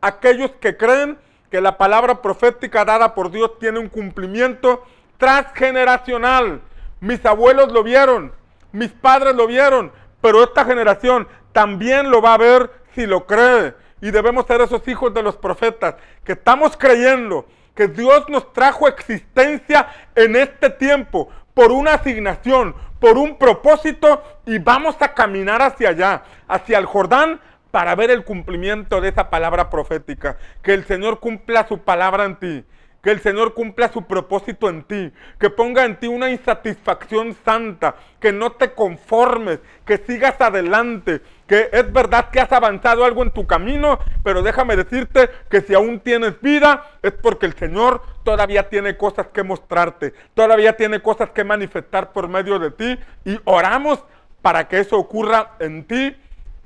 aquellos 0.00 0.50
que 0.52 0.76
creen 0.76 1.18
que 1.50 1.60
la 1.60 1.76
palabra 1.76 2.22
profética 2.22 2.84
dada 2.84 3.14
por 3.14 3.30
Dios 3.30 3.58
tiene 3.58 3.78
un 3.78 3.88
cumplimiento 3.88 4.84
transgeneracional. 5.18 6.62
Mis 7.00 7.24
abuelos 7.26 7.70
lo 7.72 7.82
vieron, 7.82 8.32
mis 8.72 8.90
padres 8.90 9.34
lo 9.34 9.46
vieron, 9.46 9.92
pero 10.22 10.42
esta 10.42 10.64
generación 10.64 11.28
también 11.52 12.10
lo 12.10 12.22
va 12.22 12.34
a 12.34 12.38
ver 12.38 12.70
si 12.94 13.06
lo 13.06 13.26
cree. 13.26 13.74
Y 14.00 14.10
debemos 14.10 14.46
ser 14.46 14.62
esos 14.62 14.86
hijos 14.88 15.12
de 15.12 15.22
los 15.22 15.36
profetas 15.36 15.96
que 16.24 16.32
estamos 16.32 16.76
creyendo 16.76 17.46
que 17.74 17.88
Dios 17.88 18.28
nos 18.28 18.52
trajo 18.52 18.88
existencia 18.88 19.88
en 20.14 20.36
este 20.36 20.70
tiempo 20.70 21.28
por 21.54 21.72
una 21.72 21.94
asignación, 21.94 22.74
por 22.98 23.18
un 23.18 23.36
propósito 23.36 24.22
y 24.46 24.58
vamos 24.58 24.96
a 25.00 25.14
caminar 25.14 25.62
hacia 25.62 25.90
allá, 25.90 26.22
hacia 26.48 26.78
el 26.78 26.86
Jordán 26.86 27.40
para 27.70 27.94
ver 27.94 28.10
el 28.10 28.24
cumplimiento 28.24 29.00
de 29.00 29.08
esa 29.08 29.30
palabra 29.30 29.70
profética. 29.70 30.36
Que 30.62 30.74
el 30.74 30.84
Señor 30.84 31.20
cumpla 31.20 31.66
su 31.66 31.78
palabra 31.78 32.24
en 32.24 32.36
ti. 32.36 32.64
Que 33.02 33.10
el 33.10 33.20
Señor 33.20 33.54
cumpla 33.54 33.90
su 33.92 34.06
propósito 34.06 34.68
en 34.68 34.84
ti, 34.84 35.12
que 35.40 35.50
ponga 35.50 35.84
en 35.84 35.98
ti 35.98 36.06
una 36.06 36.30
insatisfacción 36.30 37.36
santa, 37.44 37.96
que 38.20 38.32
no 38.32 38.52
te 38.52 38.74
conformes, 38.74 39.58
que 39.84 39.98
sigas 39.98 40.40
adelante, 40.40 41.20
que 41.48 41.68
es 41.72 41.92
verdad 41.92 42.30
que 42.30 42.40
has 42.40 42.52
avanzado 42.52 43.04
algo 43.04 43.24
en 43.24 43.32
tu 43.32 43.44
camino, 43.44 43.98
pero 44.22 44.42
déjame 44.42 44.76
decirte 44.76 45.28
que 45.50 45.62
si 45.62 45.74
aún 45.74 45.98
tienes 45.98 46.40
vida 46.40 46.92
es 47.02 47.10
porque 47.10 47.46
el 47.46 47.54
Señor 47.54 48.02
todavía 48.22 48.68
tiene 48.68 48.96
cosas 48.96 49.26
que 49.28 49.42
mostrarte, 49.42 50.14
todavía 50.34 50.76
tiene 50.76 51.02
cosas 51.02 51.30
que 51.30 51.42
manifestar 51.42 52.12
por 52.12 52.28
medio 52.28 52.60
de 52.60 52.70
ti 52.70 52.98
y 53.24 53.40
oramos 53.44 54.04
para 54.42 54.68
que 54.68 54.78
eso 54.78 54.96
ocurra 54.96 55.56
en 55.58 55.84
ti 55.84 56.16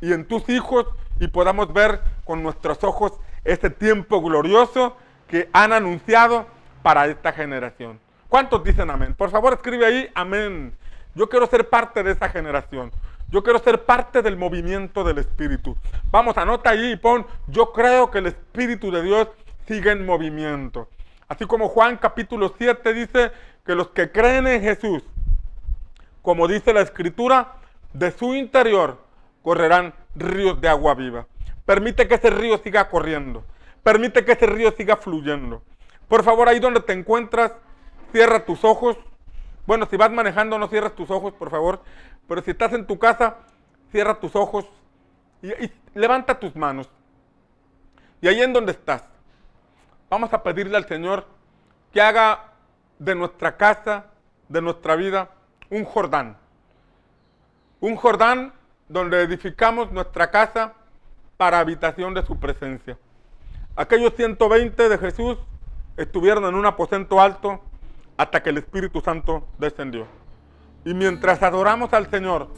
y 0.03 0.13
en 0.13 0.27
tus 0.27 0.49
hijos 0.51 0.87
y 1.19 1.29
podamos 1.29 1.73
ver 1.73 2.01
con 2.25 2.43
nuestros 2.43 2.85
ojos 2.85 3.13
ese 3.45 3.71
tiempo 3.71 4.21
glorioso 4.21 4.99
que 5.29 5.49
han 5.53 5.73
anunciado 5.73 6.47
para 6.83 7.07
esta 7.07 7.33
generación. 7.33 7.99
¿Cuántos 8.29 8.63
dicen 8.65 8.91
amén? 8.91 9.15
Por 9.15 9.31
favor, 9.31 9.55
escribe 9.55 9.87
ahí 9.87 10.11
amén. 10.15 10.77
Yo 11.15 11.29
quiero 11.29 11.47
ser 11.47 11.69
parte 11.69 12.03
de 12.03 12.13
esa 12.13 12.29
generación. 12.29 12.93
Yo 13.29 13.43
quiero 13.43 13.59
ser 13.59 13.85
parte 13.85 14.23
del 14.23 14.37
movimiento 14.37 15.03
del 15.03 15.19
Espíritu. 15.19 15.77
Vamos, 16.11 16.37
anota 16.37 16.71
ahí 16.71 16.93
y 16.93 16.97
pon, 16.97 17.27
yo 17.49 17.73
creo 17.73 18.11
que 18.11 18.19
el 18.19 18.27
Espíritu 18.27 18.91
de 18.91 19.03
Dios 19.03 19.29
sigue 19.67 19.91
en 19.91 20.07
movimiento. 20.07 20.89
Así 21.29 21.45
como 21.45 21.69
Juan 21.69 21.97
capítulo 21.97 22.55
7 22.57 22.93
dice 22.93 23.33
que 23.65 23.75
los 23.75 23.89
que 23.89 24.13
creen 24.13 24.47
en 24.47 24.63
Jesús, 24.63 25.03
como 26.23 26.47
dice 26.47 26.73
la 26.73 26.83
Escritura, 26.83 27.55
de 27.93 28.13
su 28.13 28.35
interior 28.35 29.03
correrán 29.43 29.95
ríos 30.15 30.61
de 30.61 30.69
agua 30.69 30.95
viva. 30.95 31.27
Permite 31.65 32.07
que 32.07 32.15
ese 32.15 32.31
río 32.31 32.59
siga 32.59 32.89
corriendo. 32.89 33.45
Permite 33.87 34.25
que 34.25 34.33
ese 34.33 34.47
río 34.47 34.73
siga 34.73 34.97
fluyendo. 34.97 35.63
Por 36.09 36.25
favor, 36.25 36.49
ahí 36.49 36.59
donde 36.59 36.81
te 36.81 36.93
encuentras, 36.93 37.53
cierra 38.11 38.45
tus 38.45 38.65
ojos. 38.65 38.97
Bueno, 39.65 39.87
si 39.87 39.97
vas 39.97 40.11
manejando, 40.11 40.59
no 40.59 40.67
cierras 40.67 40.97
tus 40.97 41.09
ojos, 41.09 41.33
por 41.35 41.51
favor. 41.51 41.85
Pero 42.27 42.43
si 42.43 42.51
estás 42.51 42.73
en 42.73 42.85
tu 42.85 42.99
casa, 42.99 43.37
cierra 43.93 44.19
tus 44.19 44.35
ojos 44.35 44.69
y, 45.41 45.53
levanta 45.95 46.41
tus 46.41 46.57
manos. 46.57 46.91
Y 48.21 48.27
ahí 48.27 48.43
en 48.43 48.53
donde 48.53 48.73
estás, 48.73 49.05
vamos 50.11 50.33
a 50.33 50.43
pedirle 50.43 50.77
al 50.77 50.89
Señor 50.89 51.25
que 51.93 52.01
haga 52.01 52.55
de 52.99 53.15
nuestra 53.15 53.57
casa, 53.57 54.07
de 54.49 54.63
nuestra 54.63 54.97
vida, 54.97 55.31
un 55.71 55.85
Jordán. 55.85 56.37
Un 57.79 57.95
Jordán 57.95 58.53
donde 58.89 59.23
edificamos 59.23 59.93
nuestra 59.93 60.33
casa 60.33 60.75
para 61.37 61.61
habitación 61.61 62.15
de 62.15 62.27
su 62.27 62.37
presencia. 62.41 62.99
Aquellos 63.79 64.15
120 64.15 64.89
de 64.89 64.97
Jesús 64.97 65.37
estuvieron 65.99 66.47
en 66.47 66.55
un 66.55 66.65
aposento 66.65 67.21
alto 67.21 67.61
hasta 68.17 68.43
que 68.43 68.49
el 68.49 68.57
Espíritu 68.57 69.03
Santo 69.03 69.47
descendió. 69.59 70.07
Y 70.87 70.95
mientras 70.95 71.43
adoramos 71.43 71.93
al 71.93 72.09
Señor, 72.09 72.49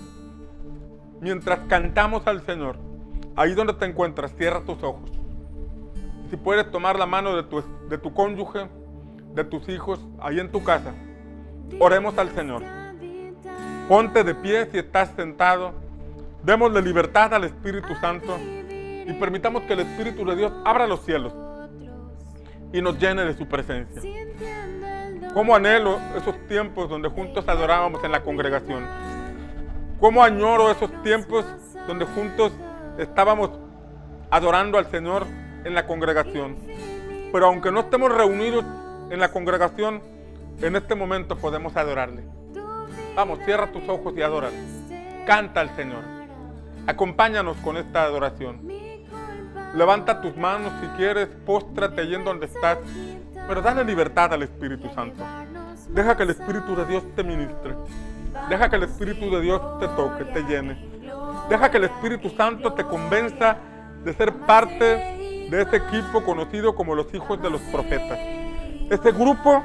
mientras 1.21 1.59
cantamos 1.69 2.25
al 2.29 2.47
Señor, 2.47 2.77
ahí 3.35 3.53
donde 3.55 3.73
te 3.75 3.85
encuentras, 3.87 4.33
cierra 4.37 4.61
tus 4.61 4.81
ojos. 4.85 5.11
Si 6.31 6.37
puedes 6.37 6.71
tomar 6.71 6.97
la 6.97 7.07
mano 7.07 7.35
de 7.35 7.43
tu, 7.43 7.65
de 7.89 7.99
tu 7.99 8.15
cónyuge, 8.15 8.69
de 9.35 9.43
tus 9.43 9.69
hijos, 9.69 9.99
ahí 10.21 10.39
en 10.39 10.53
tu 10.53 10.63
casa, 10.63 10.95
oremos 11.81 12.17
al 12.17 12.31
Señor. 12.31 12.63
Ponte 13.89 14.23
de 14.23 14.37
pie 14.37 14.67
si 14.71 14.79
estás 14.79 15.11
sentado. 15.17 15.73
Démosle 16.45 16.81
libertad 16.81 17.35
al 17.35 17.43
Espíritu 17.43 17.97
Santo 17.97 18.39
y 19.09 19.15
permitamos 19.15 19.63
que 19.63 19.73
el 19.73 19.81
Espíritu 19.81 20.23
de 20.27 20.37
Dios 20.37 20.53
abra 20.67 20.87
los 20.87 21.03
cielos 21.03 21.33
y 22.75 22.83
nos 22.83 22.99
llene 22.99 23.25
de 23.25 23.35
su 23.35 23.47
presencia. 23.47 24.03
Cómo 25.33 25.57
anhelo 25.57 25.99
esos 26.15 26.35
tiempos 26.47 26.91
donde 26.91 27.09
juntos 27.09 27.49
adorábamos 27.49 28.05
en 28.05 28.13
la 28.13 28.23
congregación. 28.23 28.87
Cómo 29.99 30.23
añoro 30.23 30.71
esos 30.71 30.91
tiempos 31.03 31.47
donde 31.87 32.05
juntos 32.05 32.53
estábamos 32.99 33.51
adorando 34.31 34.77
al 34.77 34.91
Señor 34.91 35.27
en 35.65 35.75
la 35.75 35.87
congregación. 35.87 36.59
Pero 37.33 37.47
aunque 37.47 37.73
no 37.73 37.81
estemos 37.81 38.15
reunidos 38.15 38.67
en 39.11 39.21
la 39.21 39.31
congregación, 39.31 40.03
en 40.61 40.77
este 40.77 40.95
momento 40.95 41.39
podemos 41.39 41.75
adorarle. 41.79 42.25
Vamos, 43.17 43.39
cierra 43.47 43.73
tus 43.73 43.89
ojos 43.89 44.13
y 44.19 44.23
adórale. 44.23 44.57
Canta 45.27 45.63
al 45.63 45.75
Señor. 45.77 46.03
Acompáñanos 46.87 47.57
con 47.59 47.79
esta 47.79 48.03
adoración. 48.03 48.88
Levanta 49.75 50.21
tus 50.21 50.37
manos 50.37 50.73
si 50.81 50.87
quieres, 50.97 51.29
póstrate 51.45 52.01
allí 52.01 52.15
en 52.15 52.25
donde 52.25 52.47
estás, 52.47 52.79
pero 53.47 53.61
dale 53.61 53.85
libertad 53.85 54.33
al 54.33 54.43
Espíritu 54.43 54.89
Santo. 54.95 55.23
Deja 55.91 56.17
que 56.17 56.23
el 56.23 56.31
Espíritu 56.31 56.75
de 56.75 56.87
Dios 56.87 57.03
te 57.15 57.23
ministre. 57.23 57.75
Deja 58.49 58.69
que 58.71 58.77
el 58.77 58.85
Espíritu 58.85 59.31
de 59.31 59.41
Dios 59.41 59.61
te 59.79 59.89
toque, 59.89 60.25
te 60.25 60.43
llene. 60.43 60.79
Deja 61.49 61.71
que 61.71 61.77
el 61.77 61.85
Espíritu 61.85 62.31
Santo 62.31 62.73
te 62.73 62.85
convenza 62.85 63.57
de 64.05 64.13
ser 64.15 64.33
parte 64.33 64.85
de 65.51 65.63
ese 65.63 65.77
equipo 65.77 66.25
conocido 66.25 66.75
como 66.75 66.95
los 66.95 67.13
hijos 67.13 67.41
de 67.43 67.51
los 67.51 67.61
profetas. 67.63 68.19
Ese 68.91 69.13
grupo 69.13 69.63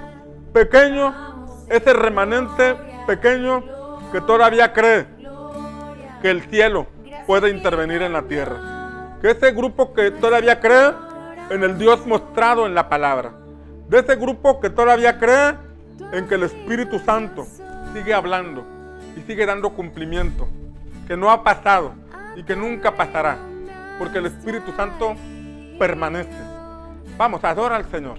pequeño, 0.53 1.13
ese 1.69 1.93
remanente 1.93 2.75
pequeño 3.07 3.63
que 4.11 4.21
todavía 4.21 4.73
cree 4.73 5.07
que 6.21 6.29
el 6.29 6.41
cielo 6.49 6.87
puede 7.25 7.49
intervenir 7.49 8.01
en 8.01 8.13
la 8.13 8.23
tierra 8.23 8.72
de 9.23 9.31
ese 9.31 9.53
grupo 9.53 9.93
que 9.93 10.11
todavía 10.11 10.59
cree 10.59 10.91
en 11.49 11.63
el 11.63 11.77
Dios 11.77 12.05
mostrado 12.05 12.65
en 12.65 12.75
la 12.75 12.89
palabra, 12.89 13.31
de 13.87 13.99
ese 13.99 14.17
grupo 14.17 14.59
que 14.59 14.69
todavía 14.69 15.17
cree 15.17 15.55
en 16.11 16.27
que 16.27 16.35
el 16.35 16.43
Espíritu 16.43 16.99
Santo 16.99 17.47
sigue 17.93 18.13
hablando 18.13 18.65
y 19.15 19.21
sigue 19.21 19.45
dando 19.45 19.69
cumplimiento, 19.69 20.49
que 21.07 21.15
no 21.15 21.31
ha 21.31 21.41
pasado 21.41 21.93
y 22.35 22.43
que 22.43 22.53
nunca 22.57 22.97
pasará, 22.97 23.37
porque 23.97 24.17
el 24.17 24.25
Espíritu 24.25 24.73
Santo 24.73 25.15
permanece. 25.79 26.43
Vamos, 27.17 27.41
adora 27.45 27.77
al 27.77 27.89
Señor. 27.89 28.17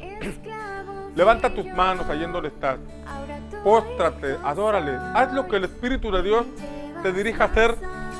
Levanta 1.14 1.52
tus 1.52 1.66
manos 1.66 2.08
allí 2.08 2.24
en 2.24 2.32
donde 2.32 2.48
estás. 2.48 2.78
Póstrate, 3.62 4.38
adórale. 4.42 4.96
Haz 5.12 5.34
lo 5.34 5.48
que 5.48 5.56
el 5.56 5.64
Espíritu 5.64 6.10
de 6.10 6.22
Dios 6.22 6.46
te 7.02 7.12
dirija 7.12 7.44
a 7.44 7.46
hacer, 7.48 7.74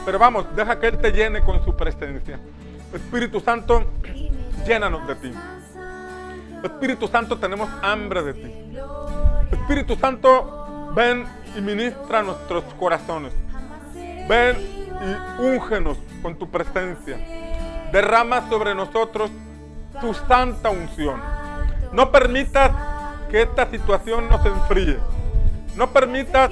pero 0.05 0.19
vamos, 0.19 0.45
deja 0.55 0.79
que 0.79 0.89
Él 0.89 0.99
te 0.99 1.13
llene 1.13 1.41
con 1.41 1.65
su 1.65 1.75
presencia. 1.75 2.39
Espíritu 2.95 3.41
Santo, 3.41 3.85
llénanos 4.65 5.07
de 5.09 5.17
ti. 5.17 5.33
Espíritu 6.63 7.09
Santo, 7.09 7.39
tenemos 7.39 7.69
hambre 7.83 8.23
de 8.23 8.35
ti. 8.35 8.55
Espíritu 9.51 9.97
Santo, 9.97 10.93
ven 10.95 11.27
y 11.57 11.61
ministra 11.61 12.23
nuestros 12.23 12.63
corazones. 12.79 13.33
Ven 14.29 14.57
y 14.61 15.43
úngenos 15.43 15.99
con 16.23 16.37
tu 16.37 16.49
presencia. 16.49 17.19
Derrama 17.91 18.49
sobre 18.49 18.77
nosotros 18.77 19.31
tu 20.01 20.15
santa 20.15 20.71
unción. 20.71 21.21
No 21.93 22.13
permitas 22.13 22.71
que 23.29 23.43
esta 23.43 23.69
situación 23.71 24.29
nos 24.29 24.47
enfríe. 24.47 24.99
No 25.75 25.91
permitas 25.91 26.51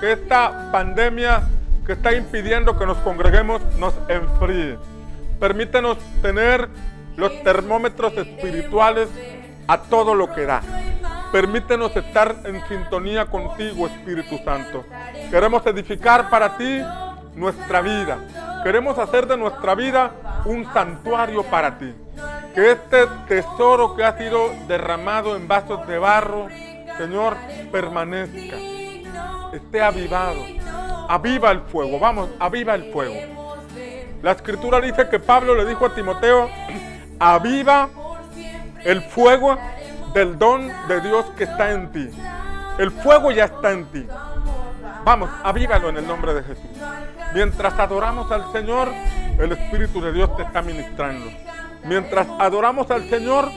que 0.00 0.12
esta 0.12 0.72
pandemia 0.72 1.42
que 1.86 1.92
está 1.92 2.14
impidiendo 2.14 2.76
que 2.76 2.84
nos 2.84 2.98
congreguemos 2.98 3.62
nos 3.78 3.94
enfríe. 4.08 4.76
Permítenos 5.38 5.98
tener 6.22 6.68
los 7.16 7.42
termómetros 7.42 8.16
espirituales 8.16 9.08
a 9.66 9.78
todo 9.78 10.14
lo 10.14 10.32
que 10.32 10.46
da. 10.46 10.62
Permítenos 11.32 11.96
estar 11.96 12.36
en 12.44 12.66
sintonía 12.68 13.26
contigo, 13.26 13.86
Espíritu 13.86 14.38
Santo. 14.44 14.84
Queremos 15.30 15.66
edificar 15.66 16.30
para 16.30 16.56
ti 16.56 16.80
nuestra 17.34 17.80
vida. 17.80 18.18
Queremos 18.62 18.98
hacer 18.98 19.26
de 19.26 19.36
nuestra 19.36 19.74
vida 19.74 20.12
un 20.44 20.64
santuario 20.72 21.42
para 21.44 21.78
ti. 21.78 21.92
Que 22.54 22.72
este 22.72 23.06
tesoro 23.26 23.96
que 23.96 24.04
ha 24.04 24.16
sido 24.16 24.50
derramado 24.68 25.36
en 25.36 25.48
vasos 25.48 25.86
de 25.88 25.98
barro, 25.98 26.46
Señor, 26.96 27.36
permanezca. 27.72 28.56
Esté 29.52 29.82
avivado. 29.82 30.40
Aviva 31.08 31.50
el 31.50 31.62
fuego. 31.62 31.98
Vamos, 31.98 32.30
aviva 32.38 32.74
el 32.74 32.92
fuego. 32.92 33.43
La 34.24 34.32
escritura 34.32 34.80
dice 34.80 35.06
que 35.10 35.18
Pablo 35.18 35.54
le 35.54 35.66
dijo 35.66 35.84
a 35.84 35.94
Timoteo, 35.94 36.48
aviva 37.20 37.90
el 38.82 39.02
fuego 39.02 39.58
del 40.14 40.38
don 40.38 40.66
de 40.88 41.02
Dios 41.02 41.26
que 41.36 41.44
está 41.44 41.72
en 41.72 41.92
ti. 41.92 42.08
El 42.78 42.90
fuego 42.90 43.32
ya 43.32 43.44
está 43.44 43.72
en 43.72 43.84
ti. 43.92 44.06
Vamos, 45.04 45.28
avívalo 45.42 45.90
en 45.90 45.98
el 45.98 46.06
nombre 46.06 46.32
de 46.32 46.42
Jesús. 46.42 46.64
Mientras 47.34 47.78
adoramos 47.78 48.32
al 48.32 48.50
Señor, 48.50 48.88
el 49.38 49.52
Espíritu 49.52 50.00
de 50.00 50.10
Dios 50.14 50.34
te 50.38 50.44
está 50.44 50.62
ministrando. 50.62 51.30
Mientras 51.84 52.26
adoramos 52.38 52.90
al 52.90 53.06
Señor, 53.10 53.50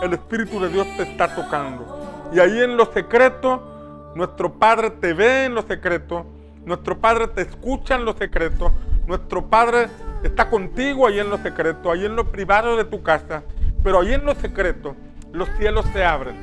el 0.00 0.14
Espíritu 0.14 0.58
de 0.58 0.70
Dios 0.70 0.86
te 0.96 1.02
está 1.02 1.34
tocando. 1.34 2.30
Y 2.32 2.40
ahí 2.40 2.62
en 2.62 2.78
lo 2.78 2.90
secreto, 2.94 4.12
nuestro 4.14 4.54
Padre 4.54 4.88
te 4.88 5.12
ve 5.12 5.44
en 5.44 5.54
lo 5.54 5.60
secreto, 5.64 6.24
nuestro 6.64 6.98
Padre 6.98 7.28
te 7.28 7.42
escucha 7.42 7.96
en 7.96 8.06
lo 8.06 8.14
secreto, 8.14 8.72
nuestro 9.06 9.44
Padre 9.50 9.90
está 10.24 10.48
contigo 10.48 11.06
ahí 11.06 11.18
en 11.18 11.30
lo 11.30 11.38
secreto, 11.38 11.90
ahí 11.90 12.04
en 12.04 12.16
lo 12.16 12.30
privado 12.32 12.76
de 12.76 12.84
tu 12.84 13.02
casa, 13.02 13.42
pero 13.82 14.00
ahí 14.00 14.14
en 14.14 14.24
lo 14.24 14.34
secreto 14.34 14.96
los 15.32 15.48
cielos 15.58 15.84
se 15.92 16.04
abren. 16.04 16.36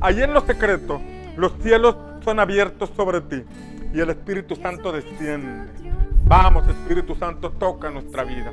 Ahí 0.00 0.22
en 0.22 0.32
lo 0.32 0.40
secreto 0.42 1.00
los 1.36 1.52
cielos 1.62 1.96
son 2.24 2.38
abiertos 2.38 2.90
sobre 2.96 3.20
ti 3.20 3.44
y 3.92 4.00
el 4.00 4.10
Espíritu 4.10 4.56
Santo 4.56 4.92
desciende. 4.92 5.70
Vamos, 6.24 6.66
Espíritu 6.68 7.14
Santo, 7.16 7.50
toca 7.50 7.90
nuestra 7.90 8.24
vida, 8.24 8.50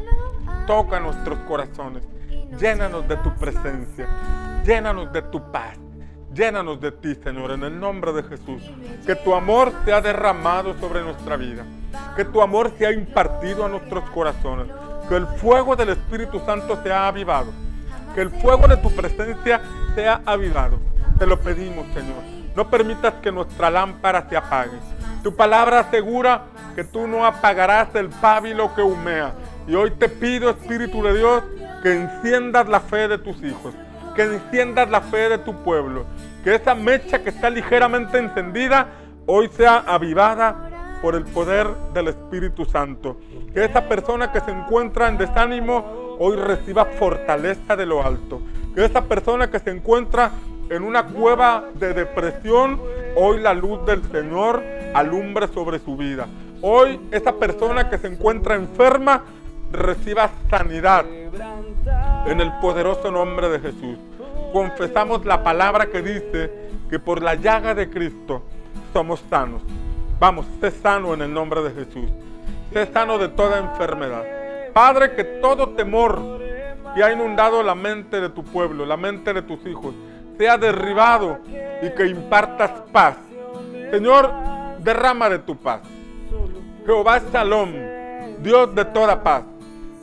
toca 0.67 0.99
nuestros 0.99 1.39
corazones, 1.39 2.03
llénanos 2.59 3.07
de 3.07 3.17
tu 3.17 3.33
presencia, 3.35 4.07
llénanos 4.65 5.11
de 5.13 5.21
tu 5.21 5.51
paz. 5.51 5.77
Llénanos 6.33 6.79
de 6.79 6.93
ti, 6.93 7.13
Señor, 7.15 7.51
en 7.51 7.63
el 7.63 7.77
nombre 7.77 8.13
de 8.13 8.23
Jesús. 8.23 8.61
Que 9.05 9.15
tu 9.15 9.35
amor 9.35 9.73
sea 9.83 9.99
derramado 9.99 10.73
sobre 10.79 11.01
nuestra 11.01 11.35
vida. 11.35 11.65
Que 12.15 12.23
tu 12.23 12.41
amor 12.41 12.71
sea 12.77 12.93
impartido 12.93 13.65
a 13.65 13.69
nuestros 13.69 14.09
corazones. 14.11 14.67
Que 15.09 15.17
el 15.17 15.27
fuego 15.27 15.75
del 15.75 15.89
Espíritu 15.89 16.39
Santo 16.45 16.81
sea 16.83 17.07
avivado. 17.07 17.51
Que 18.15 18.21
el 18.21 18.29
fuego 18.29 18.65
de 18.69 18.77
tu 18.77 18.89
presencia 18.91 19.61
sea 19.93 20.21
avivado. 20.25 20.79
Te 21.19 21.27
lo 21.27 21.37
pedimos, 21.37 21.85
Señor. 21.93 22.23
No 22.55 22.69
permitas 22.69 23.15
que 23.15 23.31
nuestra 23.31 23.69
lámpara 23.69 24.25
se 24.29 24.37
apague. 24.37 24.77
Tu 25.23 25.35
palabra 25.35 25.81
asegura 25.81 26.43
que 26.75 26.85
tú 26.85 27.07
no 27.07 27.25
apagarás 27.25 27.93
el 27.95 28.07
pábilo 28.07 28.73
que 28.73 28.81
humea. 28.81 29.33
Y 29.67 29.75
hoy 29.75 29.91
te 29.91 30.07
pido, 30.07 30.49
Espíritu 30.49 31.03
de 31.03 31.13
Dios, 31.13 31.43
que 31.83 31.93
enciendas 31.93 32.69
la 32.69 32.79
fe 32.79 33.09
de 33.09 33.17
tus 33.17 33.43
hijos 33.43 33.73
que 34.15 34.23
enciendas 34.23 34.89
la 34.89 35.01
fe 35.01 35.29
de 35.29 35.37
tu 35.37 35.63
pueblo. 35.63 36.05
Que 36.43 36.55
esa 36.55 36.75
mecha 36.75 37.23
que 37.23 37.29
está 37.29 37.49
ligeramente 37.49 38.17
encendida 38.17 38.87
hoy 39.25 39.49
sea 39.49 39.83
avivada 39.87 40.99
por 41.01 41.15
el 41.15 41.25
poder 41.25 41.67
del 41.93 42.09
Espíritu 42.09 42.65
Santo. 42.65 43.17
Que 43.53 43.65
esa 43.65 43.87
persona 43.87 44.31
que 44.31 44.39
se 44.41 44.51
encuentra 44.51 45.07
en 45.07 45.17
desánimo 45.17 46.17
hoy 46.19 46.35
reciba 46.35 46.85
fortaleza 46.85 47.75
de 47.75 47.85
lo 47.85 48.05
alto. 48.05 48.41
Que 48.75 48.85
esa 48.85 49.03
persona 49.03 49.49
que 49.49 49.59
se 49.59 49.71
encuentra 49.71 50.31
en 50.69 50.83
una 50.83 51.07
cueva 51.07 51.65
de 51.75 51.93
depresión, 51.93 52.79
hoy 53.15 53.39
la 53.41 53.53
luz 53.53 53.85
del 53.85 54.03
Señor 54.11 54.63
alumbre 54.93 55.47
sobre 55.47 55.79
su 55.79 55.97
vida. 55.97 56.27
Hoy 56.61 56.99
esa 57.11 57.33
persona 57.33 57.89
que 57.89 57.97
se 57.97 58.07
encuentra 58.07 58.55
enferma 58.55 59.23
reciba 59.71 60.29
sanidad 60.49 61.05
en 62.27 62.41
el 62.41 62.51
poderoso 62.59 63.11
nombre 63.11 63.49
de 63.49 63.59
Jesús. 63.59 63.97
Confesamos 64.53 65.25
la 65.25 65.43
palabra 65.43 65.87
que 65.87 66.01
dice 66.01 66.51
que 66.89 66.99
por 66.99 67.21
la 67.21 67.35
llaga 67.35 67.73
de 67.73 67.89
Cristo 67.89 68.43
somos 68.93 69.23
sanos. 69.29 69.61
Vamos, 70.19 70.45
sé 70.59 70.71
sano 70.71 71.13
en 71.13 71.21
el 71.21 71.33
nombre 71.33 71.61
de 71.61 71.71
Jesús. 71.71 72.09
Sé 72.73 72.85
sano 72.91 73.17
de 73.17 73.29
toda 73.29 73.59
enfermedad. 73.59 74.23
Padre, 74.73 75.15
que 75.15 75.23
todo 75.23 75.69
temor 75.69 76.39
que 76.95 77.03
ha 77.03 77.11
inundado 77.11 77.63
la 77.63 77.75
mente 77.75 78.19
de 78.19 78.29
tu 78.29 78.43
pueblo, 78.43 78.85
la 78.85 78.97
mente 78.97 79.33
de 79.33 79.41
tus 79.41 79.65
hijos, 79.65 79.93
sea 80.37 80.57
derribado 80.57 81.39
y 81.81 81.89
que 81.91 82.07
impartas 82.07 82.71
paz. 82.91 83.15
Señor, 83.91 84.31
derrama 84.79 85.29
de 85.29 85.39
tu 85.39 85.55
paz. 85.55 85.81
Jehová 86.85 87.21
Salom, 87.31 87.71
Dios 88.41 88.73
de 88.75 88.85
toda 88.85 89.21
paz. 89.21 89.43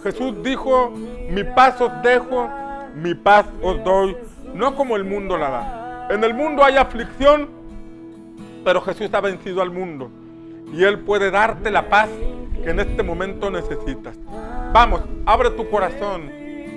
Jesús 0.03 0.42
dijo, 0.42 0.92
mi 1.30 1.44
paz 1.44 1.80
os 1.80 1.90
dejo, 2.03 2.49
mi 2.94 3.14
paz 3.14 3.46
os 3.62 3.82
doy, 3.84 4.16
no 4.55 4.74
como 4.74 4.96
el 4.96 5.05
mundo 5.05 5.36
la 5.36 5.51
da. 5.51 6.09
En 6.11 6.22
el 6.24 6.34
mundo 6.34 6.64
hay 6.64 6.76
aflicción, 6.76 7.49
pero 8.64 8.80
Jesús 8.80 9.09
ha 9.12 9.20
vencido 9.20 9.61
al 9.62 9.70
mundo 9.70 10.11
y 10.72 10.84
Él 10.84 11.01
puede 11.01 11.30
darte 11.30 11.70
la 11.70 11.88
paz 11.88 12.09
que 12.62 12.70
en 12.70 12.80
este 12.80 13.03
momento 13.03 13.51
necesitas. 13.51 14.16
Vamos, 14.72 15.03
abre 15.26 15.51
tu 15.51 15.68
corazón 15.70 16.30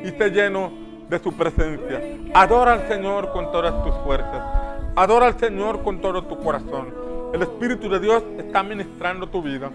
y 0.04 0.10
sé 0.10 0.30
lleno 0.30 0.72
de 1.10 1.20
su 1.20 1.34
presencia. 1.34 2.02
Adora 2.34 2.74
al 2.74 2.88
Señor 2.88 3.32
con 3.32 3.52
todas 3.52 3.84
tus 3.84 3.94
fuerzas. 4.04 4.42
Adora 4.96 5.28
al 5.28 5.40
Señor 5.40 5.84
con 5.84 6.00
todo 6.02 6.24
tu 6.24 6.38
corazón. 6.38 6.94
El 7.34 7.42
Espíritu 7.42 7.90
de 7.90 8.00
Dios 8.00 8.24
está 8.38 8.64
ministrando 8.64 9.28
tu 9.28 9.42
vida. 9.42 9.72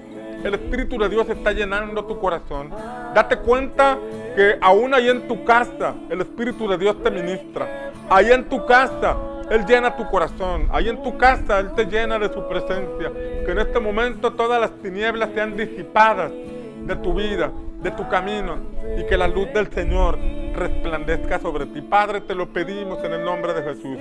El 0.47 0.55
Espíritu 0.55 0.97
de 0.97 1.09
Dios 1.09 1.29
está 1.29 1.51
llenando 1.51 2.05
tu 2.05 2.21
corazón. 2.21 2.71
Date 3.13 3.37
cuenta 3.39 3.99
que 4.37 4.57
aún 4.61 4.95
ahí 4.95 5.09
en 5.09 5.27
tu 5.27 5.45
casa 5.45 5.97
el 6.09 6.21
Espíritu 6.21 6.69
de 6.69 6.79
Dios 6.79 7.03
te 7.03 7.11
ministra. 7.11 7.91
Ahí 8.09 8.31
en 8.31 8.49
tu 8.49 8.65
casa 8.65 9.17
Él 9.51 9.67
llena 9.67 9.97
tu 9.97 10.09
corazón. 10.09 10.69
Ahí 10.71 10.89
en 10.89 11.03
tu 11.03 11.19
casa 11.19 11.59
Él 11.59 11.73
te 11.75 11.87
llena 11.87 12.21
de 12.21 12.33
su 12.33 12.47
presencia. 12.47 13.11
Que 13.45 13.51
en 13.51 13.59
este 13.59 13.81
momento 13.81 14.35
todas 14.35 14.61
las 14.61 14.71
tinieblas 14.81 15.31
sean 15.35 15.57
disipadas 15.57 16.31
de 16.31 16.95
tu 16.95 17.13
vida, 17.13 17.51
de 17.83 17.91
tu 17.91 18.09
camino. 18.09 18.55
Y 18.97 19.05
que 19.05 19.17
la 19.17 19.27
luz 19.27 19.53
del 19.53 19.67
Señor 19.73 20.17
resplandezca 20.55 21.41
sobre 21.41 21.67
ti. 21.67 21.81
Padre, 21.81 22.21
te 22.21 22.37
lo 22.37 22.53
pedimos 22.53 23.03
en 23.03 23.15
el 23.15 23.25
nombre 23.25 23.53
de 23.53 23.63
Jesús. 23.65 23.99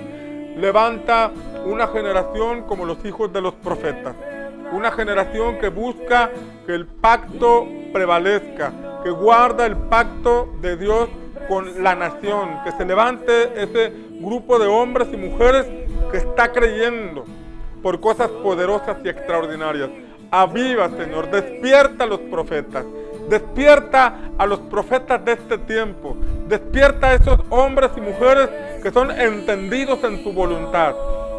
Levanta 0.56 1.32
una 1.64 1.88
generación 1.88 2.62
como 2.68 2.84
los 2.84 3.04
hijos 3.04 3.32
de 3.32 3.40
los 3.40 3.54
profetas. 3.54 4.14
Una 4.72 4.90
generación 4.92 5.58
que 5.58 5.68
busca 5.68 6.30
que 6.66 6.74
el 6.74 6.86
pacto 6.86 7.66
prevalezca, 7.92 8.72
que 9.02 9.10
guarda 9.10 9.66
el 9.66 9.76
pacto 9.76 10.52
de 10.60 10.76
Dios 10.76 11.08
con 11.48 11.82
la 11.82 11.94
nación, 11.94 12.60
que 12.64 12.72
se 12.72 12.84
levante 12.84 13.62
ese 13.62 13.92
grupo 14.20 14.58
de 14.58 14.66
hombres 14.66 15.08
y 15.12 15.16
mujeres 15.16 15.66
que 16.10 16.18
está 16.18 16.52
creyendo 16.52 17.24
por 17.82 18.00
cosas 18.00 18.28
poderosas 18.28 18.98
y 19.04 19.08
extraordinarias. 19.08 19.90
Aviva, 20.30 20.88
Señor, 20.90 21.30
despierta 21.30 22.04
a 22.04 22.06
los 22.06 22.18
profetas, 22.18 22.84
despierta 23.28 24.32
a 24.36 24.46
los 24.46 24.58
profetas 24.60 25.24
de 25.24 25.32
este 25.32 25.58
tiempo, 25.58 26.16
despierta 26.48 27.08
a 27.08 27.14
esos 27.14 27.38
hombres 27.50 27.92
y 27.96 28.00
mujeres 28.00 28.48
que 28.82 28.90
son 28.90 29.10
entendidos 29.12 30.02
en 30.02 30.24
tu 30.24 30.32
voluntad, 30.32 30.94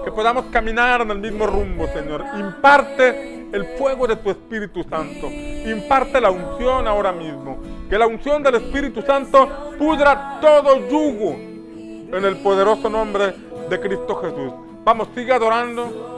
que 0.08 0.12
podamos 0.14 0.46
caminar 0.46 1.02
en 1.02 1.12
el 1.12 1.20
mismo 1.20 1.46
rumbo, 1.46 1.86
Señor. 1.88 2.24
Imparte 2.40 3.50
el 3.52 3.66
fuego 3.78 4.08
de 4.08 4.16
tu 4.16 4.30
Espíritu 4.30 4.82
Santo, 4.90 5.28
imparte 5.30 6.22
la 6.22 6.32
unción 6.32 6.88
ahora 6.88 7.12
mismo, 7.12 7.60
que 7.90 7.98
la 7.98 8.08
unción 8.08 8.42
del 8.42 8.56
Espíritu 8.56 9.02
Santo 9.02 9.74
pudra 9.78 10.40
todo 10.40 10.88
yugo 10.88 11.32
en 11.34 12.24
el 12.24 12.38
poderoso 12.38 12.90
nombre 12.90 13.34
de 13.70 13.80
Cristo 13.82 14.16
Jesús. 14.16 14.54
Vamos, 14.86 15.10
sigue 15.14 15.34
adorando. 15.34 16.16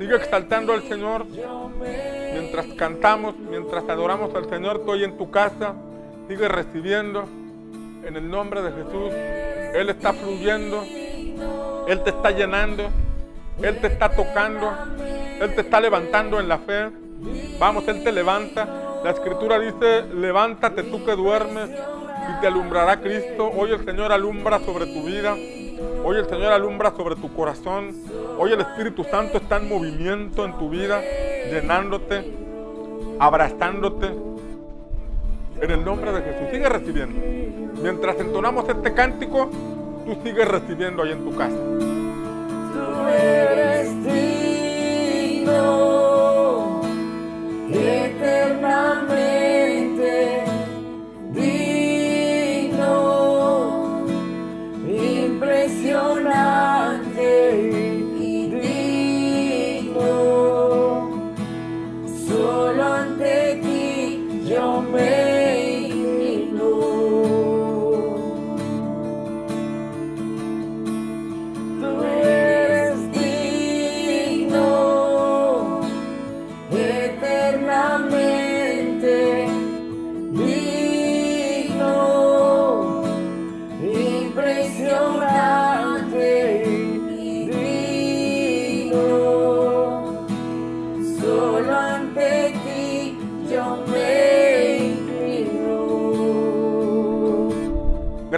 Sigue 0.00 0.16
exaltando 0.16 0.72
al 0.72 0.82
Señor 0.88 1.24
mientras 2.32 2.66
cantamos, 2.76 3.36
mientras 3.38 3.88
adoramos 3.88 4.34
al 4.34 4.48
Señor. 4.48 4.78
Estoy 4.78 5.04
en 5.04 5.16
tu 5.16 5.30
casa. 5.30 5.74
Sigue 6.26 6.48
recibiendo 6.48 7.22
en 8.04 8.16
el 8.16 8.28
nombre 8.28 8.62
de 8.62 8.72
Jesús. 8.72 9.12
Él 9.74 9.90
está 9.90 10.12
fluyendo. 10.12 10.82
Él 11.86 12.02
te 12.02 12.10
está 12.10 12.32
llenando. 12.32 12.90
Él 13.62 13.78
te 13.80 13.88
está 13.88 14.10
tocando. 14.10 14.70
Él 15.40 15.54
te 15.54 15.60
está 15.62 15.80
levantando 15.80 16.40
en 16.40 16.48
la 16.48 16.58
fe. 16.58 16.90
Vamos, 17.58 17.86
Él 17.88 18.02
te 18.02 18.12
levanta. 18.12 19.00
La 19.02 19.10
escritura 19.10 19.58
dice, 19.58 20.02
levántate 20.14 20.84
tú 20.84 21.04
que 21.04 21.14
duermes 21.14 21.70
y 21.70 22.40
te 22.40 22.46
alumbrará 22.46 23.00
Cristo. 23.00 23.50
Hoy 23.50 23.72
el 23.72 23.84
Señor 23.84 24.12
alumbra 24.12 24.58
sobre 24.60 24.86
tu 24.86 25.04
vida. 25.04 25.34
Hoy 26.04 26.16
el 26.16 26.28
Señor 26.28 26.52
alumbra 26.52 26.92
sobre 26.96 27.16
tu 27.16 27.32
corazón. 27.32 27.94
Hoy 28.38 28.52
el 28.52 28.60
Espíritu 28.60 29.04
Santo 29.04 29.38
está 29.38 29.56
en 29.56 29.68
movimiento 29.68 30.44
en 30.44 30.58
tu 30.58 30.68
vida, 30.68 31.00
llenándote, 31.50 32.24
abrazándote. 33.18 34.06
En 35.60 35.70
el 35.70 35.84
nombre 35.84 36.12
de 36.12 36.22
Jesús. 36.22 36.48
Sigue 36.52 36.68
recibiendo. 36.68 37.20
Mientras 37.82 38.18
entonamos 38.20 38.68
este 38.68 38.94
cántico, 38.94 39.50
tú 40.04 40.16
sigues 40.24 40.46
recibiendo 40.46 41.02
ahí 41.02 41.12
en 41.12 41.24
tu 41.24 41.36
casa. 41.36 41.56
Tú 42.78 43.08
eres 43.08 43.88
digno, 44.04 45.52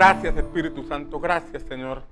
Gracias 0.00 0.34
Espíritu 0.38 0.82
Santo, 0.84 1.20
gracias 1.20 1.62
Señor. 1.64 2.02